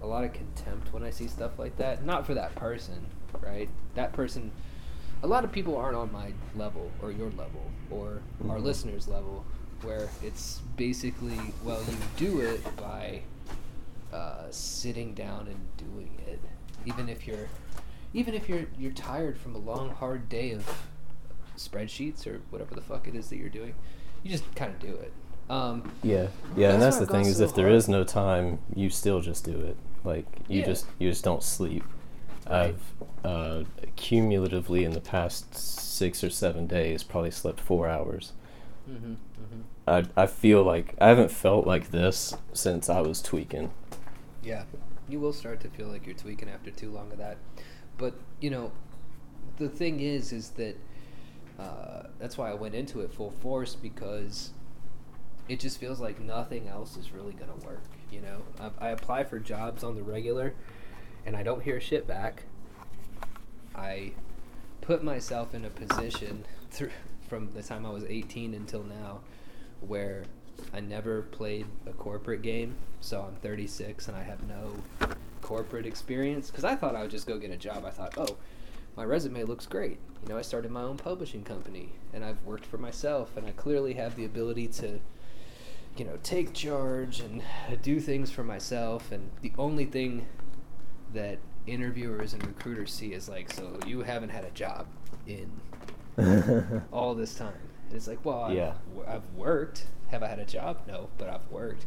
a 0.03 0.07
lot 0.07 0.25
of 0.25 0.33
contempt 0.33 0.93
when 0.93 1.05
I 1.05 1.11
see 1.11 1.29
stuff 1.29 1.61
like 1.61 1.77
that. 1.77 2.05
Not 2.05 2.27
for 2.27 2.35
that 2.35 2.57
person, 2.57 3.07
right? 3.41 3.69
That 3.95 4.13
person 4.13 4.51
a 5.23 5.27
lot 5.27 5.45
of 5.45 5.53
people 5.53 5.77
aren't 5.77 5.97
on 5.97 6.13
my 6.13 6.33
level 6.55 6.91
or 7.01 7.11
your 7.11 7.31
level 7.31 7.71
or 7.91 8.21
our 8.51 8.61
listeners' 8.61 9.09
level 9.09 9.45
where 9.83 10.09
it's 10.23 10.61
basically 10.77 11.39
well 11.65 11.83
you 11.89 11.97
do 12.17 12.41
it 12.41 12.77
by 12.77 13.21
uh, 14.13 14.45
sitting 14.51 15.15
down 15.15 15.47
and 15.49 15.59
doing 15.77 16.11
it 16.27 16.41
even 16.85 17.09
if 17.09 17.27
you're 17.27 17.49
even 18.15 18.35
if 18.35 18.49
you're 18.49 18.67
you're 18.79 18.93
tired 18.93 19.37
from 19.39 19.55
a 19.55 19.59
long 19.59 19.91
hard 19.91 20.29
day 20.29 20.53
of 20.53 20.67
spreadsheets 21.57 22.27
or 22.27 22.41
whatever 22.51 22.75
the 22.75 22.81
fuck 22.81 23.07
it 23.09 23.15
is 23.15 23.29
that 23.29 23.37
you're 23.37 23.49
doing 23.49 23.75
you 24.23 24.31
just 24.31 24.55
kind 24.55 24.73
of 24.73 24.79
do 24.81 24.89
it 24.95 25.13
um, 25.49 25.93
Yeah, 26.03 26.27
yeah, 26.57 26.73
and 26.73 26.83
That's 26.83 26.97
that's 26.97 27.07
the 27.07 27.07
thing 27.07 27.23
gone 27.23 27.31
is 27.31 27.37
so 27.39 27.45
if 27.45 27.55
there 27.55 27.67
hard. 27.67 27.77
is 27.77 27.89
no 27.89 28.03
time, 28.03 28.59
you 28.75 28.91
still 28.91 29.21
just 29.21 29.45
do 29.45 29.53
it. 29.61 29.77
Like 30.03 30.27
you 30.49 30.59
Yeah. 30.61 30.67
just 30.67 30.87
you 30.99 31.09
just 31.09 31.23
don't 31.23 31.41
sleep. 31.41 31.85
Right. 32.51 32.75
I've 32.75 33.25
uh, 33.25 33.63
cumulatively 33.95 34.85
in 34.85 34.91
the 34.93 35.01
past 35.01 35.55
six 35.55 36.25
or 36.25 36.31
seven 36.31 36.67
days 36.67 37.05
probably 37.05 37.31
slept 37.31 37.61
four 37.61 37.87
hours. 37.89 38.33
Hmm 38.87 39.15
hmm 39.15 39.61
I 39.87 40.05
I 40.17 40.27
feel 40.27 40.63
like 40.63 40.95
I 41.01 41.09
haven't 41.09 41.31
felt 41.31 41.67
like 41.67 41.91
this 41.91 42.37
since 42.53 42.89
I 42.89 43.01
was 43.01 43.21
tweaking. 43.21 43.73
Yeah, 44.43 44.65
you 45.09 45.21
will 45.21 45.33
start 45.33 45.61
to 45.61 45.69
feel 45.69 45.89
like 45.89 46.07
you're 46.07 46.17
tweaking 46.17 46.49
after 46.49 46.71
too 46.71 46.91
long 46.91 47.11
of 47.13 47.19
that. 47.19 47.39
But 47.99 48.15
you 48.41 48.51
know, 48.51 48.73
the 49.59 49.69
thing 49.69 50.01
is, 50.01 50.33
is 50.33 50.51
that 50.51 50.77
uh, 51.59 52.05
that's 52.19 52.37
why 52.37 52.51
I 52.51 52.55
went 52.55 52.75
into 52.75 53.01
it 53.01 53.13
full 53.13 53.31
force 53.31 53.75
because 53.75 54.51
it 55.49 55.61
just 55.61 55.79
feels 55.79 56.01
like 56.01 56.21
nothing 56.21 56.69
else 56.69 56.97
is 56.97 57.13
really 57.13 57.33
gonna 57.33 57.57
work. 57.65 57.83
You 58.11 58.21
know, 58.21 58.43
I, 58.81 58.87
I 58.87 58.91
apply 58.91 59.25
for 59.25 59.39
jobs 59.39 59.83
on 59.83 59.95
the 59.95 60.03
regular, 60.03 60.55
and 61.25 61.37
I 61.37 61.43
don't 61.43 61.63
hear 61.63 61.81
shit 61.81 62.07
back. 62.07 62.45
I 63.75 64.13
put 64.81 65.03
myself 65.03 65.55
in 65.55 65.65
a 65.65 65.71
position 65.71 66.45
through 66.71 66.91
from 67.29 67.53
the 67.53 67.63
time 67.63 67.85
I 67.87 67.91
was 67.91 68.05
18 68.05 68.55
until 68.55 68.83
now 68.83 69.21
where 69.81 70.25
I 70.73 70.81
never 70.81 71.23
played 71.23 71.67
a 71.87 71.93
corporate 71.93 72.43
game, 72.43 72.77
so 73.01 73.23
I'm 73.23 73.37
36 73.37 74.09
and 74.09 74.17
I 74.17 74.23
have 74.23 74.43
no 74.49 74.73
corporate 75.43 75.87
experience 75.87 76.51
because 76.51 76.65
I 76.65 76.75
thought 76.75 76.97
I 76.97 77.03
would 77.03 77.11
just 77.11 77.27
go 77.27 77.39
get 77.39 77.51
a 77.51 77.57
job. 77.57 77.85
I 77.85 77.91
thought, 77.91 78.15
"Oh, 78.17 78.37
my 78.97 79.05
resume 79.05 79.45
looks 79.45 79.67
great. 79.67 79.99
You 80.23 80.31
know, 80.31 80.39
I 80.39 80.43
started 80.43 80.71
my 80.71 80.83
own 80.83 80.97
publishing 80.97 81.45
company 81.45 81.93
and 82.13 82.25
I've 82.25 82.43
worked 82.43 82.65
for 82.65 82.79
myself 82.79 83.37
and 83.37 83.47
I 83.47 83.51
clearly 83.53 83.95
have 83.95 84.17
the 84.17 84.25
ability 84.25 84.69
to 84.69 85.01
you 85.97 86.05
know, 86.05 86.19
take 86.23 86.53
charge 86.53 87.21
and 87.21 87.43
do 87.83 88.01
things 88.01 88.31
for 88.31 88.45
myself 88.45 89.13
and 89.13 89.31
the 89.41 89.53
only 89.59 89.85
thing 89.85 90.27
that 91.15 91.39
interviewers 91.67 92.33
and 92.35 92.47
recruiters 92.47 92.93
see 92.93 93.13
is 93.13 93.29
like, 93.29 93.53
so 93.53 93.79
you 93.87 94.03
haven't 94.03 94.29
had 94.29 94.45
a 94.45 94.51
job 94.51 94.87
in 95.27 95.51
all 96.93 97.15
this 97.15 97.35
time. 97.35 97.55
And 97.89 97.97
it's 97.97 98.07
like, 98.09 98.25
well, 98.25 98.43
I've, 98.45 98.57
Yeah. 98.57 98.73
I've 99.07 99.29
worked. 99.35 99.87
Have 100.11 100.23
I 100.23 100.29
had 100.29 100.39
a 100.39 100.45
job? 100.45 100.81
No, 100.87 101.09
but 101.19 101.29
I've 101.29 101.47
worked. 101.51 101.87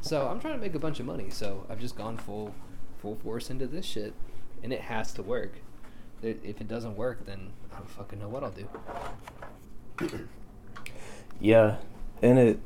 So 0.00 0.28
I'm 0.28 0.40
trying 0.40 0.54
to 0.54 0.60
make 0.60 0.74
a 0.74 0.78
bunch 0.78 1.00
of 1.00 1.06
money. 1.06 1.30
So 1.30 1.66
I've 1.68 1.80
just 1.80 1.96
gone 1.96 2.16
full, 2.16 2.54
full 2.98 3.16
force 3.16 3.50
into 3.50 3.66
this 3.66 3.84
shit, 3.84 4.14
and 4.62 4.72
it 4.72 4.80
has 4.82 5.12
to 5.14 5.22
work. 5.22 5.54
If 6.22 6.60
it 6.60 6.68
doesn't 6.68 6.96
work, 6.96 7.24
then 7.26 7.52
I 7.72 7.76
don't 7.78 7.90
fucking 7.90 8.18
know 8.18 8.28
what 8.28 8.44
I'll 8.44 8.50
do. 8.50 8.68
Yeah, 11.40 11.76
and 12.20 12.38
it. 12.38 12.60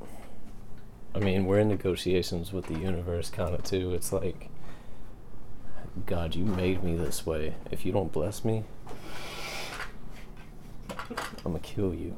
I 1.15 1.21
mean, 1.21 1.47
we're 1.47 1.61
in 1.61 1.69
negotiations 1.69 2.53
with 2.53 2.67
the 2.67 2.77
universe, 2.77 3.31
kind 3.31 3.55
of 3.55 3.63
too. 3.63 3.95
It's 3.95 4.13
like, 4.13 4.49
God, 6.07 6.35
you 6.35 6.45
made 6.45 6.83
me 6.83 6.97
this 6.97 7.25
way. 7.25 7.55
If 7.71 7.87
you 7.87 7.93
don't 7.93 8.11
bless 8.11 8.45
me, 8.45 8.65
I'm 11.45 11.53
gonna 11.53 11.59
kill 11.61 11.95
you. 11.95 12.17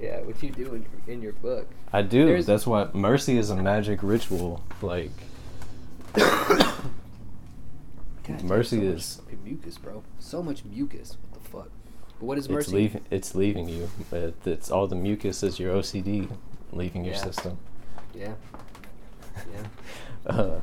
Yeah, 0.00 0.20
what 0.20 0.40
you 0.42 0.50
do 0.50 0.74
in 0.74 0.82
your, 0.82 1.14
in 1.14 1.22
your 1.22 1.32
book. 1.32 1.68
I 1.92 2.02
do. 2.02 2.26
There's- 2.26 2.46
That's 2.46 2.66
why 2.66 2.88
mercy 2.92 3.36
is 3.38 3.50
a 3.50 3.56
magic 3.56 4.02
ritual. 4.02 4.62
Like, 4.80 5.10
God 6.14 6.74
Mercy 8.44 8.78
so 8.80 8.86
is 8.94 9.22
mucus, 9.44 9.78
bro. 9.78 10.02
So 10.18 10.42
much 10.42 10.64
mucus. 10.64 11.16
What 11.30 11.42
the 11.42 11.48
fuck? 11.50 11.70
But 12.18 12.26
what 12.26 12.38
is 12.38 12.44
it's 12.46 12.52
mercy? 12.52 13.00
it's 13.10 13.34
leaving 13.34 13.68
you. 13.68 13.88
It, 14.12 14.34
it's 14.44 14.70
all 14.70 14.86
the 14.86 14.96
mucus 14.96 15.42
is 15.42 15.58
your 15.58 15.74
OCD 15.74 16.28
leaving 16.72 17.04
your 17.04 17.14
Yeah. 17.14 17.22
system. 17.24 17.58
Yeah. 18.14 18.34
Yeah. 20.26 20.32
Uh, 20.34 20.60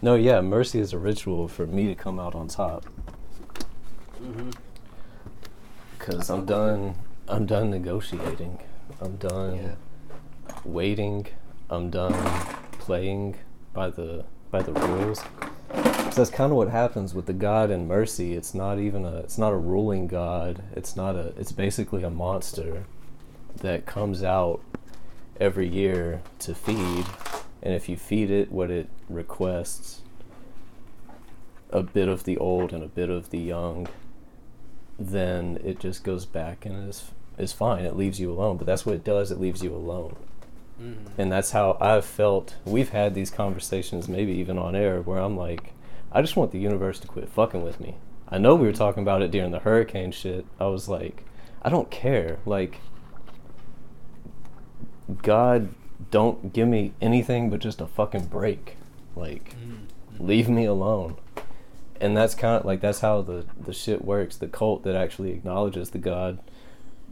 no, 0.00 0.14
yeah, 0.14 0.40
mercy 0.40 0.78
is 0.78 0.92
a 0.92 0.98
ritual 0.98 1.48
for 1.48 1.66
me 1.66 1.88
to 1.88 1.96
come 1.96 2.20
out 2.20 2.32
on 2.34 2.46
top 2.46 2.84
Mm-hmm. 4.22 4.50
Because 6.04 6.30
I'm 6.30 6.44
done. 6.44 6.96
I'm 7.28 7.46
done 7.46 7.70
negotiating. 7.70 8.58
I'm 9.00 9.16
done 9.16 9.56
Yeah. 9.56 9.74
waiting. 10.64 11.26
I'm 11.70 11.90
done 11.90 12.12
playing 12.78 13.36
by 13.72 13.90
the 13.90 14.24
by 14.50 14.62
the 14.62 14.72
rules. 14.72 15.20
So 16.10 16.10
that's 16.16 16.30
kind 16.30 16.50
of 16.50 16.58
what 16.58 16.68
happens 16.68 17.14
with 17.14 17.26
the 17.26 17.32
God 17.32 17.70
and 17.70 17.86
mercy. 17.88 18.34
It's 18.34 18.52
not 18.52 18.78
even 18.78 19.04
a. 19.04 19.18
It's 19.18 19.38
not 19.38 19.52
a 19.52 19.56
ruling 19.56 20.08
God. 20.08 20.62
It's 20.74 20.96
not 20.96 21.14
a. 21.14 21.32
It's 21.38 21.52
basically 21.52 22.02
a 22.02 22.10
monster 22.10 22.84
that 23.58 23.86
comes 23.86 24.24
out 24.24 24.60
every 25.40 25.68
year 25.68 26.20
to 26.40 26.54
feed, 26.54 27.06
and 27.62 27.74
if 27.74 27.88
you 27.88 27.96
feed 27.96 28.30
it 28.30 28.50
what 28.50 28.70
it 28.70 28.88
requests, 29.08 30.02
a 31.70 31.82
bit 31.82 32.08
of 32.08 32.24
the 32.24 32.36
old 32.38 32.72
and 32.72 32.82
a 32.82 32.88
bit 32.88 33.08
of 33.08 33.30
the 33.30 33.38
young, 33.38 33.88
then 35.08 35.58
it 35.64 35.78
just 35.80 36.04
goes 36.04 36.24
back 36.26 36.64
and 36.66 36.88
is 36.88 37.10
is 37.38 37.52
fine. 37.52 37.84
It 37.84 37.96
leaves 37.96 38.20
you 38.20 38.30
alone. 38.30 38.56
But 38.58 38.66
that's 38.66 38.84
what 38.86 38.94
it 38.94 39.04
does. 39.04 39.30
It 39.30 39.40
leaves 39.40 39.62
you 39.62 39.74
alone 39.74 40.16
Mm-hmm. 40.80 41.20
and 41.20 41.30
that's 41.30 41.50
how 41.52 41.76
I've 41.80 42.04
felt. 42.04 42.56
We've 42.64 42.88
had 42.88 43.14
these 43.14 43.30
conversations, 43.30 44.08
maybe 44.08 44.32
even 44.32 44.58
on 44.58 44.74
air, 44.74 45.00
where 45.02 45.18
I'm 45.18 45.36
like, 45.36 45.72
I 46.10 46.20
just 46.22 46.34
want 46.36 46.50
the 46.50 46.58
universe 46.58 46.98
to 47.00 47.06
quit 47.08 47.28
fucking 47.28 47.62
with 47.62 47.78
me. 47.78 47.96
I 48.28 48.38
know 48.38 48.54
we 48.56 48.66
were 48.66 48.72
talking 48.72 49.02
about 49.02 49.22
it 49.22 49.30
during 49.30 49.50
the 49.52 49.60
hurricane 49.60 50.10
shit. 50.12 50.44
I 50.58 50.66
was 50.66 50.88
like, 50.88 51.24
I 51.62 51.68
don't 51.68 51.90
care. 51.90 52.38
Like, 52.46 52.80
God, 55.22 55.68
don't 56.10 56.52
give 56.52 56.68
me 56.68 56.92
anything 57.00 57.50
but 57.50 57.60
just 57.60 57.80
a 57.80 57.86
fucking 57.86 58.26
break. 58.26 58.76
Like, 59.14 59.54
Mm-hmm. 59.56 60.26
leave 60.26 60.48
me 60.48 60.64
alone. 60.64 61.16
And 62.02 62.16
that's 62.16 62.34
kind 62.34 62.56
of 62.58 62.64
like 62.64 62.80
that's 62.80 63.00
how 63.00 63.22
the 63.22 63.46
the 63.58 63.72
shit 63.72 64.04
works. 64.04 64.36
The 64.36 64.48
cult 64.48 64.82
that 64.82 64.96
actually 64.96 65.30
acknowledges 65.30 65.90
the 65.90 65.98
God 65.98 66.40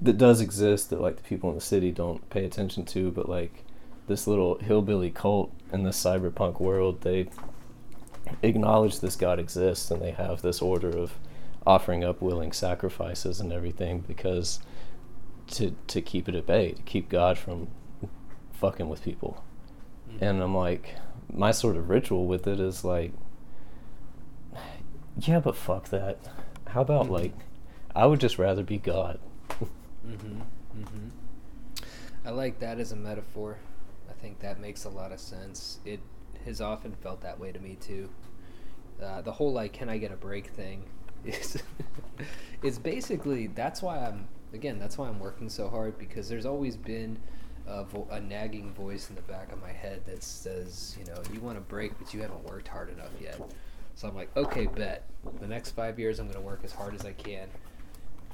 that 0.02 0.18
does 0.18 0.40
exist 0.40 0.90
that 0.90 1.00
like 1.00 1.16
the 1.16 1.22
people 1.22 1.48
in 1.50 1.54
the 1.54 1.60
city 1.60 1.92
don't 1.92 2.28
pay 2.28 2.44
attention 2.44 2.84
to, 2.86 3.10
but 3.12 3.28
like 3.28 3.64
this 4.08 4.26
little 4.26 4.58
hillbilly 4.58 5.10
cult 5.10 5.52
in 5.72 5.84
this 5.84 6.02
cyberpunk 6.02 6.60
world, 6.60 7.02
they 7.02 7.28
acknowledge 8.42 8.98
this 8.98 9.14
God 9.14 9.38
exists 9.38 9.90
and 9.90 10.02
they 10.02 10.10
have 10.10 10.42
this 10.42 10.60
order 10.60 10.90
of 10.90 11.14
offering 11.66 12.02
up 12.02 12.20
willing 12.20 12.50
sacrifices 12.50 13.38
and 13.38 13.52
everything 13.52 14.00
because 14.00 14.58
to 15.48 15.76
to 15.86 16.00
keep 16.00 16.28
it 16.28 16.34
at 16.34 16.46
bay, 16.46 16.72
to 16.72 16.82
keep 16.82 17.08
God 17.08 17.38
from 17.38 17.68
fucking 18.52 18.88
with 18.88 19.04
people. 19.04 19.44
Mm-hmm. 20.10 20.24
And 20.24 20.42
I'm 20.42 20.56
like, 20.56 20.96
my 21.32 21.52
sort 21.52 21.76
of 21.76 21.88
ritual 21.88 22.26
with 22.26 22.46
it 22.48 22.58
is 22.58 22.84
like, 22.84 23.12
yeah, 25.20 25.40
but 25.40 25.56
fuck 25.56 25.88
that. 25.90 26.18
How 26.68 26.82
about 26.82 27.06
Mhm. 27.06 27.10
like, 27.10 27.32
I 27.94 28.06
would 28.06 28.20
just 28.20 28.38
rather 28.38 28.62
be 28.62 28.78
God. 28.78 29.18
Mm-hmm. 30.06 30.40
Mm-hmm. 30.80 31.08
I 32.24 32.30
like 32.30 32.58
that 32.60 32.78
as 32.78 32.92
a 32.92 32.96
metaphor. 32.96 33.58
I 34.08 34.12
think 34.14 34.40
that 34.40 34.60
makes 34.60 34.84
a 34.84 34.88
lot 34.88 35.12
of 35.12 35.20
sense. 35.20 35.78
It 35.84 36.00
has 36.44 36.60
often 36.60 36.92
felt 36.94 37.20
that 37.22 37.38
way 37.38 37.52
to 37.52 37.58
me 37.58 37.76
too. 37.80 38.08
Uh, 39.02 39.20
the 39.22 39.32
whole 39.32 39.52
like, 39.52 39.72
can 39.72 39.88
I 39.88 39.98
get 39.98 40.12
a 40.12 40.16
break 40.16 40.48
thing 40.48 40.84
is 41.24 41.62
is 42.62 42.78
basically 42.78 43.46
that's 43.48 43.82
why 43.82 43.98
I'm 43.98 44.28
again 44.52 44.78
that's 44.78 44.96
why 44.98 45.08
I'm 45.08 45.18
working 45.20 45.48
so 45.48 45.68
hard 45.68 45.98
because 45.98 46.28
there's 46.28 46.46
always 46.46 46.76
been 46.76 47.18
a, 47.66 47.84
vo- 47.84 48.08
a 48.10 48.20
nagging 48.20 48.72
voice 48.72 49.08
in 49.10 49.16
the 49.16 49.22
back 49.22 49.52
of 49.52 49.60
my 49.60 49.72
head 49.72 50.02
that 50.06 50.22
says 50.22 50.96
you 50.98 51.04
know 51.06 51.20
you 51.32 51.40
want 51.40 51.56
a 51.58 51.60
break 51.62 51.98
but 51.98 52.12
you 52.14 52.20
haven't 52.22 52.42
worked 52.44 52.68
hard 52.68 52.90
enough 52.90 53.10
yet. 53.20 53.38
So 53.94 54.08
I'm 54.08 54.14
like, 54.14 54.34
okay, 54.36 54.66
bet 54.66 55.04
the 55.40 55.46
next 55.46 55.72
five 55.72 55.98
years 55.98 56.18
I'm 56.18 56.26
going 56.26 56.38
to 56.38 56.46
work 56.46 56.60
as 56.64 56.72
hard 56.72 56.94
as 56.94 57.04
I 57.04 57.12
can 57.12 57.48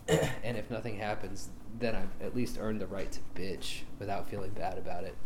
and 0.45 0.57
if 0.57 0.71
nothing 0.71 0.99
happens, 0.99 1.49
then 1.79 1.97
I've 1.97 2.27
at 2.27 2.35
least 2.35 2.59
earned 2.61 2.81
the 2.81 2.87
right 2.87 3.11
to 3.11 3.21
bitch 3.35 3.81
without 3.99 4.29
feeling 4.29 4.51
bad 4.51 4.79
about 4.79 5.05
it. 5.05 5.17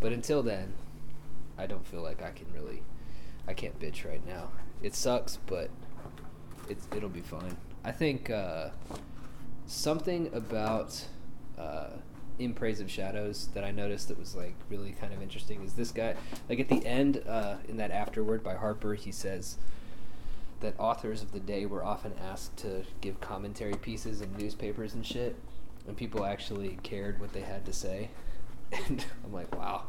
But 0.00 0.12
until 0.12 0.42
then, 0.42 0.74
I 1.56 1.66
don't 1.66 1.86
feel 1.86 2.02
like 2.02 2.22
I 2.22 2.30
can 2.30 2.46
really, 2.54 2.82
I 3.48 3.54
can't 3.54 3.78
bitch 3.80 4.04
right 4.04 4.24
now. 4.26 4.50
It 4.82 4.94
sucks, 4.94 5.38
but 5.46 5.70
it's 6.68 6.86
it'll 6.94 7.08
be 7.08 7.20
fine. 7.20 7.56
I 7.82 7.92
think 7.92 8.28
uh, 8.28 8.70
something 9.66 10.30
about 10.34 11.02
uh, 11.58 11.90
in 12.40 12.54
praise 12.54 12.80
of 12.80 12.90
shadows 12.90 13.48
that 13.54 13.62
I 13.64 13.70
noticed 13.70 14.08
that 14.08 14.18
was 14.18 14.34
like 14.34 14.54
really 14.68 14.92
kind 14.92 15.12
of 15.12 15.22
interesting 15.22 15.62
is 15.62 15.74
this 15.74 15.92
guy 15.92 16.14
like 16.48 16.58
at 16.58 16.68
the 16.68 16.84
end 16.86 17.22
uh, 17.28 17.56
in 17.68 17.76
that 17.76 17.90
afterword 17.90 18.42
by 18.42 18.54
Harper 18.54 18.94
he 18.94 19.12
says 19.12 19.58
that 20.60 20.74
authors 20.78 21.22
of 21.22 21.32
the 21.32 21.40
day 21.40 21.66
were 21.66 21.84
often 21.84 22.12
asked 22.22 22.56
to 22.58 22.84
give 23.00 23.20
commentary 23.20 23.74
pieces 23.74 24.20
in 24.20 24.30
newspapers 24.36 24.92
and 24.94 25.06
shit, 25.06 25.34
and 25.88 25.96
people 25.96 26.24
actually 26.24 26.78
cared 26.82 27.18
what 27.18 27.32
they 27.32 27.40
had 27.40 27.64
to 27.66 27.72
say. 27.72 28.10
And 28.86 29.04
I'm 29.24 29.32
like, 29.32 29.52
wow, 29.56 29.84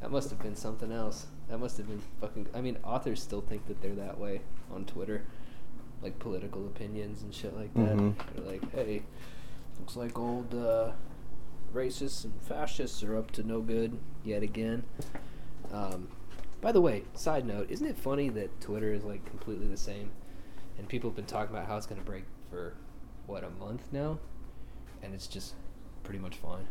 that 0.00 0.10
must 0.10 0.30
have 0.30 0.40
been 0.40 0.56
something 0.56 0.90
else. 0.92 1.26
That 1.50 1.58
must 1.58 1.76
have 1.76 1.88
been 1.88 2.00
fucking. 2.22 2.46
I 2.54 2.62
mean, 2.62 2.78
authors 2.82 3.20
still 3.22 3.42
think 3.42 3.66
that 3.66 3.82
they're 3.82 3.94
that 3.96 4.18
way 4.18 4.40
on 4.72 4.86
Twitter, 4.86 5.24
like 6.00 6.18
political 6.18 6.64
opinions 6.66 7.22
and 7.22 7.34
shit 7.34 7.54
like 7.54 7.74
that. 7.74 7.96
Mhm. 7.96 8.14
They're 8.34 8.44
like, 8.52 8.72
hey, 8.72 9.02
looks 9.78 9.94
like 9.96 10.18
old 10.18 10.54
uh, 10.54 10.92
racists 11.72 12.24
and 12.24 12.32
fascists 12.42 13.02
are 13.02 13.16
up 13.16 13.30
to 13.32 13.42
no 13.42 13.60
good 13.60 13.98
yet 14.24 14.42
again. 14.42 14.84
Um, 15.72 16.08
by 16.60 16.72
the 16.72 16.80
way, 16.80 17.04
side 17.14 17.46
note, 17.46 17.70
isn't 17.70 17.86
it 17.86 17.96
funny 17.96 18.28
that 18.30 18.60
Twitter 18.60 18.92
is 18.92 19.04
like 19.04 19.24
completely 19.24 19.66
the 19.66 19.76
same, 19.76 20.10
and 20.76 20.88
people 20.88 21.10
have 21.10 21.16
been 21.16 21.26
talking 21.26 21.54
about 21.54 21.68
how 21.68 21.76
it's 21.76 21.86
going 21.86 22.00
to 22.00 22.06
break 22.06 22.24
for 22.50 22.74
what 23.26 23.44
a 23.44 23.50
month 23.50 23.82
now, 23.92 24.18
and 25.02 25.14
it's 25.14 25.26
just 25.26 25.54
pretty 26.02 26.18
much 26.18 26.36
fine. 26.36 26.66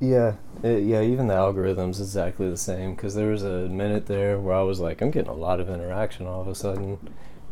Yeah, 0.00 0.34
it, 0.62 0.82
yeah. 0.82 1.00
Even 1.00 1.28
the 1.28 1.34
algorithm's 1.34 2.00
exactly 2.00 2.50
the 2.50 2.56
same. 2.56 2.94
Because 2.94 3.14
there 3.14 3.30
was 3.30 3.44
a 3.44 3.68
minute 3.68 4.06
there 4.06 4.38
where 4.38 4.56
I 4.56 4.62
was 4.62 4.80
like, 4.80 5.00
I'm 5.00 5.10
getting 5.10 5.30
a 5.30 5.34
lot 5.34 5.60
of 5.60 5.70
interaction 5.70 6.26
all 6.26 6.40
of 6.40 6.48
a 6.48 6.54
sudden, 6.54 6.98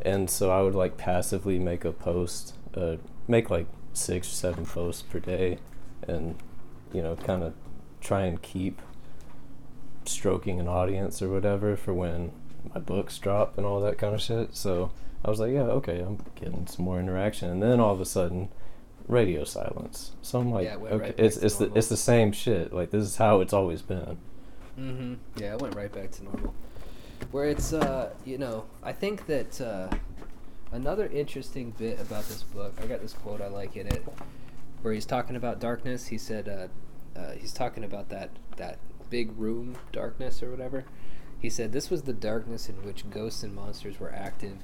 and 0.03 0.29
so 0.29 0.51
I 0.51 0.61
would 0.61 0.75
like 0.75 0.97
passively 0.97 1.59
make 1.59 1.85
a 1.85 1.93
post, 1.93 2.55
uh, 2.75 2.97
make 3.29 3.49
like 3.49 3.67
six 3.93 4.29
or 4.29 4.35
seven 4.35 4.67
posts 4.67 5.03
per 5.03 5.21
day, 5.21 5.59
and 6.07 6.35
you 6.93 7.03
know, 7.03 7.17
kind 7.17 7.43
of 7.43 7.55
try 8.01 8.23
and 8.23 8.41
keep 8.43 8.81
stroking 10.05 10.59
an 10.59 10.69
audience 10.69 11.23
or 11.23 11.29
whatever 11.29 11.77
for 11.77 11.95
when 11.95 12.33
my 12.75 12.81
books 12.81 13.19
drop 13.19 13.57
and 13.57 13.67
all 13.67 13.81
that 13.81 13.99
kind 13.99 14.15
of 14.15 14.21
shit. 14.21 14.55
So 14.57 14.91
I 15.25 15.31
was 15.31 15.41
like, 15.41 15.53
yeah, 15.53 15.63
okay, 15.63 16.01
I'm 16.01 16.19
getting 16.35 16.67
some 16.67 16.85
more 16.85 16.99
interaction, 16.99 17.49
and 17.51 17.63
then 17.63 17.81
all 17.81 17.95
of 17.95 18.01
a 18.01 18.07
sudden 18.07 18.49
radio 19.09 19.45
silence. 19.45 20.13
So 20.23 20.41
I'm 20.41 20.51
like, 20.51 20.65
Yeah, 20.65 20.77
okay, 20.77 20.97
right 20.97 21.15
it's 21.19 21.37
it's 21.37 21.57
the 21.57 21.73
it's 21.75 21.89
the 21.89 21.97
same 21.97 22.33
shit. 22.33 22.73
Like 22.73 22.91
this 22.91 23.05
is 23.05 23.17
how 23.17 23.41
it's 23.41 23.53
always 23.53 23.83
been. 23.83 24.19
Mm-hmm. 24.79 25.15
Yeah, 25.37 25.53
I 25.53 25.57
went 25.57 25.75
right 25.75 25.93
back 25.93 26.11
to 26.13 26.25
normal. 26.25 26.55
Where 27.31 27.45
it's, 27.45 27.73
uh, 27.73 28.11
you 28.25 28.37
know, 28.37 28.65
I 28.83 28.93
think 28.93 29.27
that 29.27 29.61
uh, 29.61 29.89
another 30.73 31.07
interesting 31.07 31.71
bit 31.79 32.01
about 32.01 32.27
this 32.29 32.43
book, 32.43 32.75
I 32.83 32.87
got 32.87 33.01
this 33.01 33.13
quote 33.13 33.41
I 33.41 33.47
like 33.49 33.77
in 33.77 33.87
it, 33.87 34.05
where 34.83 34.93
he's 34.93 35.07
talking 35.07 35.37
about 35.37 35.61
darkness. 35.61 36.09
He 36.09 36.19
said, 36.19 36.49
uh, 36.49 37.19
uh, 37.19 37.33
he's 37.33 37.53
talking 37.53 37.85
about 37.85 38.09
that 38.11 38.31
that 38.57 38.79
big 39.11 39.37
room 39.39 39.77
darkness 39.93 40.43
or 40.43 40.51
whatever. 40.51 40.85
He 41.39 41.51
said 41.51 41.73
this 41.73 41.91
was 41.91 42.03
the 42.03 42.13
darkness 42.13 42.69
in 42.69 42.77
which 42.85 43.11
ghosts 43.11 43.43
and 43.43 43.55
monsters 43.55 43.99
were 43.99 44.13
active, 44.13 44.59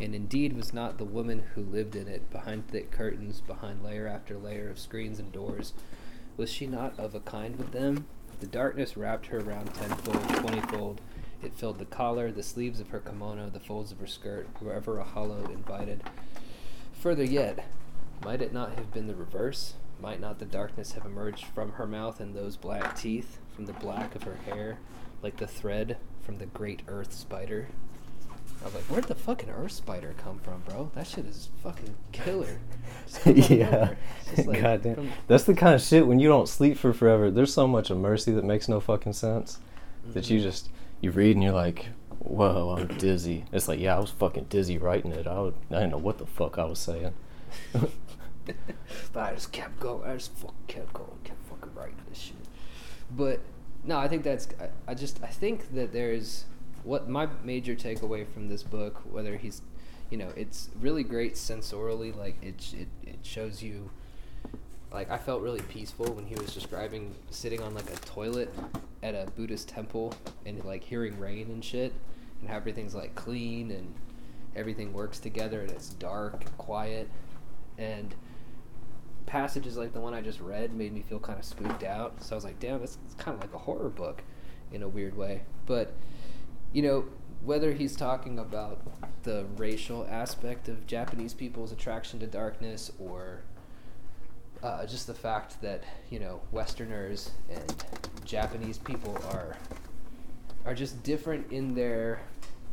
and 0.00 0.14
indeed 0.14 0.56
was 0.56 0.72
not 0.72 0.96
the 0.96 1.04
woman 1.04 1.44
who 1.54 1.62
lived 1.62 1.94
in 1.94 2.08
it, 2.08 2.30
behind 2.30 2.68
thick 2.68 2.90
curtains, 2.90 3.42
behind 3.42 3.82
layer 3.82 4.06
after 4.06 4.38
layer 4.38 4.70
of 4.70 4.78
screens 4.78 5.18
and 5.18 5.30
doors. 5.30 5.74
Was 6.36 6.50
she 6.50 6.66
not 6.66 6.98
of 6.98 7.14
a 7.14 7.20
kind 7.20 7.56
with 7.56 7.72
them? 7.72 8.06
The 8.40 8.46
darkness 8.46 8.96
wrapped 8.96 9.26
her 9.26 9.40
around 9.40 9.74
tenfold, 9.74 10.28
twentyfold. 10.36 11.00
It 11.42 11.54
filled 11.54 11.78
the 11.78 11.84
collar, 11.84 12.32
the 12.32 12.42
sleeves 12.42 12.80
of 12.80 12.88
her 12.88 13.00
kimono, 13.00 13.50
the 13.50 13.60
folds 13.60 13.92
of 13.92 13.98
her 13.98 14.06
skirt, 14.06 14.48
wherever 14.58 14.98
a 14.98 15.04
hollow 15.04 15.44
invited. 15.52 16.02
Further 16.94 17.24
yet, 17.24 17.66
might 18.24 18.42
it 18.42 18.52
not 18.52 18.74
have 18.74 18.92
been 18.92 19.06
the 19.06 19.14
reverse? 19.14 19.74
Might 20.00 20.20
not 20.20 20.38
the 20.38 20.44
darkness 20.44 20.92
have 20.92 21.04
emerged 21.06 21.44
from 21.46 21.72
her 21.72 21.86
mouth 21.86 22.20
and 22.20 22.34
those 22.34 22.56
black 22.56 22.96
teeth, 22.96 23.38
from 23.54 23.66
the 23.66 23.72
black 23.74 24.14
of 24.14 24.24
her 24.24 24.36
hair, 24.46 24.78
like 25.22 25.36
the 25.36 25.46
thread 25.46 25.96
from 26.22 26.38
the 26.38 26.46
great 26.46 26.82
earth 26.88 27.12
spider? 27.12 27.68
I 28.60 28.66
was 28.66 28.74
like, 28.74 28.84
where'd 28.84 29.04
the 29.04 29.14
fucking 29.14 29.50
earth 29.50 29.72
spider 29.72 30.14
come 30.18 30.38
from, 30.38 30.60
bro? 30.68 30.90
That 30.94 31.06
shit 31.06 31.26
is 31.26 31.48
fucking 31.62 31.94
killer. 32.12 32.58
Just 33.06 33.20
comes 33.22 33.38
out 33.44 33.50
of 33.50 33.50
yeah. 33.58 33.70
nowhere. 33.70 33.98
It's 34.26 34.36
just 34.36 34.48
like 34.48 34.60
Goddamn. 34.62 34.94
from- 34.94 35.10
That's 35.26 35.44
the 35.44 35.54
kind 35.54 35.74
of 35.74 35.80
shit 35.80 36.06
when 36.06 36.18
you 36.20 36.28
don't 36.28 36.48
sleep 36.48 36.76
for 36.78 36.92
forever. 36.92 37.30
There's 37.30 37.52
so 37.52 37.66
much 37.66 37.90
of 37.90 37.98
mercy 37.98 38.30
that 38.32 38.44
makes 38.44 38.68
no 38.68 38.78
fucking 38.80 39.14
sense. 39.14 39.58
That 40.14 40.28
you 40.30 40.38
Mhm. 40.40 40.42
just 40.42 40.68
you 41.00 41.10
read 41.12 41.36
and 41.36 41.42
you're 41.44 41.52
like, 41.52 41.86
whoa, 42.20 42.76
I'm 42.78 42.86
dizzy. 42.98 43.44
It's 43.52 43.66
like, 43.68 43.78
yeah, 43.80 43.96
I 43.96 44.00
was 44.00 44.10
fucking 44.10 44.44
dizzy 44.44 44.78
writing 44.78 45.12
it. 45.12 45.26
I, 45.26 45.40
would, 45.40 45.54
I 45.70 45.74
didn't 45.74 45.90
know 45.90 45.98
what 45.98 46.18
the 46.18 46.26
fuck 46.26 46.58
I 46.58 46.64
was 46.64 46.78
saying. 46.78 47.12
but 49.12 49.20
I 49.20 49.34
just 49.34 49.52
kept 49.52 49.78
going. 49.80 50.08
I 50.08 50.14
just 50.14 50.32
fucking 50.34 50.56
kept 50.66 50.92
going, 50.92 51.18
kept 51.24 51.42
fucking 51.48 51.74
writing 51.74 51.96
this 52.08 52.18
shit. 52.18 52.36
But 53.10 53.40
no, 53.84 53.98
I 53.98 54.08
think 54.08 54.22
that's. 54.22 54.48
I, 54.60 54.90
I 54.90 54.94
just 54.94 55.22
I 55.22 55.28
think 55.28 55.74
that 55.74 55.92
there's 55.92 56.44
what 56.84 57.08
my 57.08 57.28
major 57.44 57.74
takeaway 57.74 58.26
from 58.26 58.48
this 58.48 58.62
book, 58.62 59.00
whether 59.10 59.36
he's, 59.36 59.62
you 60.10 60.18
know, 60.18 60.30
it's 60.36 60.70
really 60.80 61.04
great 61.04 61.34
sensorially. 61.34 62.16
Like 62.16 62.36
it 62.42 62.74
it 62.74 62.88
it 63.06 63.18
shows 63.22 63.62
you. 63.62 63.90
Like 64.92 65.10
I 65.10 65.16
felt 65.16 65.40
really 65.40 65.62
peaceful 65.62 66.12
when 66.12 66.26
he 66.26 66.34
was 66.34 66.52
describing 66.52 67.14
sitting 67.30 67.62
on 67.62 67.74
like 67.74 67.90
a 67.90 67.96
toilet 67.96 68.52
at 69.02 69.14
a 69.14 69.26
Buddhist 69.36 69.68
temple 69.68 70.12
and 70.44 70.62
like 70.64 70.84
hearing 70.84 71.18
rain 71.18 71.48
and 71.50 71.64
shit, 71.64 71.94
and 72.40 72.50
how 72.50 72.56
everything's 72.56 72.94
like 72.94 73.14
clean 73.14 73.70
and 73.70 73.94
everything 74.54 74.92
works 74.92 75.18
together 75.18 75.60
and 75.60 75.70
it's 75.70 75.90
dark 75.90 76.44
and 76.44 76.58
quiet 76.58 77.08
and 77.78 78.14
passages 79.32 79.78
like 79.78 79.94
the 79.94 80.00
one 80.00 80.12
I 80.12 80.20
just 80.20 80.40
read 80.40 80.74
made 80.74 80.92
me 80.92 81.00
feel 81.00 81.18
kind 81.18 81.38
of 81.38 81.44
spooked 81.46 81.82
out. 81.82 82.22
So 82.22 82.34
I 82.34 82.36
was 82.36 82.44
like, 82.44 82.60
damn, 82.60 82.82
it's, 82.82 82.98
kind 83.16 83.34
of 83.34 83.40
like 83.40 83.54
a 83.54 83.58
horror 83.58 83.88
book 83.88 84.22
in 84.70 84.82
a 84.82 84.88
weird 84.88 85.16
way. 85.16 85.40
But, 85.64 85.94
you 86.74 86.82
know, 86.82 87.06
whether 87.42 87.72
he's 87.72 87.96
talking 87.96 88.38
about 88.38 88.82
the 89.22 89.46
racial 89.56 90.06
aspect 90.10 90.68
of 90.68 90.86
Japanese 90.86 91.32
people's 91.32 91.72
attraction 91.72 92.20
to 92.20 92.26
darkness 92.26 92.92
or 93.00 93.40
uh, 94.62 94.84
just 94.84 95.06
the 95.06 95.14
fact 95.14 95.62
that, 95.62 95.82
you 96.10 96.20
know, 96.20 96.42
Westerners 96.50 97.30
and 97.50 97.84
Japanese 98.26 98.76
people 98.76 99.16
are 99.30 99.56
are 100.66 100.74
just 100.74 101.02
different 101.02 101.50
in 101.50 101.74
their 101.74 102.20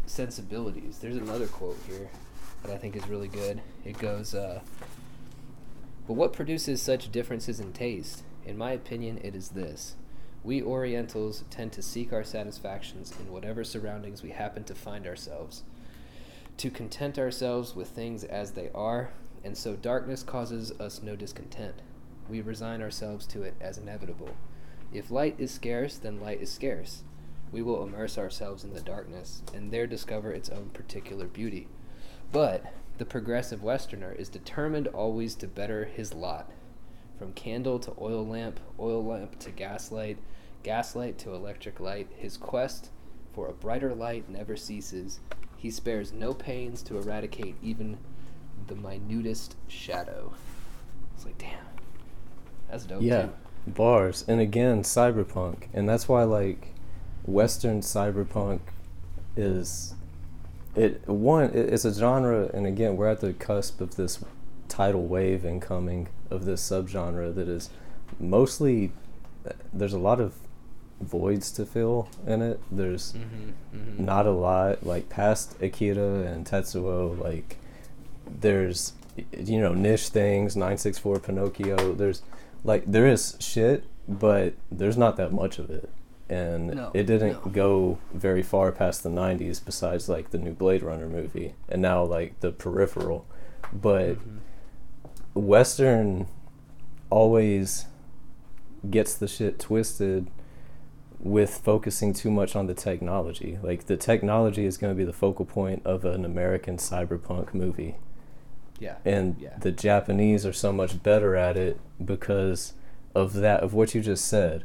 sensibilities. 0.07 0.97
There's 0.99 1.15
another 1.15 1.47
quote 1.47 1.77
here 1.87 2.09
that 2.63 2.73
I 2.73 2.77
think 2.77 2.97
is 2.97 3.07
really 3.07 3.29
good. 3.29 3.61
It 3.85 3.97
goes, 3.97 4.35
uh, 4.35 4.59
but 6.09 6.15
what 6.15 6.33
produces 6.33 6.81
such 6.81 7.11
differences 7.11 7.59
in 7.59 7.71
taste? 7.71 8.23
In 8.43 8.57
my 8.57 8.71
opinion, 8.71 9.19
it 9.23 9.35
is 9.35 9.49
this. 9.49 9.95
We 10.43 10.59
Orientals 10.59 11.43
tend 11.51 11.71
to 11.73 11.83
seek 11.83 12.11
our 12.11 12.23
satisfactions 12.23 13.13
in 13.19 13.31
whatever 13.31 13.63
surroundings 13.63 14.23
we 14.23 14.31
happen 14.31 14.63
to 14.63 14.73
find 14.73 15.05
ourselves, 15.05 15.61
to 16.57 16.71
content 16.71 17.19
ourselves 17.19 17.75
with 17.75 17.89
things 17.89 18.23
as 18.23 18.53
they 18.53 18.71
are, 18.73 19.11
and 19.43 19.55
so 19.55 19.75
darkness 19.75 20.23
causes 20.23 20.71
us 20.79 21.03
no 21.03 21.15
discontent. 21.15 21.75
We 22.27 22.41
resign 22.41 22.81
ourselves 22.81 23.27
to 23.27 23.43
it 23.43 23.53
as 23.61 23.77
inevitable. 23.77 24.35
If 24.91 25.11
light 25.11 25.35
is 25.37 25.51
scarce, 25.51 25.97
then 25.97 26.19
light 26.19 26.41
is 26.41 26.51
scarce. 26.51 27.03
We 27.51 27.61
will 27.61 27.83
immerse 27.83 28.17
ourselves 28.17 28.63
in 28.63 28.73
the 28.73 28.81
darkness, 28.81 29.43
and 29.53 29.69
there 29.69 29.85
discover 29.85 30.31
its 30.31 30.49
own 30.49 30.71
particular 30.71 31.27
beauty. 31.27 31.67
But 32.31 32.65
the 32.99 33.05
progressive 33.05 33.63
Westerner 33.63 34.11
is 34.11 34.27
determined 34.27 34.87
always 34.89 35.33
to 35.35 35.47
better 35.47 35.85
his 35.85 36.13
lot. 36.13 36.51
From 37.17 37.31
candle 37.31 37.79
to 37.79 37.93
oil 37.99 38.27
lamp, 38.27 38.59
oil 38.77 39.03
lamp 39.03 39.39
to 39.39 39.51
gaslight, 39.51 40.17
gaslight 40.63 41.17
to 41.19 41.33
electric 41.33 41.79
light, 41.79 42.09
his 42.17 42.35
quest 42.35 42.89
for 43.33 43.47
a 43.47 43.53
brighter 43.53 43.95
light 43.95 44.29
never 44.29 44.57
ceases. 44.57 45.21
He 45.55 45.71
spares 45.71 46.11
no 46.11 46.33
pains 46.33 46.83
to 46.83 46.97
eradicate 46.97 47.55
even 47.63 47.97
the 48.67 48.75
minutest 48.75 49.55
shadow. 49.69 50.33
It's 51.15 51.25
like, 51.25 51.37
damn, 51.37 51.65
that's 52.69 52.83
dope. 52.83 53.01
Yeah, 53.01 53.23
too. 53.23 53.31
bars. 53.67 54.25
And 54.27 54.41
again, 54.41 54.83
cyberpunk. 54.83 55.69
And 55.73 55.87
that's 55.87 56.09
why, 56.09 56.23
like, 56.23 56.73
Western 57.23 57.79
cyberpunk 57.79 58.59
is 59.37 59.95
it 60.79 61.07
one 61.07 61.51
it's 61.53 61.83
a 61.83 61.93
genre 61.93 62.49
and 62.53 62.65
again 62.65 62.95
we're 62.95 63.07
at 63.07 63.19
the 63.19 63.33
cusp 63.33 63.81
of 63.81 63.95
this 63.95 64.23
tidal 64.69 65.05
wave 65.05 65.43
incoming 65.43 66.07
of 66.29 66.45
this 66.45 66.61
subgenre 66.67 67.33
that 67.35 67.49
is 67.49 67.69
mostly 68.19 68.91
there's 69.73 69.93
a 69.93 69.99
lot 69.99 70.21
of 70.21 70.33
voids 71.01 71.51
to 71.51 71.65
fill 71.65 72.09
in 72.25 72.41
it 72.41 72.59
there's 72.71 73.13
Mm-hmm, 73.13 73.77
mm-hmm. 73.77 74.05
not 74.05 74.25
a 74.25 74.31
lot 74.31 74.85
like 74.85 75.09
past 75.09 75.55
akira 75.61 76.23
and 76.23 76.45
tetsuo 76.45 77.17
like 77.19 77.57
there's 78.41 78.93
you 79.37 79.59
know 79.59 79.73
niche 79.73 80.09
things 80.09 80.55
964 80.55 81.19
pinocchio 81.19 81.93
there's 81.93 82.21
like 82.63 82.83
there 82.85 83.07
is 83.07 83.35
shit 83.39 83.83
but 84.07 84.53
there's 84.71 84.97
not 84.97 85.17
that 85.17 85.31
much 85.31 85.59
of 85.59 85.69
it 85.69 85.89
and 86.29 86.67
No, 86.75 86.91
it 86.93 87.03
didn't 87.05 87.43
no. 87.45 87.51
go 87.51 87.97
very 88.13 88.43
far 88.43 88.71
past 88.71 89.01
the 89.03 89.09
90s 89.09 89.59
besides 89.59 90.07
like 90.07 90.29
the 90.29 90.37
new 90.37 90.53
blade 90.53 90.83
runner 90.83 91.07
movie 91.07 91.55
and 91.67 91.81
now 91.81 92.03
like 92.03 92.39
the 92.41 92.51
peripheral 92.51 93.25
but 93.73 94.15
Mhm. 94.17 94.39
western 95.33 96.27
always 97.09 97.85
gets 98.89 99.15
the 99.15 99.27
shit 99.27 99.59
twisted 99.59 100.27
with 101.19 101.49
focusing 101.57 102.13
too 102.13 102.31
much 102.31 102.55
on 102.55 102.67
the 102.67 102.73
technology 102.73 103.59
like 103.61 103.87
the 103.87 103.97
technology 103.97 104.65
is 104.65 104.77
going 104.77 104.93
to 104.93 104.97
be 104.97 105.03
the 105.03 105.11
focal 105.13 105.45
point 105.45 105.81
of 105.85 106.05
an 106.05 106.23
american 106.23 106.77
cyberpunk 106.77 107.53
movie 107.53 107.95
Yeah. 108.79 108.95
and 109.03 109.35
Yeah. 109.39 109.57
the 109.59 109.71
Japanese 109.73 110.45
are 110.45 110.53
so 110.53 110.71
much 110.71 111.03
better 111.03 111.35
at 111.35 111.57
it 111.57 111.77
because 112.03 112.73
of 113.13 113.33
that 113.33 113.61
of 113.61 113.73
what 113.73 113.93
you 113.93 113.99
just 113.99 114.23
said. 114.25 114.63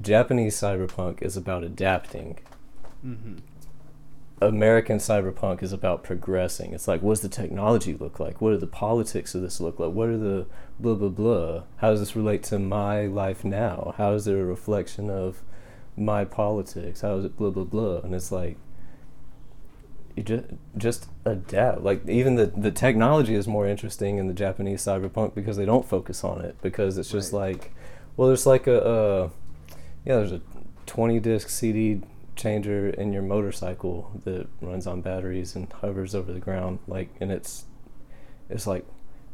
Japanese 0.00 0.56
cyberpunk 0.56 1.22
is 1.22 1.36
about 1.36 1.62
adapting. 1.64 2.38
Mm-hmm. 3.06 3.36
American 4.40 4.98
cyberpunk 4.98 5.62
is 5.62 5.72
about 5.72 6.02
progressing. 6.02 6.72
It's 6.72 6.88
like, 6.88 7.00
what 7.00 7.12
does 7.12 7.20
the 7.20 7.28
technology 7.28 7.94
look 7.94 8.18
like? 8.18 8.40
What 8.40 8.52
are 8.52 8.58
the 8.58 8.66
politics 8.66 9.34
of 9.36 9.42
this 9.42 9.60
look 9.60 9.78
like? 9.78 9.92
What 9.92 10.08
are 10.08 10.18
the 10.18 10.46
blah 10.80 10.94
blah 10.94 11.08
blah? 11.08 11.62
How 11.76 11.90
does 11.90 12.00
this 12.00 12.16
relate 12.16 12.42
to 12.44 12.58
my 12.58 13.06
life 13.06 13.44
now? 13.44 13.94
How 13.98 14.14
is 14.14 14.26
it 14.26 14.34
a 14.34 14.44
reflection 14.44 15.10
of 15.10 15.42
my 15.96 16.24
politics? 16.24 17.02
How 17.02 17.16
is 17.16 17.24
it 17.24 17.36
blah 17.36 17.50
blah 17.50 17.64
blah? 17.64 18.00
And 18.00 18.14
it's 18.16 18.32
like, 18.32 18.56
you 20.16 20.24
just 20.24 20.44
just 20.76 21.06
adapt. 21.24 21.82
Like 21.82 22.06
even 22.08 22.34
the 22.34 22.46
the 22.46 22.72
technology 22.72 23.34
is 23.36 23.46
more 23.46 23.66
interesting 23.68 24.18
in 24.18 24.26
the 24.26 24.34
Japanese 24.34 24.82
cyberpunk 24.82 25.36
because 25.36 25.56
they 25.56 25.64
don't 25.66 25.88
focus 25.88 26.24
on 26.24 26.40
it 26.40 26.56
because 26.62 26.98
it's 26.98 27.10
just 27.10 27.32
Right. 27.32 27.54
like, 27.54 27.72
well, 28.16 28.26
there's 28.26 28.44
like 28.46 28.66
a, 28.66 28.84
uh, 28.84 29.28
yeah, 30.04 30.16
there's 30.16 30.32
a 30.32 30.40
20 30.86 31.20
disc 31.20 31.48
CD 31.48 32.00
changer 32.34 32.88
in 32.88 33.12
your 33.12 33.22
motorcycle 33.22 34.10
that 34.24 34.48
runs 34.60 34.86
on 34.86 35.00
batteries 35.00 35.54
and 35.54 35.70
hovers 35.74 36.14
over 36.14 36.32
the 36.32 36.40
ground 36.40 36.78
like 36.86 37.10
and 37.20 37.30
it's 37.30 37.66
it's 38.48 38.66
like 38.66 38.86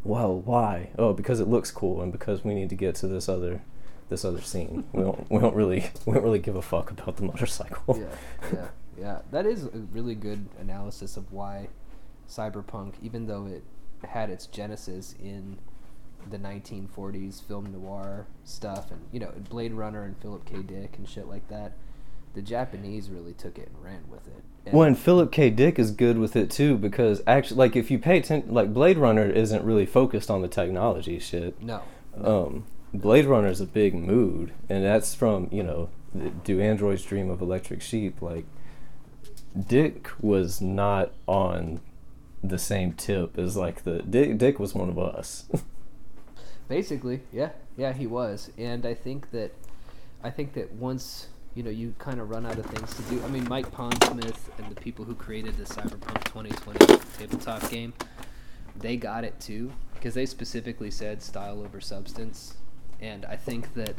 well 0.05 0.39
why? 0.41 0.91
Oh 0.99 1.12
because 1.12 1.41
it 1.41 1.49
looks 1.49 1.71
cool 1.71 2.01
and 2.03 2.12
because 2.12 2.45
we 2.45 2.55
need 2.55 2.69
to 2.71 2.75
get 2.75 2.95
to 2.97 3.09
this 3.09 3.29
other 3.29 3.62
this 4.09 4.25
other 4.25 4.41
scene. 4.41 4.85
We 4.93 5.03
don't 5.03 5.31
we 5.31 5.39
don't 5.39 5.55
really 5.55 5.91
we 6.07 6.14
don't 6.14 6.23
really 6.23 6.39
give 6.39 6.57
a 6.57 6.62
fuck 6.62 6.91
about 6.91 7.16
the 7.16 7.25
motorcycle. 7.25 7.99
Yeah, 7.99 8.51
yeah, 8.53 8.69
yeah. 8.99 9.19
That 9.31 9.47
is 9.47 9.64
a 9.64 9.79
really 9.93 10.14
good 10.14 10.49
analysis 10.59 11.16
of 11.16 11.33
why 11.33 11.69
cyberpunk, 12.29 12.95
even 13.03 13.27
though 13.27 13.47
it 13.47 13.64
had 14.07 14.31
its 14.31 14.47
genesis 14.47 15.14
in 15.23 15.59
the 16.31 16.39
1940s 16.39 17.43
film 17.43 17.73
noir 17.73 18.27
stuff, 18.45 18.91
and 18.91 19.01
you 19.12 19.21
know 19.21 19.33
Blade 19.49 19.73
Runner 19.73 20.05
and 20.05 20.16
Philip 20.19 20.45
K. 20.45 20.62
Dick 20.62 20.95
and 20.99 21.09
shit 21.09 21.29
like 21.29 21.49
that, 21.49 21.73
the 22.35 22.43
Japanese 22.43 23.11
really 23.11 23.33
took 23.33 23.59
it 23.59 23.71
and 23.75 23.85
ran 23.85 24.05
with 24.09 24.27
it. 24.27 24.43
And 24.66 24.75
Well, 24.75 24.87
and 24.87 24.99
Philip 24.99 25.33
K. 25.33 25.51
Dick 25.51 25.79
is 25.79 25.91
good 25.91 26.19
with 26.19 26.37
it 26.37 26.51
too 26.51 26.77
because 26.77 27.23
actually, 27.27 27.59
like, 27.59 27.77
if 27.77 27.91
you 27.91 27.99
pay 27.99 28.19
attention, 28.19 28.53
like, 28.53 28.73
Blade 28.73 28.99
Runner 28.99 29.29
isn't 29.29 29.64
really 29.64 29.87
focused 29.87 30.31
on 30.31 30.43
the 30.43 30.49
technology 30.49 31.19
shit. 31.19 31.61
no, 31.62 31.83
Um, 32.23 32.64
Blade 32.93 33.27
Runner 33.27 33.49
is 33.49 33.61
a 33.61 33.66
big 33.66 33.95
mood, 33.95 34.53
and 34.69 34.85
that's 34.85 35.14
from 35.14 35.49
you 35.51 35.62
know, 35.62 35.89
do 36.45 36.61
androids 36.61 37.05
dream 37.05 37.31
of 37.31 37.41
electric 37.41 37.83
sheep? 37.83 38.21
Like, 38.23 38.47
Dick 39.59 40.11
was 40.21 40.61
not 40.61 41.12
on 41.27 41.81
the 42.43 42.59
same 42.59 42.93
tip 42.93 43.39
as 43.39 43.57
like 43.57 43.85
the 43.85 44.03
Dick. 44.03 44.39
Dick 44.39 44.59
was 44.59 44.75
one 44.75 44.89
of 44.89 44.99
us. 44.99 45.47
Basically, 46.69 47.23
yeah, 47.33 47.51
yeah, 47.77 47.93
he 47.93 48.07
was, 48.07 48.51
and 48.59 48.85
I 48.85 48.95
think 48.95 49.31
that, 49.31 49.53
I 50.23 50.31
think 50.31 50.53
that 50.53 50.73
once 50.73 51.29
you 51.55 51.62
know 51.62 51.71
you 51.71 51.95
kind 51.99 52.21
of 52.21 52.29
run 52.31 52.47
out 52.47 52.59
of 52.59 52.66
things 52.66 52.95
to 52.95 53.03
do. 53.03 53.23
I 53.25 53.29
mean, 53.29 53.49
Mike 53.49 53.71
Pondsmith 53.73 54.39
and 54.59 54.71
the 54.71 54.81
people 54.81 55.05
who 55.05 55.14
created 55.14 55.57
the 55.57 55.64
Cyberpunk 55.64 56.25
2020 56.25 57.01
tabletop 57.19 57.69
game, 57.71 57.95
they 58.77 58.97
got 58.97 59.25
it 59.25 59.41
too 59.41 59.73
because 59.95 60.14
they 60.14 60.27
specifically 60.27 60.91
said 60.91 61.23
style 61.23 61.61
over 61.61 61.81
substance, 61.81 62.55
and 63.01 63.25
I 63.25 63.37
think 63.37 63.75
that 63.75 63.97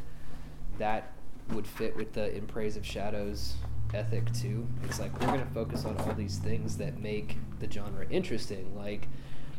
that 0.78 1.12
would 1.50 1.68
fit 1.68 1.96
with 1.96 2.14
the 2.14 2.34
In 2.36 2.46
Praise 2.46 2.78
of 2.78 2.86
Shadows 2.86 3.56
ethic 3.94 4.32
too. 4.34 4.68
It's 4.84 5.00
like 5.00 5.20
we're 5.20 5.28
going 5.28 5.46
to 5.46 5.54
focus 5.54 5.84
on 5.86 5.98
all 5.98 6.14
these 6.14 6.38
things 6.38 6.78
that 6.78 7.00
make 7.00 7.38
the 7.60 7.70
genre 7.70 8.06
interesting, 8.10 8.76
like 8.78 9.08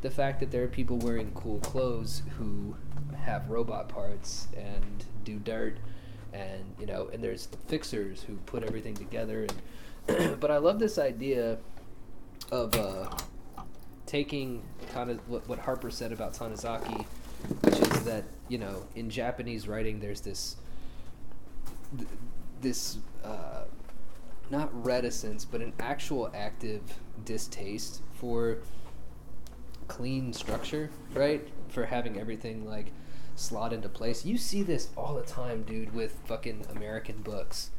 the 0.00 0.10
fact 0.10 0.40
that 0.40 0.50
there 0.50 0.62
are 0.62 0.68
people 0.68 0.96
wearing 0.98 1.32
cool 1.34 1.58
clothes 1.60 2.22
who 2.38 2.76
have 3.20 3.48
robot 3.48 3.88
parts 3.88 4.48
and 4.56 5.04
do 5.24 5.38
dirt 5.38 5.78
and 6.32 6.64
you 6.78 6.86
know 6.86 7.08
and 7.12 7.22
there's 7.22 7.48
fixers 7.66 8.22
who 8.22 8.36
put 8.46 8.62
everything 8.62 8.94
together 8.94 9.46
and 10.08 10.40
but 10.40 10.50
I 10.50 10.58
love 10.58 10.78
this 10.78 10.98
idea 10.98 11.58
of 12.50 12.74
uh, 12.74 13.10
taking 14.06 14.62
Tana, 14.92 15.14
what, 15.26 15.48
what 15.48 15.58
Harper 15.58 15.90
said 15.90 16.12
about 16.12 16.32
Tanizaki, 16.32 17.04
which 17.62 17.78
is 17.78 18.04
that 18.04 18.24
you 18.48 18.58
know 18.58 18.82
in 18.94 19.10
Japanese 19.10 19.68
writing 19.68 20.00
there's 20.00 20.20
this 20.20 20.56
this 22.60 22.98
uh, 23.24 23.64
not 24.50 24.84
reticence 24.84 25.44
but 25.44 25.60
an 25.60 25.72
actual 25.78 26.30
active 26.34 26.82
distaste 27.24 28.02
for 28.14 28.58
clean 29.88 30.32
structure, 30.32 30.90
right? 31.14 31.46
For 31.68 31.84
having 31.84 32.18
everything 32.18 32.66
like 32.66 32.92
slot 33.40 33.72
into 33.72 33.88
place. 33.88 34.24
You 34.24 34.38
see 34.38 34.62
this 34.62 34.88
all 34.96 35.14
the 35.14 35.22
time, 35.22 35.62
dude, 35.62 35.94
with 35.94 36.20
fucking 36.26 36.66
American 36.70 37.22
books. 37.22 37.70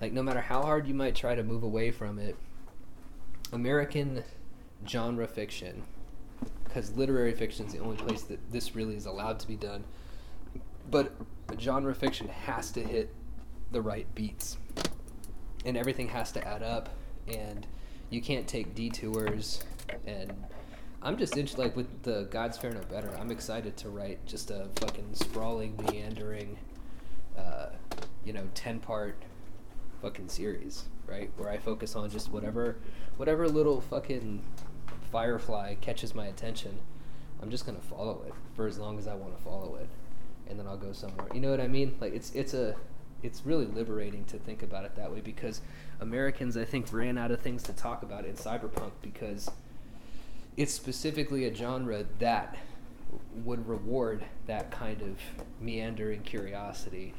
Like 0.00 0.12
no 0.12 0.22
matter 0.22 0.40
how 0.40 0.62
hard 0.62 0.86
you 0.86 0.94
might 0.94 1.14
try 1.14 1.34
to 1.34 1.42
move 1.42 1.62
away 1.62 1.90
from 1.90 2.18
it, 2.18 2.36
American 3.52 4.24
genre 4.86 5.26
fiction 5.26 5.82
because 6.70 6.96
literary 6.96 7.32
fiction 7.32 7.66
is 7.66 7.72
the 7.72 7.80
only 7.80 7.96
place 7.96 8.22
that 8.22 8.52
this 8.52 8.76
really 8.76 8.94
is 8.94 9.06
allowed 9.06 9.40
to 9.40 9.48
be 9.48 9.56
done. 9.56 9.84
But 10.88 11.12
genre 11.58 11.94
fiction 11.94 12.28
has 12.28 12.70
to 12.72 12.80
hit 12.80 13.12
the 13.72 13.82
right 13.82 14.06
beats, 14.14 14.56
and 15.64 15.76
everything 15.76 16.08
has 16.08 16.30
to 16.32 16.46
add 16.46 16.62
up, 16.62 16.88
and 17.26 17.66
you 18.08 18.22
can't 18.22 18.46
take 18.46 18.74
detours. 18.74 19.64
And 20.06 20.32
I'm 21.02 21.16
just 21.16 21.36
interested, 21.36 21.60
like 21.60 21.76
with 21.76 22.02
the 22.02 22.28
God's 22.30 22.58
Fair 22.58 22.72
No 22.72 22.80
Better. 22.80 23.10
I'm 23.18 23.30
excited 23.30 23.76
to 23.78 23.88
write 23.88 24.24
just 24.26 24.50
a 24.50 24.66
fucking 24.76 25.14
sprawling, 25.14 25.74
meandering, 25.90 26.58
uh, 27.38 27.70
you 28.24 28.34
know, 28.34 28.46
ten 28.54 28.80
part 28.80 29.16
fucking 30.02 30.28
series, 30.28 30.84
right? 31.06 31.30
Where 31.38 31.48
I 31.48 31.56
focus 31.56 31.96
on 31.96 32.10
just 32.10 32.30
whatever, 32.30 32.76
whatever 33.16 33.48
little 33.48 33.80
fucking 33.80 34.42
firefly 35.10 35.76
catches 35.80 36.14
my 36.14 36.26
attention, 36.26 36.78
I'm 37.42 37.50
just 37.50 37.64
gonna 37.64 37.80
follow 37.80 38.22
it 38.26 38.34
for 38.54 38.66
as 38.66 38.78
long 38.78 38.98
as 38.98 39.08
I 39.08 39.14
want 39.14 39.36
to 39.36 39.42
follow 39.42 39.76
it, 39.76 39.88
and 40.48 40.58
then 40.58 40.66
I'll 40.66 40.76
go 40.76 40.92
somewhere. 40.92 41.28
You 41.32 41.40
know 41.40 41.50
what 41.50 41.60
I 41.60 41.68
mean? 41.68 41.96
Like 41.98 42.12
it's 42.12 42.30
it's 42.34 42.52
a 42.52 42.76
it's 43.22 43.46
really 43.46 43.66
liberating 43.66 44.24
to 44.26 44.38
think 44.38 44.62
about 44.62 44.84
it 44.84 44.96
that 44.96 45.10
way 45.10 45.20
because 45.20 45.62
Americans 46.00 46.58
I 46.58 46.66
think 46.66 46.92
ran 46.92 47.16
out 47.16 47.30
of 47.30 47.40
things 47.40 47.62
to 47.64 47.72
talk 47.72 48.02
about 48.02 48.26
in 48.26 48.34
cyberpunk 48.34 48.92
because 49.00 49.50
it's 50.60 50.74
specifically 50.74 51.46
a 51.46 51.54
genre 51.54 52.04
that 52.18 52.54
would 53.44 53.66
reward 53.66 54.22
that 54.46 54.70
kind 54.70 55.00
of 55.00 55.16
meandering 55.58 56.20
curiosity. 56.20 57.14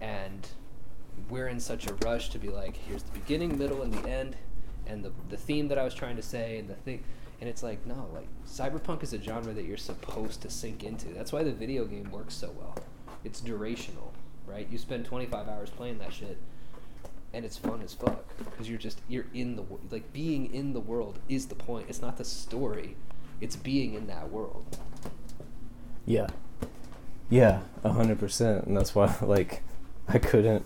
And 0.00 0.46
we're 1.28 1.48
in 1.48 1.58
such 1.58 1.88
a 1.88 1.94
rush 1.94 2.28
to 2.30 2.38
be 2.38 2.48
like 2.48 2.76
here's 2.76 3.02
the 3.02 3.12
beginning 3.12 3.58
middle 3.58 3.82
and 3.82 3.92
the 3.92 4.08
end 4.08 4.36
and 4.86 5.04
the, 5.04 5.12
the 5.28 5.36
theme 5.36 5.68
that 5.68 5.78
i 5.78 5.84
was 5.84 5.94
trying 5.94 6.16
to 6.16 6.22
say 6.22 6.58
and 6.58 6.68
the 6.68 6.74
thing 6.74 7.04
and 7.40 7.48
it's 7.48 7.62
like 7.62 7.86
no 7.86 8.08
like 8.12 8.26
cyberpunk 8.48 9.00
is 9.00 9.12
a 9.12 9.22
genre 9.22 9.52
that 9.52 9.64
you're 9.64 9.76
supposed 9.76 10.40
to 10.40 10.50
sink 10.50 10.82
into. 10.82 11.08
That's 11.08 11.32
why 11.32 11.44
the 11.44 11.52
video 11.52 11.84
game 11.84 12.10
works 12.10 12.34
so 12.34 12.52
well. 12.58 12.76
It's 13.24 13.40
durational 13.40 14.10
right? 14.46 14.66
You 14.70 14.78
spend 14.78 15.04
25 15.04 15.48
hours 15.48 15.70
playing 15.70 15.98
that 15.98 16.12
shit 16.12 16.38
and 17.34 17.44
it's 17.44 17.58
fun 17.58 17.82
as 17.82 17.92
fuck 17.92 18.24
because 18.38 18.68
you're 18.68 18.78
just 18.78 19.00
you're 19.08 19.26
in 19.34 19.56
the 19.56 19.64
like 19.90 20.12
being 20.12 20.54
in 20.54 20.72
the 20.72 20.80
world 20.80 21.18
is 21.28 21.46
the 21.46 21.54
point. 21.54 21.86
It's 21.88 22.00
not 22.00 22.16
the 22.16 22.24
story. 22.24 22.96
It's 23.40 23.56
being 23.56 23.94
in 23.94 24.06
that 24.06 24.30
world. 24.30 24.78
Yeah. 26.06 26.28
Yeah, 27.28 27.60
a 27.82 27.90
hundred 27.90 28.20
percent, 28.20 28.66
and 28.66 28.76
that's 28.76 28.94
why 28.94 29.14
like 29.22 29.62
I 30.08 30.18
couldn't 30.18 30.64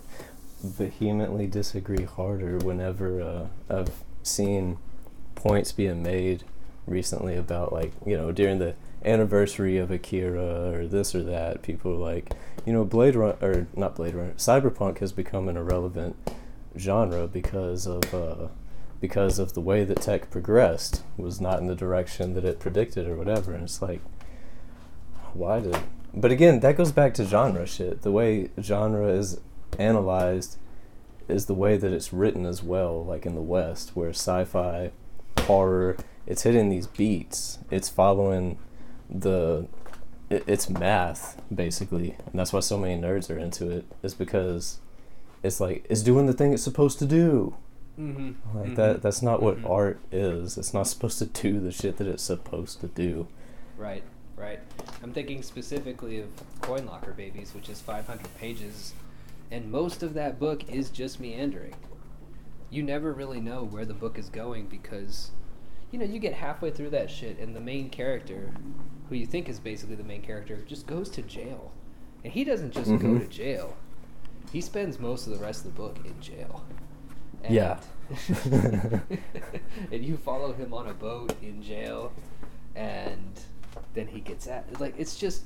vehemently 0.63 1.47
disagree 1.47 2.03
harder 2.03 2.57
whenever 2.59 3.21
uh, 3.21 3.47
I've 3.69 4.03
seen 4.23 4.77
points 5.35 5.71
being 5.71 6.03
made 6.03 6.43
recently 6.85 7.35
about 7.35 7.71
like 7.73 7.93
you 8.05 8.15
know 8.15 8.31
during 8.31 8.59
the 8.59 8.75
anniversary 9.05 9.77
of 9.77 9.89
Akira 9.89 10.71
or 10.73 10.85
this 10.85 11.15
or 11.15 11.23
that 11.23 11.61
people 11.61 11.93
are 11.93 12.13
like 12.13 12.33
you 12.65 12.73
know 12.73 12.83
Blade 12.83 13.15
Run 13.15 13.37
or 13.41 13.67
not 13.75 13.95
Blade 13.95 14.13
Runner 14.13 14.33
Cyberpunk 14.33 14.99
has 14.99 15.13
become 15.13 15.47
an 15.47 15.55
irrelevant 15.55 16.17
genre 16.79 17.27
because 17.27 17.85
of 17.85 18.13
uh, 18.13 18.47
because 18.99 19.39
of 19.39 19.53
the 19.53 19.61
way 19.61 19.83
that 19.83 20.01
tech 20.01 20.29
progressed 20.29 21.03
was 21.17 21.39
not 21.39 21.59
in 21.59 21.67
the 21.67 21.75
direction 21.75 22.33
that 22.33 22.45
it 22.45 22.59
predicted 22.59 23.07
or 23.07 23.15
whatever. 23.15 23.53
And 23.53 23.63
it's 23.63 23.81
like 23.81 24.01
why 25.33 25.59
did 25.59 25.77
but 26.13 26.31
again 26.31 26.59
that 26.61 26.77
goes 26.77 26.91
back 26.91 27.13
to 27.15 27.25
genre 27.25 27.65
shit. 27.65 28.01
The 28.01 28.11
way 28.11 28.49
genre 28.59 29.07
is 29.09 29.39
analyzed 29.77 30.57
is 31.27 31.45
the 31.45 31.53
way 31.53 31.77
that 31.77 31.93
it's 31.93 32.11
written 32.11 32.45
as 32.45 32.63
well 32.63 33.05
like 33.05 33.25
in 33.25 33.35
the 33.35 33.41
west 33.41 33.91
where 33.95 34.09
sci-fi 34.09 34.91
horror 35.41 35.95
it's 36.25 36.43
hitting 36.43 36.69
these 36.69 36.87
beats. 36.87 37.59
It's 37.71 37.89
following 37.89 38.57
the 39.09 39.67
it's 40.29 40.69
math 40.69 41.41
basically. 41.53 42.15
And 42.25 42.39
that's 42.39 42.53
why 42.53 42.59
so 42.59 42.77
many 42.77 42.99
nerds 42.99 43.29
are 43.29 43.39
into 43.39 43.69
it 43.69 43.85
is 44.03 44.13
because 44.13 44.79
it's 45.43 45.59
like 45.59 45.85
it's 45.89 46.01
doing 46.03 46.25
the 46.25 46.33
thing 46.33 46.53
it's 46.53 46.63
supposed 46.63 46.99
to 46.99 47.05
do 47.05 47.55
mm-hmm. 47.99 48.31
like 48.57 48.75
that 48.75 49.01
that's 49.01 49.21
not 49.21 49.41
what 49.41 49.57
Mhm. 49.61 49.69
art 49.69 49.99
is 50.11 50.57
it's 50.57 50.73
not 50.73 50.87
supposed 50.87 51.19
to 51.19 51.25
do 51.25 51.59
the 51.59 51.71
shit 51.71 51.97
that 51.97 52.07
it's 52.07 52.23
supposed 52.23 52.81
to 52.81 52.87
do 52.87 53.27
Right, 53.77 54.03
right. 54.35 54.59
I'm 55.01 55.13
thinking 55.13 55.41
specifically 55.41 56.19
of 56.19 56.27
Coin 56.59 56.85
Locker 56.85 57.13
Babies, 57.13 57.53
which 57.55 57.69
is 57.69 57.79
500 57.79 58.27
pages, 58.37 58.93
and 59.51 59.71
most 59.71 60.03
of 60.03 60.13
that 60.15 60.37
book 60.37 60.69
is 60.69 60.89
just 60.89 61.21
meandering. 61.21 61.75
You 62.69 62.83
never 62.83 63.13
really 63.13 63.39
know 63.39 63.63
where 63.63 63.85
the 63.85 63.93
book 63.93 64.19
is 64.19 64.27
going 64.27 64.65
because, 64.67 65.31
you 65.91 65.97
know, 65.99 66.03
you 66.03 66.19
get 66.19 66.33
halfway 66.33 66.71
through 66.71 66.89
that 66.89 67.09
shit, 67.09 67.39
and 67.39 67.55
the 67.55 67.61
main 67.61 67.89
character, 67.89 68.51
who 69.07 69.15
you 69.15 69.25
think 69.25 69.47
is 69.47 69.61
basically 69.61 69.95
the 69.95 70.03
main 70.03 70.23
character, 70.23 70.57
just 70.67 70.85
goes 70.85 71.09
to 71.11 71.21
jail. 71.21 71.71
And 72.25 72.33
he 72.33 72.43
doesn't 72.43 72.71
just 72.71 72.89
go 72.91 72.97
Mhm. 72.97 73.19
to 73.21 73.27
jail, 73.27 73.77
he 74.51 74.61
spends 74.61 74.99
most 74.99 75.27
of 75.27 75.37
the 75.37 75.43
rest 75.43 75.65
of 75.65 75.75
the 75.75 75.81
book 75.81 75.97
in 76.05 76.19
jail. 76.21 76.63
And 77.43 77.53
Yeah. 77.53 77.79
and 79.91 80.03
you 80.03 80.17
follow 80.17 80.51
him 80.53 80.73
on 80.73 80.87
a 80.87 80.93
boat 80.93 81.35
in 81.41 81.61
jail, 81.61 82.11
and 82.75 83.39
then 83.93 84.07
he 84.07 84.19
gets 84.19 84.47
at 84.47 84.79
like 84.79 84.95
it's 84.97 85.15
just, 85.15 85.43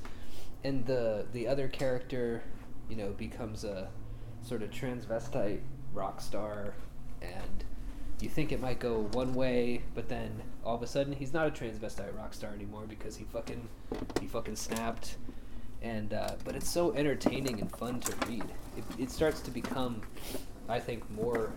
and 0.64 0.86
the 0.86 1.26
the 1.32 1.46
other 1.46 1.68
character, 1.68 2.42
you 2.88 2.96
know, 2.96 3.10
becomes 3.10 3.64
a 3.64 3.88
sort 4.42 4.62
of 4.62 4.70
transvestite 4.70 5.60
rock 5.92 6.22
star, 6.22 6.74
and 7.20 7.64
you 8.20 8.28
think 8.28 8.50
it 8.52 8.60
might 8.60 8.78
go 8.78 9.08
one 9.12 9.34
way, 9.34 9.82
but 9.94 10.08
then 10.08 10.42
all 10.64 10.74
of 10.74 10.82
a 10.82 10.86
sudden 10.86 11.12
he's 11.12 11.32
not 11.32 11.46
a 11.46 11.50
transvestite 11.50 12.16
rock 12.16 12.32
star 12.32 12.52
anymore 12.54 12.84
because 12.88 13.16
he 13.16 13.24
fucking 13.24 13.68
he 14.20 14.26
fucking 14.26 14.56
snapped. 14.56 15.16
And 15.84 16.12
uh, 16.14 16.30
but 16.44 16.56
it's 16.56 16.68
so 16.68 16.92
entertaining 16.94 17.60
and 17.60 17.70
fun 17.76 18.00
to 18.00 18.26
read. 18.26 18.44
It, 18.76 18.84
it 18.98 19.10
starts 19.10 19.40
to 19.42 19.52
become, 19.52 20.00
I 20.68 20.80
think, 20.80 21.08
more 21.10 21.52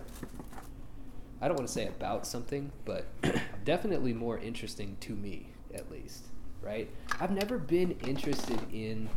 I 1.40 1.46
don't 1.46 1.56
want 1.56 1.68
to 1.68 1.72
say 1.72 1.86
about 1.86 2.26
something, 2.26 2.72
but 2.84 3.06
definitely 3.64 4.12
more 4.12 4.38
interesting 4.38 4.96
to 5.00 5.14
me, 5.14 5.48
at 5.72 5.90
least. 5.90 6.24
Right? 6.60 6.90
I've 7.20 7.30
never 7.30 7.56
been 7.58 7.92
interested 8.04 8.60
in, 8.72 9.08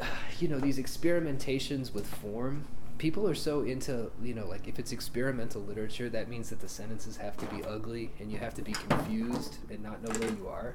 you 0.40 0.48
know, 0.48 0.58
these 0.58 0.78
experimentations 0.78 1.92
with 1.92 2.06
form. 2.06 2.64
People 2.96 3.28
are 3.28 3.34
so 3.34 3.62
into, 3.62 4.10
you 4.22 4.32
know, 4.32 4.46
like 4.46 4.66
if 4.66 4.78
it's 4.78 4.92
experimental 4.92 5.60
literature, 5.60 6.08
that 6.08 6.28
means 6.28 6.48
that 6.50 6.60
the 6.60 6.68
sentences 6.68 7.16
have 7.18 7.36
to 7.36 7.46
be 7.46 7.62
ugly 7.64 8.10
and 8.18 8.30
you 8.32 8.38
have 8.38 8.54
to 8.54 8.62
be 8.62 8.72
confused 8.72 9.58
and 9.70 9.82
not 9.82 10.02
know 10.02 10.18
where 10.20 10.30
you 10.30 10.48
are. 10.48 10.74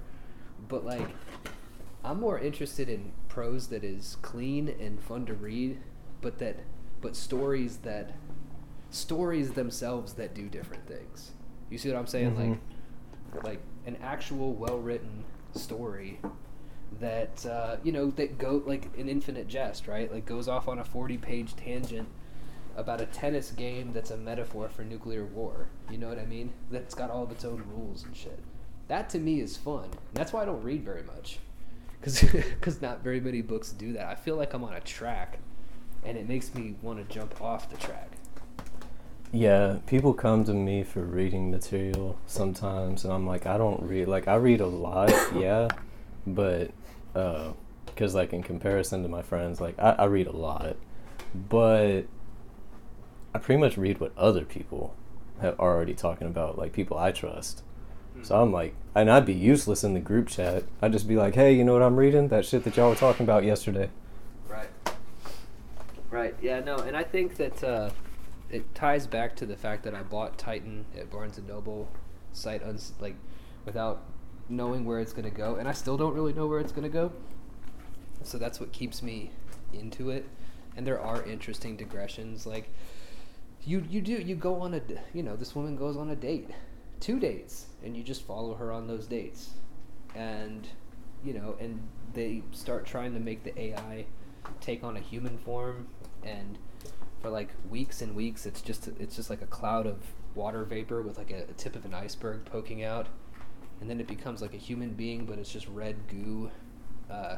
But 0.68 0.86
like, 0.86 1.08
I'm 2.04 2.20
more 2.20 2.40
interested 2.40 2.90
in 2.90 3.12
prose 3.28 3.68
that 3.68 3.84
is 3.84 4.18
clean 4.22 4.70
and 4.80 5.02
fun 5.02 5.26
to 5.26 5.34
read, 5.34 5.80
but 6.22 6.38
that, 6.40 6.58
but 7.02 7.16
stories 7.16 7.78
that 7.78 8.14
stories 8.90 9.52
themselves 9.52 10.14
that 10.14 10.34
do 10.34 10.48
different 10.48 10.88
things. 10.88 11.32
You 11.70 11.78
see 11.78 11.90
what 11.90 11.98
I'm 11.98 12.08
saying? 12.08 12.36
Mhm. 12.36 12.58
Like, 13.34 13.44
like 13.44 13.60
an 13.86 13.98
actual 14.02 14.54
well-written 14.54 15.26
story 15.54 16.20
that 17.00 17.46
uh, 17.46 17.78
you 17.84 17.92
know 17.92 18.10
that 18.12 18.38
go 18.38 18.64
like 18.66 18.90
an 18.98 19.10
infinite 19.10 19.48
jest, 19.48 19.88
right? 19.88 20.12
Like 20.12 20.26
goes 20.26 20.48
off 20.48 20.68
on 20.68 20.80
a 20.80 20.84
40-page 20.84 21.56
tangent 21.56 22.08
about 22.78 23.02
a 23.02 23.06
tennis 23.08 23.52
game 23.52 23.92
that's 23.92 24.12
a 24.12 24.18
metaphor 24.18 24.70
for 24.70 24.84
nuclear 24.84 25.26
war. 25.26 25.68
You 25.92 25.98
know 25.98 26.08
what 26.08 26.20
I 26.20 26.26
mean? 26.26 26.54
That's 26.72 26.94
got 26.96 27.10
all 27.10 27.24
of 27.24 27.32
its 27.32 27.44
own 27.44 27.64
rules 27.68 28.04
and 28.04 28.16
shit. 28.16 28.40
That 28.88 29.10
to 29.10 29.20
me 29.20 29.42
is 29.42 29.58
fun. 29.58 29.86
And 29.86 29.94
that's 30.14 30.32
why 30.32 30.44
I 30.44 30.46
don't 30.46 30.64
read 30.64 30.86
very 30.86 31.04
much. 31.04 31.40
Cuz 32.02 32.82
not 32.82 33.04
very 33.04 33.20
many 33.20 33.42
books 33.42 33.72
do 33.72 33.94
that. 33.94 34.08
I 34.08 34.16
feel 34.16 34.36
like 34.36 34.54
I'm 34.54 34.64
on 34.64 34.74
a 34.74 34.82
track 34.82 35.40
and 36.04 36.18
it 36.18 36.28
makes 36.28 36.54
me 36.56 36.76
want 36.82 37.08
to 37.08 37.14
jump 37.14 37.42
off 37.42 37.70
the 37.70 37.78
track. 37.78 38.12
Yeah, 39.34 39.80
people 39.88 40.14
come 40.14 40.46
to 40.46 40.54
me 40.54 40.84
for 40.84 41.02
reading 41.02 41.52
material 41.52 42.18
sometimes, 42.28 43.04
and 43.04 43.14
I'm 43.14 43.28
like, 43.28 43.46
I 43.46 43.58
don't 43.58 43.82
read. 43.84 44.08
Like, 44.08 44.28
I 44.28 44.36
read 44.36 44.62
a 44.62 44.68
lot, 44.68 45.12
yeah, 45.36 45.68
but 46.26 46.72
uh, 47.14 47.52
because 47.86 48.16
like 48.16 48.32
in 48.32 48.42
comparison 48.42 49.04
to 49.04 49.10
my 49.10 49.22
friends, 49.22 49.60
like 49.60 49.78
I, 49.80 49.92
I 49.92 50.06
read 50.06 50.28
a 50.28 50.36
lot, 50.36 50.78
but 51.50 52.04
I 53.34 53.40
pretty 53.40 53.60
much 53.60 53.78
read 53.78 54.00
what 54.00 54.18
other 54.18 54.46
people 54.46 54.96
have 55.42 55.60
already 55.60 55.94
talking 55.94 56.28
about, 56.28 56.58
like 56.58 56.72
people 56.72 56.98
I 56.98 57.12
trust. 57.12 57.64
So 58.24 58.42
I'm 58.42 58.52
like, 58.52 58.74
and 58.96 59.10
I'd 59.10 59.26
be 59.26 59.34
useless 59.34 59.84
in 59.84 59.94
the 59.94 60.00
group 60.00 60.28
chat. 60.28 60.64
I'd 60.82 60.92
just 60.92 61.08
be 61.08 61.16
like, 61.16 61.36
hey, 61.36 61.54
you 61.54 61.64
know 61.64 61.74
what 61.74 61.82
I'm 61.82 61.96
reading? 61.96 62.28
That 62.30 62.46
shit 62.46 62.64
that 62.64 62.76
y'all 62.76 62.90
were 62.90 62.96
talking 62.96 63.24
about 63.24 63.44
yesterday. 63.44 63.90
Right. 64.50 64.70
Right. 66.10 66.36
Yeah. 66.42 66.60
No. 66.60 66.78
And 66.78 66.98
I 66.98 67.04
think 67.04 67.38
that 67.38 67.64
uh, 67.64 67.90
it 68.50 68.74
ties 68.76 69.08
back 69.08 69.36
to 69.38 69.46
the 69.46 69.56
fact 69.56 69.84
that 69.84 69.94
I 69.94 70.04
bought 70.04 70.38
Titan 70.38 70.86
at 70.98 71.10
Barnes 71.10 71.38
and 71.38 71.48
Noble, 71.48 71.90
site 72.34 72.64
uns- 72.64 72.94
like 73.00 73.16
without 73.66 74.04
knowing 74.50 74.86
where 74.86 75.00
it's 75.00 75.14
gonna 75.14 75.30
go, 75.30 75.56
and 75.56 75.68
I 75.68 75.74
still 75.74 75.98
don't 75.98 76.14
really 76.14 76.34
know 76.34 76.48
where 76.48 76.60
it's 76.60 76.72
gonna 76.72 76.90
go. 76.90 77.12
So 78.24 78.38
that's 78.38 78.60
what 78.60 78.72
keeps 78.72 79.04
me 79.04 79.32
into 79.74 80.10
it. 80.10 80.26
And 80.76 80.86
there 80.86 81.00
are 81.00 81.24
interesting 81.24 81.76
digressions. 81.76 82.46
Like 82.46 82.70
you, 83.64 83.86
you 83.90 84.02
do 84.02 84.14
you 84.14 84.36
go 84.36 84.56
on 84.62 84.74
a 84.74 84.82
you 85.14 85.24
know 85.24 85.36
this 85.36 85.56
woman 85.56 85.76
goes 85.76 85.98
on 85.98 86.10
a 86.10 86.16
date, 86.16 86.50
two 87.00 87.20
dates, 87.20 87.67
and 87.84 87.96
you 87.96 88.04
just 88.04 88.24
follow 88.24 88.56
her 88.56 88.72
on 88.72 88.88
those 88.88 89.08
dates, 89.08 89.52
and 90.16 90.68
you 91.24 91.34
know, 91.34 91.56
and 91.60 91.88
they 92.14 92.44
start 92.52 92.86
trying 92.86 93.14
to 93.14 93.20
make 93.20 93.44
the 93.44 93.60
AI 93.60 94.06
take 94.62 94.84
on 94.84 94.98
a 94.98 95.00
human 95.00 95.38
form, 95.38 95.88
and 96.24 96.58
for 97.22 97.30
like 97.30 97.50
weeks 97.70 98.02
and 98.02 98.16
weeks, 98.16 98.46
it's 98.46 98.62
just 98.62 98.88
it's 99.00 99.16
just 99.16 99.30
like 99.30 99.42
a 99.42 99.48
cloud 99.48 99.86
of 99.86 99.98
water 100.36 100.64
vapor 100.64 101.02
with 101.02 101.18
like 101.18 101.32
a, 101.32 101.44
a 101.50 101.54
tip 101.54 101.76
of 101.76 101.86
an 101.86 101.94
iceberg 101.94 102.46
poking 102.46 102.84
out, 102.84 103.08
and 103.82 103.90
then 103.90 104.00
it 104.00 104.08
becomes 104.08 104.42
like 104.42 104.54
a 104.54 104.58
human 104.58 104.94
being, 104.94 105.26
but 105.26 105.38
it's 105.40 105.52
just 105.52 105.68
red 105.70 105.96
goo, 106.08 106.52
uh, 107.10 107.38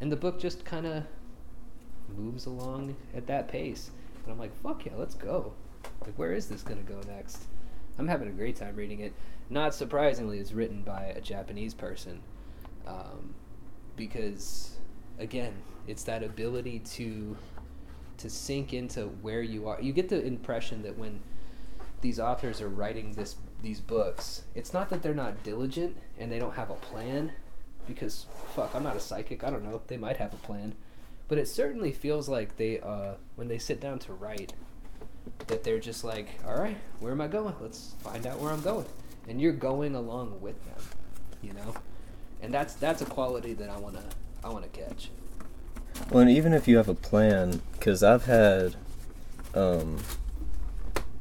and 0.00 0.10
the 0.10 0.16
book 0.16 0.38
just 0.38 0.64
kind 0.64 0.86
of 0.86 1.04
moves 2.16 2.46
along 2.46 2.96
at 3.14 3.26
that 3.26 3.48
pace, 3.48 3.90
and 4.24 4.32
I'm 4.32 4.38
like, 4.38 4.52
fuck 4.62 4.84
yeah, 4.86 4.92
let's 4.96 5.14
go. 5.14 5.52
Like, 6.04 6.14
where 6.18 6.32
is 6.32 6.48
this 6.48 6.62
gonna 6.62 6.82
go 6.82 7.00
next? 7.06 7.44
I'm 8.00 8.08
having 8.08 8.28
a 8.28 8.32
great 8.32 8.56
time 8.56 8.76
reading 8.76 9.00
it. 9.00 9.12
Not 9.50 9.74
surprisingly, 9.74 10.38
it's 10.38 10.52
written 10.52 10.80
by 10.80 11.12
a 11.14 11.20
Japanese 11.20 11.74
person, 11.74 12.22
um, 12.86 13.34
because 13.94 14.78
again, 15.18 15.52
it's 15.86 16.02
that 16.04 16.22
ability 16.22 16.78
to 16.78 17.36
to 18.16 18.30
sink 18.30 18.72
into 18.72 19.02
where 19.20 19.42
you 19.42 19.68
are. 19.68 19.78
You 19.82 19.92
get 19.92 20.08
the 20.08 20.24
impression 20.24 20.82
that 20.82 20.96
when 20.96 21.20
these 22.00 22.18
authors 22.18 22.62
are 22.62 22.70
writing 22.70 23.12
this 23.12 23.36
these 23.62 23.80
books, 23.80 24.44
it's 24.54 24.72
not 24.72 24.88
that 24.88 25.02
they're 25.02 25.12
not 25.12 25.42
diligent 25.42 25.98
and 26.18 26.32
they 26.32 26.38
don't 26.38 26.54
have 26.54 26.70
a 26.70 26.74
plan, 26.76 27.32
because 27.86 28.24
fuck, 28.56 28.74
I'm 28.74 28.82
not 28.82 28.96
a 28.96 29.00
psychic. 29.00 29.44
I 29.44 29.50
don't 29.50 29.62
know. 29.62 29.82
They 29.88 29.98
might 29.98 30.16
have 30.16 30.32
a 30.32 30.38
plan, 30.38 30.74
but 31.28 31.36
it 31.36 31.48
certainly 31.48 31.92
feels 31.92 32.30
like 32.30 32.56
they 32.56 32.80
uh, 32.80 33.16
when 33.36 33.48
they 33.48 33.58
sit 33.58 33.78
down 33.78 33.98
to 33.98 34.14
write 34.14 34.54
that 35.46 35.64
they're 35.64 35.78
just 35.78 36.04
like, 36.04 36.28
all 36.46 36.58
right, 36.58 36.76
where 37.00 37.12
am 37.12 37.20
I 37.20 37.28
going? 37.28 37.54
Let's 37.60 37.94
find 38.00 38.26
out 38.26 38.38
where 38.38 38.52
I'm 38.52 38.62
going, 38.62 38.86
and 39.28 39.40
you're 39.40 39.52
going 39.52 39.94
along 39.94 40.40
with 40.40 40.64
them, 40.64 40.82
you 41.42 41.52
know, 41.52 41.74
and 42.42 42.52
that's 42.52 42.74
that's 42.74 43.02
a 43.02 43.06
quality 43.06 43.54
that 43.54 43.68
I 43.68 43.78
wanna 43.78 44.04
I 44.44 44.48
wanna 44.48 44.68
catch. 44.68 45.10
Well, 46.10 46.20
and 46.20 46.30
even 46.30 46.52
if 46.52 46.66
you 46.66 46.76
have 46.76 46.88
a 46.88 46.94
plan, 46.94 47.60
because 47.72 48.02
I've 48.02 48.24
had 48.24 48.76
um, 49.54 49.98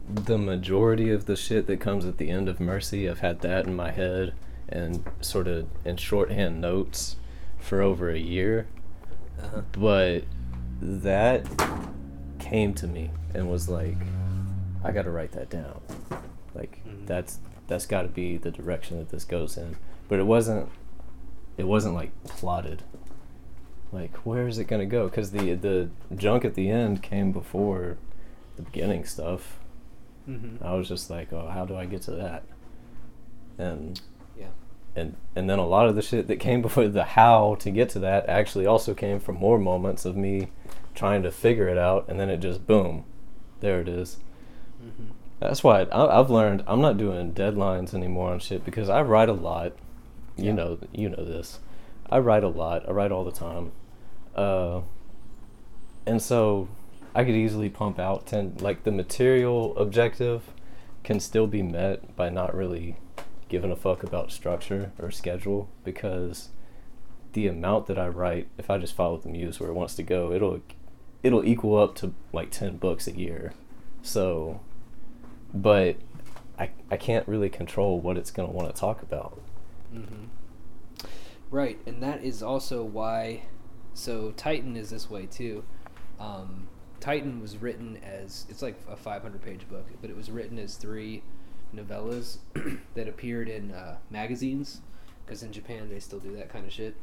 the 0.07 0.37
majority 0.37 1.11
of 1.11 1.25
the 1.25 1.35
shit 1.35 1.67
that 1.67 1.79
comes 1.79 2.05
at 2.05 2.17
the 2.17 2.29
end 2.29 2.47
of 2.47 2.59
Mercy, 2.59 3.09
I've 3.09 3.19
had 3.19 3.41
that 3.41 3.65
in 3.65 3.75
my 3.75 3.91
head 3.91 4.33
and 4.67 5.03
sort 5.21 5.47
of 5.47 5.67
in 5.83 5.97
shorthand 5.97 6.61
notes 6.61 7.17
for 7.57 7.81
over 7.81 8.09
a 8.09 8.19
year. 8.19 8.67
Uh-huh. 9.41 9.61
But 9.71 10.23
that 10.81 11.45
came 12.39 12.73
to 12.75 12.87
me 12.87 13.11
and 13.33 13.49
was 13.49 13.69
like, 13.69 13.97
I 14.83 14.91
got 14.91 15.03
to 15.03 15.11
write 15.11 15.31
that 15.33 15.49
down. 15.49 15.81
Like 16.55 16.81
Mhm. 16.87 17.05
that's 17.05 17.39
that's 17.67 17.85
got 17.85 18.01
to 18.03 18.07
be 18.07 18.37
the 18.37 18.49
direction 18.51 18.97
that 18.97 19.09
this 19.09 19.23
goes 19.25 19.57
in. 19.57 19.75
But 20.07 20.19
it 20.19 20.25
wasn't. 20.25 20.69
It 21.57 21.67
wasn't 21.67 21.93
like 21.95 22.11
plotted. 22.23 22.83
Like 23.91 24.15
where 24.25 24.47
is 24.47 24.57
it 24.57 24.65
gonna 24.65 24.85
go? 24.85 25.05
Because 25.07 25.31
the 25.31 25.53
the 25.55 25.89
junk 26.15 26.45
at 26.45 26.55
the 26.55 26.69
end 26.69 27.01
came 27.03 27.31
before 27.31 27.97
the 28.55 28.61
beginning 28.63 29.03
stuff. 29.05 29.59
Mm-hmm. 30.27 30.63
I 30.63 30.73
was 30.75 30.87
just 30.87 31.09
like, 31.09 31.33
oh, 31.33 31.47
how 31.47 31.65
do 31.65 31.75
I 31.75 31.85
get 31.85 32.01
to 32.03 32.11
that? 32.11 32.43
And 33.57 33.99
Yeah. 34.37 34.47
and 34.95 35.15
and 35.35 35.49
then 35.49 35.59
a 35.59 35.65
lot 35.67 35.87
of 35.87 35.95
the 35.95 36.01
shit 36.01 36.27
that 36.27 36.37
came 36.37 36.61
before 36.67 36.87
the 36.87 37.03
how 37.03 37.55
to 37.59 37.71
get 37.71 37.89
to 37.89 37.99
that 37.99 38.27
actually 38.29 38.65
also 38.65 38.93
came 38.93 39.19
from 39.19 39.35
more 39.35 39.59
moments 39.59 40.05
of 40.05 40.15
me 40.15 40.49
trying 40.95 41.23
to 41.23 41.31
figure 41.31 41.67
it 41.67 41.77
out, 41.77 42.05
and 42.09 42.19
then 42.19 42.29
it 42.29 42.37
just 42.37 42.65
boom, 42.67 43.05
there 43.61 43.79
it 43.81 43.87
is. 43.87 44.17
Mm-hmm. 44.83 45.11
That's 45.39 45.63
why 45.63 45.81
I, 45.83 46.19
I've 46.19 46.29
learned 46.29 46.63
I'm 46.67 46.81
not 46.81 46.97
doing 46.97 47.33
deadlines 47.33 47.93
anymore 47.93 48.31
on 48.31 48.39
shit 48.39 48.65
because 48.65 48.89
I 48.89 49.01
write 49.01 49.29
a 49.29 49.33
lot. 49.33 49.73
You 50.37 50.45
Yeah. 50.45 50.51
know, 50.53 50.79
you 50.93 51.09
know 51.09 51.23
this. 51.23 51.59
I 52.09 52.19
write 52.19 52.43
a 52.43 52.47
lot. 52.49 52.87
I 52.87 52.91
write 52.91 53.11
all 53.11 53.23
the 53.23 53.31
time, 53.31 53.71
uh, 54.35 54.81
and 56.05 56.21
so 56.21 56.67
I 57.13 57.23
could 57.23 57.35
easily 57.35 57.69
pump 57.69 57.99
out 57.99 58.25
ten. 58.25 58.55
Like 58.59 58.83
the 58.83 58.91
material 58.91 59.77
objective 59.77 60.43
can 61.03 61.19
still 61.19 61.47
be 61.47 61.61
met 61.61 62.15
by 62.15 62.29
not 62.29 62.55
really 62.55 62.97
giving 63.47 63.71
a 63.71 63.75
fuck 63.75 64.03
about 64.03 64.31
structure 64.31 64.91
or 64.99 65.09
schedule 65.11 65.69
because 65.83 66.49
the 67.33 67.47
amount 67.47 67.87
that 67.87 67.97
I 67.97 68.07
write, 68.07 68.47
if 68.57 68.69
I 68.69 68.77
just 68.77 68.93
follow 68.95 69.17
the 69.17 69.29
muse 69.29 69.59
where 69.59 69.69
it 69.69 69.73
wants 69.73 69.95
to 69.95 70.03
go, 70.03 70.31
it'll 70.31 70.61
it'll 71.23 71.45
equal 71.45 71.77
up 71.77 71.95
to 71.95 72.13
like 72.33 72.51
ten 72.51 72.77
books 72.77 73.07
a 73.07 73.11
year. 73.11 73.53
So, 74.01 74.61
but 75.53 75.97
I 76.57 76.71
I 76.89 76.97
can't 76.97 77.27
really 77.27 77.49
control 77.49 77.99
what 77.99 78.17
it's 78.17 78.31
gonna 78.31 78.51
want 78.51 78.73
to 78.73 78.79
talk 78.79 79.01
about. 79.01 79.39
Mm-hmm. 79.93 80.25
Right, 81.51 81.79
and 81.85 82.01
that 82.03 82.23
is 82.23 82.43
also 82.43 82.83
why. 82.83 83.43
So 83.93 84.31
Titan 84.37 84.77
is 84.77 84.89
this 84.91 85.09
way 85.09 85.25
too. 85.25 85.63
Um, 86.19 86.67
Titan 86.99 87.41
was 87.41 87.57
written 87.57 87.97
as 88.03 88.45
it's 88.49 88.61
like 88.61 88.79
a 88.89 88.95
500 88.95 89.41
page 89.41 89.67
book, 89.69 89.87
but 90.01 90.09
it 90.09 90.15
was 90.15 90.29
written 90.29 90.59
as 90.59 90.75
three 90.75 91.23
novellas 91.75 92.37
that 92.93 93.07
appeared 93.07 93.49
in 93.49 93.71
uh, 93.71 93.97
magazines. 94.09 94.81
Because 95.25 95.43
in 95.43 95.51
Japan 95.51 95.89
they 95.89 95.99
still 95.99 96.19
do 96.19 96.35
that 96.35 96.49
kind 96.49 96.65
of 96.65 96.73
shit. 96.73 96.95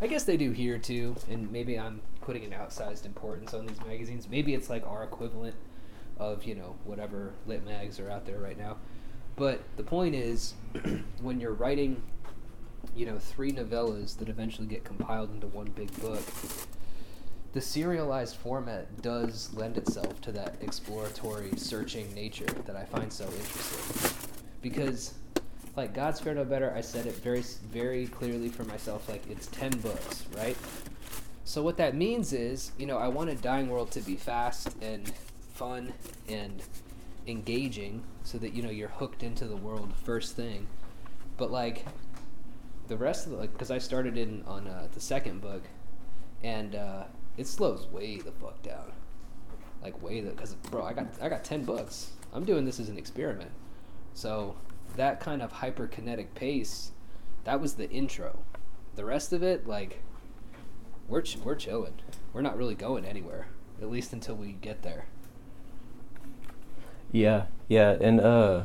I 0.00 0.06
guess 0.06 0.24
they 0.24 0.36
do 0.36 0.50
here 0.52 0.78
too, 0.78 1.16
and 1.30 1.50
maybe 1.50 1.78
I'm 1.78 2.00
putting 2.20 2.44
an 2.44 2.50
outsized 2.50 3.06
importance 3.06 3.54
on 3.54 3.66
these 3.66 3.80
magazines. 3.80 4.28
Maybe 4.28 4.54
it's 4.54 4.70
like 4.70 4.86
our 4.86 5.04
equivalent 5.04 5.56
of 6.18 6.44
you 6.44 6.54
know 6.54 6.76
whatever 6.84 7.32
lit 7.46 7.64
mags 7.64 7.98
are 7.98 8.10
out 8.10 8.26
there 8.26 8.38
right 8.38 8.58
now. 8.58 8.76
But 9.36 9.60
the 9.76 9.82
point 9.82 10.14
is, 10.14 10.54
when 11.20 11.40
you're 11.40 11.54
writing 11.54 12.02
you 12.94 13.06
know, 13.06 13.18
three 13.18 13.52
novellas 13.52 14.18
that 14.18 14.28
eventually 14.28 14.66
get 14.66 14.84
compiled 14.84 15.30
into 15.32 15.46
one 15.46 15.66
big 15.70 15.92
book, 16.00 16.22
the 17.52 17.60
serialized 17.60 18.36
format 18.36 19.02
does 19.02 19.52
lend 19.54 19.76
itself 19.76 20.20
to 20.22 20.32
that 20.32 20.56
exploratory, 20.60 21.50
searching 21.56 22.12
nature 22.14 22.46
that 22.66 22.76
I 22.76 22.84
find 22.84 23.12
so 23.12 23.24
interesting. 23.24 24.10
Because, 24.60 25.14
like, 25.76 25.94
God's 25.94 26.20
Fair 26.20 26.34
No 26.34 26.44
Better, 26.44 26.72
I 26.74 26.80
said 26.80 27.06
it 27.06 27.14
very, 27.16 27.42
very 27.70 28.06
clearly 28.06 28.48
for 28.48 28.64
myself, 28.64 29.08
like, 29.08 29.22
it's 29.30 29.46
10 29.48 29.70
books, 29.78 30.26
right? 30.36 30.56
So 31.44 31.62
what 31.62 31.76
that 31.78 31.94
means 31.94 32.32
is, 32.32 32.72
you 32.78 32.86
know, 32.86 32.98
I 32.98 33.08
wanted 33.08 33.42
Dying 33.42 33.68
World 33.68 33.90
to 33.92 34.00
be 34.00 34.16
fast 34.16 34.76
and 34.80 35.12
fun 35.54 35.92
and 36.28 36.62
engaging 37.26 38.02
so 38.22 38.38
that, 38.38 38.52
you 38.52 38.62
know, 38.62 38.70
you're 38.70 38.88
hooked 38.88 39.22
into 39.22 39.46
the 39.46 39.56
world 39.56 39.92
first 40.04 40.36
thing. 40.36 40.66
But, 41.36 41.50
like, 41.50 41.84
the 42.92 42.96
rest 42.96 43.26
of 43.26 43.32
the 43.32 43.38
like 43.38 43.52
because 43.52 43.70
I 43.70 43.78
started 43.78 44.18
in 44.18 44.42
on 44.46 44.66
uh, 44.66 44.88
the 44.92 45.00
second 45.00 45.40
book, 45.40 45.62
and 46.42 46.74
uh, 46.74 47.04
it 47.36 47.46
slows 47.46 47.86
way 47.86 48.18
the 48.18 48.32
fuck 48.32 48.62
down, 48.62 48.92
like 49.82 50.00
way 50.02 50.20
the 50.20 50.30
because 50.30 50.54
bro 50.54 50.84
I 50.84 50.92
got 50.92 51.06
I 51.20 51.28
got 51.28 51.42
ten 51.44 51.64
books. 51.64 52.10
I'm 52.34 52.44
doing 52.44 52.64
this 52.64 52.80
as 52.80 52.88
an 52.88 52.98
experiment, 52.98 53.50
so 54.14 54.56
that 54.96 55.20
kind 55.20 55.42
of 55.42 55.54
hyperkinetic 55.54 56.34
pace, 56.34 56.92
that 57.44 57.60
was 57.60 57.74
the 57.74 57.90
intro. 57.90 58.40
The 58.94 59.04
rest 59.04 59.32
of 59.32 59.42
it 59.42 59.66
like 59.66 60.02
we're 61.08 61.22
ch- 61.22 61.38
we're 61.38 61.54
chilling. 61.54 61.94
We're 62.32 62.42
not 62.42 62.56
really 62.56 62.74
going 62.74 63.04
anywhere, 63.04 63.46
at 63.80 63.90
least 63.90 64.12
until 64.12 64.34
we 64.34 64.52
get 64.52 64.82
there. 64.82 65.06
Yeah, 67.10 67.44
yeah, 67.68 67.96
and 68.00 68.20
uh, 68.20 68.64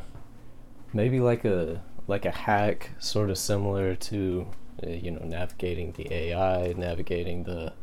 maybe 0.93 1.19
like 1.19 1.43
a 1.43 1.81
like 2.07 2.25
a 2.25 2.31
hack, 2.31 2.91
sort 2.99 3.29
of 3.29 3.37
similar 3.37 3.95
to 3.95 4.47
uh, 4.85 4.89
you 4.89 5.11
know 5.11 5.23
navigating 5.23 5.91
the 5.93 6.13
AI, 6.13 6.73
navigating 6.77 7.43
the 7.43 7.73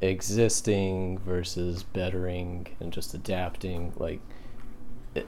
existing 0.00 1.18
versus 1.18 1.82
bettering, 1.82 2.66
and 2.80 2.92
just 2.92 3.14
adapting. 3.14 3.92
Like 3.96 4.20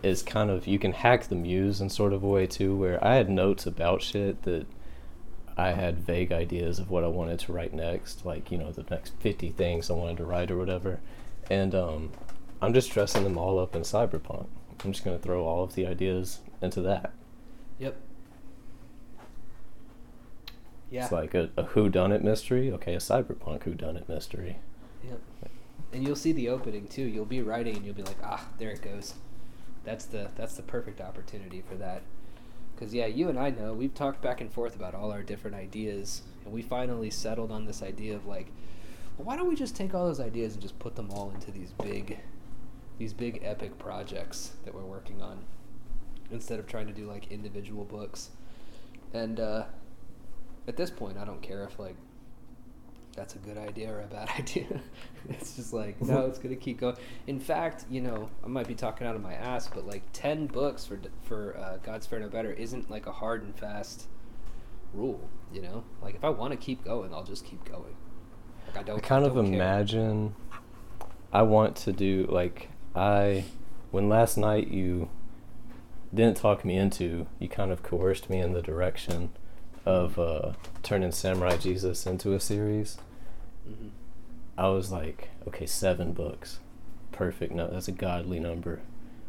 is 0.03 0.23
kind 0.23 0.51
of 0.51 0.67
you 0.67 0.79
can 0.79 0.93
hack 0.93 1.29
the 1.29 1.35
muse 1.35 1.81
in 1.81 1.89
sort 1.89 2.13
of 2.13 2.23
a 2.23 2.29
way 2.29 2.47
too, 2.47 2.77
where 2.77 3.03
I 3.05 3.17
had 3.17 3.29
notes 3.31 3.67
about 3.67 4.03
shit 4.03 4.43
that 4.43 4.67
I 5.57 5.73
had 5.73 5.99
vague 5.99 6.33
ideas 6.33 6.79
of 6.79 6.91
what 6.91 7.05
I 7.05 7.09
wanted 7.09 7.39
to 7.41 7.53
write 7.53 7.75
next, 7.75 8.25
like 8.25 8.51
you 8.51 8.59
know 8.59 8.73
the 8.73 8.85
next 8.91 9.15
fifty 9.21 9.51
things 9.51 9.91
I 9.91 9.95
wanted 9.95 10.19
to 10.19 10.25
write 10.25 10.51
or 10.51 10.59
whatever, 10.59 11.01
and 11.51 11.75
um, 11.75 12.13
I'm 12.63 12.75
just 12.75 12.93
dressing 12.93 13.25
them 13.25 13.39
all 13.39 13.59
up 13.59 13.75
in 13.75 13.83
cyberpunk. 13.83 14.47
I'm 14.85 14.93
just 14.93 15.05
gonna 15.05 15.19
throw 15.19 15.45
all 15.45 15.65
of 15.65 15.75
the 15.75 15.87
ideas 15.87 16.41
into 16.63 16.81
that. 16.83 17.13
Yep. 17.79 17.97
Yeah. 20.91 21.05
It's 21.05 21.13
like 21.13 21.35
a, 21.35 21.51
a 21.57 21.65
who 21.65 21.89
done 21.89 22.13
it 22.13 22.25
mystery. 22.25 22.73
Okay, 22.73 22.95
a 22.95 22.99
cyberpunk 22.99 23.63
who 23.63 23.75
done 23.75 23.97
it 23.97 24.09
mystery. 24.09 24.59
Yep. 25.05 25.21
And 25.93 26.05
you'll 26.05 26.17
see 26.17 26.33
the 26.33 26.49
opening 26.49 26.87
too. 26.89 27.03
You'll 27.03 27.25
be 27.25 27.43
writing 27.43 27.77
and 27.77 27.85
you'll 27.85 27.95
be 27.95 28.03
like, 28.03 28.19
ah, 28.23 28.47
there 28.59 28.71
it 28.71 28.83
goes. 28.83 29.15
That's 29.85 30.05
the 30.05 30.29
that's 30.37 30.57
the 30.57 30.63
perfect 30.63 31.01
opportunity 31.01 31.63
for 31.67 31.75
that. 31.77 32.03
Because 32.75 32.95
yeah, 32.95 33.07
you 33.07 33.29
and 33.29 33.39
I 33.39 33.51
know 33.51 33.73
we've 33.75 33.95
talked 33.95 34.23
back 34.23 34.41
and 34.41 34.53
forth 34.53 34.75
about 34.75 34.95
all 34.95 35.13
our 35.13 35.23
different 35.23 35.57
ideas, 35.57 36.23
and 36.45 36.53
we 36.53 36.63
finally 36.63 37.11
settled 37.11 37.51
on 37.51 37.67
this 37.67 37.83
idea 37.83 38.15
of 38.15 38.27
like, 38.27 38.53
well, 39.17 39.27
why 39.27 39.37
don't 39.37 39.49
we 39.49 39.57
just 39.57 39.77
take 39.77 39.95
all 39.95 40.07
those 40.07 40.21
ideas 40.21 40.55
and 40.55 40.63
just 40.63 40.79
put 40.79 40.97
them 40.97 41.11
all 41.11 41.31
into 41.31 41.51
these 41.51 41.73
big, 41.83 42.19
these 42.99 43.13
big 43.13 43.41
epic 43.43 43.79
projects 43.79 44.53
that 44.65 44.75
we're 44.75 44.85
working 44.85 45.21
on, 45.21 45.45
instead 46.31 46.59
of 46.59 46.67
trying 46.67 46.87
to 46.87 46.93
do 46.93 47.07
like 47.07 47.31
individual 47.31 47.85
books. 47.85 48.31
And 49.13 49.41
uh, 49.41 49.65
at 50.69 50.77
this 50.77 50.91
point, 50.91 51.19
I 51.19 51.25
don't 51.25 51.43
care 51.43 51.65
if 51.65 51.79
like 51.79 51.97
that's 53.21 53.35
a 53.35 53.39
good 53.39 53.59
idea 53.59 53.93
or 53.93 54.01
a 54.01 54.07
bad 54.07 54.31
idea. 54.39 54.81
it's 55.29 55.55
just 55.57 55.75
like 55.75 56.01
no, 56.01 56.25
it's 56.25 56.39
gonna 56.39 56.57
keep 56.57 56.81
going. 56.81 56.97
In 57.27 57.39
fact, 57.39 57.85
you 57.91 58.01
know, 58.01 58.31
I 58.43 58.49
might 58.49 58.67
be 58.67 58.75
talking 58.75 59.07
out 59.07 59.15
of 59.15 59.23
my 59.23 59.35
ass, 59.35 59.69
but 59.69 59.87
like 59.87 60.03
ten 60.15 60.47
books 60.47 60.87
for 60.87 60.99
for 61.23 61.55
uh, 61.59 61.77
God's 61.83 62.07
Fair 62.07 62.21
No 62.21 62.31
Better 62.31 62.51
isn't 62.53 62.91
like 62.91 63.07
a 63.07 63.13
hard 63.13 63.43
and 63.43 63.55
fast 63.55 64.07
rule. 64.95 65.29
You 65.53 65.61
know, 65.61 65.85
like 66.01 66.15
if 66.15 66.25
I 66.25 66.31
want 66.31 66.53
to 66.53 66.57
keep 66.57 66.83
going, 66.83 67.13
I'll 67.13 67.25
just 67.25 67.45
keep 67.45 67.63
going. 67.65 67.95
Like 68.69 68.79
I 68.79 68.83
don't. 68.85 68.97
I 68.97 69.01
kind 69.01 69.27
of 69.27 69.35
don't 69.35 69.47
care. 69.47 69.55
imagine 69.55 70.35
I 71.31 71.43
want 71.43 71.77
to 71.77 71.93
do 71.93 72.27
like 72.31 72.71
I 72.97 73.45
when 73.91 74.09
last 74.09 74.39
night 74.39 74.69
you 74.69 75.11
didn't 76.15 76.39
talk 76.39 76.65
me 76.65 76.75
into, 76.77 77.27
you 77.39 77.49
kind 77.49 77.71
of 77.71 77.83
coerced 77.83 78.31
me 78.31 78.41
in 78.41 78.55
the 78.55 78.63
direction 78.63 79.31
of 79.85 80.19
uh, 80.19 80.53
turning 80.83 81.13
Samurai 81.13 81.59
Jesus 81.59 82.07
into 82.07 82.33
a 82.33 82.41
series. 82.41 82.97
I 84.59 84.69
was 84.69 84.91
like, 84.93 85.31
okay, 85.49 85.67
seven 85.67 86.13
books, 86.13 86.61
perfect. 87.13 87.53
No, 87.53 87.69
that's 87.69 87.89
a 87.89 87.93
godly 87.93 88.41
number. 88.41 88.81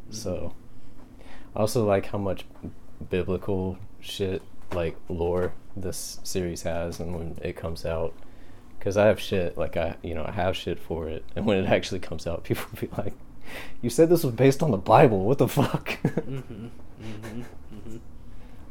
So, 0.10 0.54
I 1.56 1.60
also 1.60 1.86
like 1.86 2.08
how 2.08 2.18
much 2.18 2.46
biblical 3.10 3.78
shit, 4.00 4.42
like 4.74 4.98
lore, 5.08 5.54
this 5.76 6.20
series 6.24 6.64
has, 6.64 7.00
and 7.00 7.16
when 7.16 7.38
it 7.42 7.56
comes 7.56 7.86
out, 7.86 8.14
because 8.78 8.98
I 8.98 9.06
have 9.06 9.20
shit, 9.20 9.58
like 9.58 9.78
I, 9.78 9.96
you 10.04 10.14
know, 10.16 10.26
I 10.26 10.32
have 10.32 10.58
shit 10.58 10.80
for 10.80 11.08
it, 11.08 11.24
and 11.36 11.46
when 11.46 11.58
it 11.64 11.68
actually 11.70 12.00
comes 12.00 12.28
out, 12.28 12.44
people 12.44 12.66
will 12.72 12.82
be 12.88 12.90
like, 12.98 13.14
"You 13.82 13.90
said 13.90 14.10
this 14.10 14.24
was 14.24 14.34
based 14.34 14.62
on 14.64 14.72
the 14.72 14.78
Bible. 14.78 15.24
What 15.26 15.38
the 15.38 15.48
fuck?" 15.48 15.98
Mhm. 16.04 16.70
Mhm. 17.02 17.46
Mhm. 17.74 18.00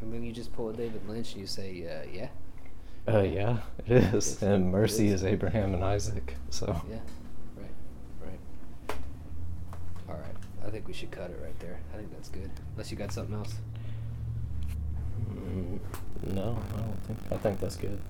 And 0.03 0.13
then 0.13 0.23
you 0.23 0.33
just 0.33 0.53
pull 0.53 0.69
a 0.69 0.73
David 0.73 1.07
Lynch 1.09 1.33
and 1.33 1.41
you 1.41 1.47
say, 1.47 1.87
uh, 1.87 2.09
"Yeah, 2.13 2.29
Uh, 3.09 3.21
yeah, 3.23 3.59
it 3.87 3.93
is. 4.15 4.43
It 4.43 4.47
And 4.47 4.71
mercy 4.71 5.09
is. 5.09 5.23
is 5.23 5.25
Abraham 5.25 5.75
and 5.75 5.83
Isaac. 5.85 6.37
So, 6.51 6.81
yeah, 6.91 6.99
right, 7.57 7.71
right." 8.89 8.97
All 10.09 10.17
right, 10.17 10.37
I 10.67 10.71
think 10.71 10.87
we 10.87 10.93
should 10.93 11.11
cut 11.11 11.31
it 11.31 11.41
right 11.43 11.59
there. 11.61 11.79
I 11.93 11.97
think 11.97 12.13
that's 12.13 12.29
good. 12.29 12.51
Unless 12.75 12.91
you 12.91 12.97
got 12.97 13.13
something 13.13 13.35
else. 13.35 13.55
mm, 15.33 15.79
no, 16.35 16.59
I 16.75 16.81
don't 16.81 17.03
think. 17.07 17.19
I 17.33 17.37
think 17.39 17.61
that's 17.61 17.77
good. 17.77 18.01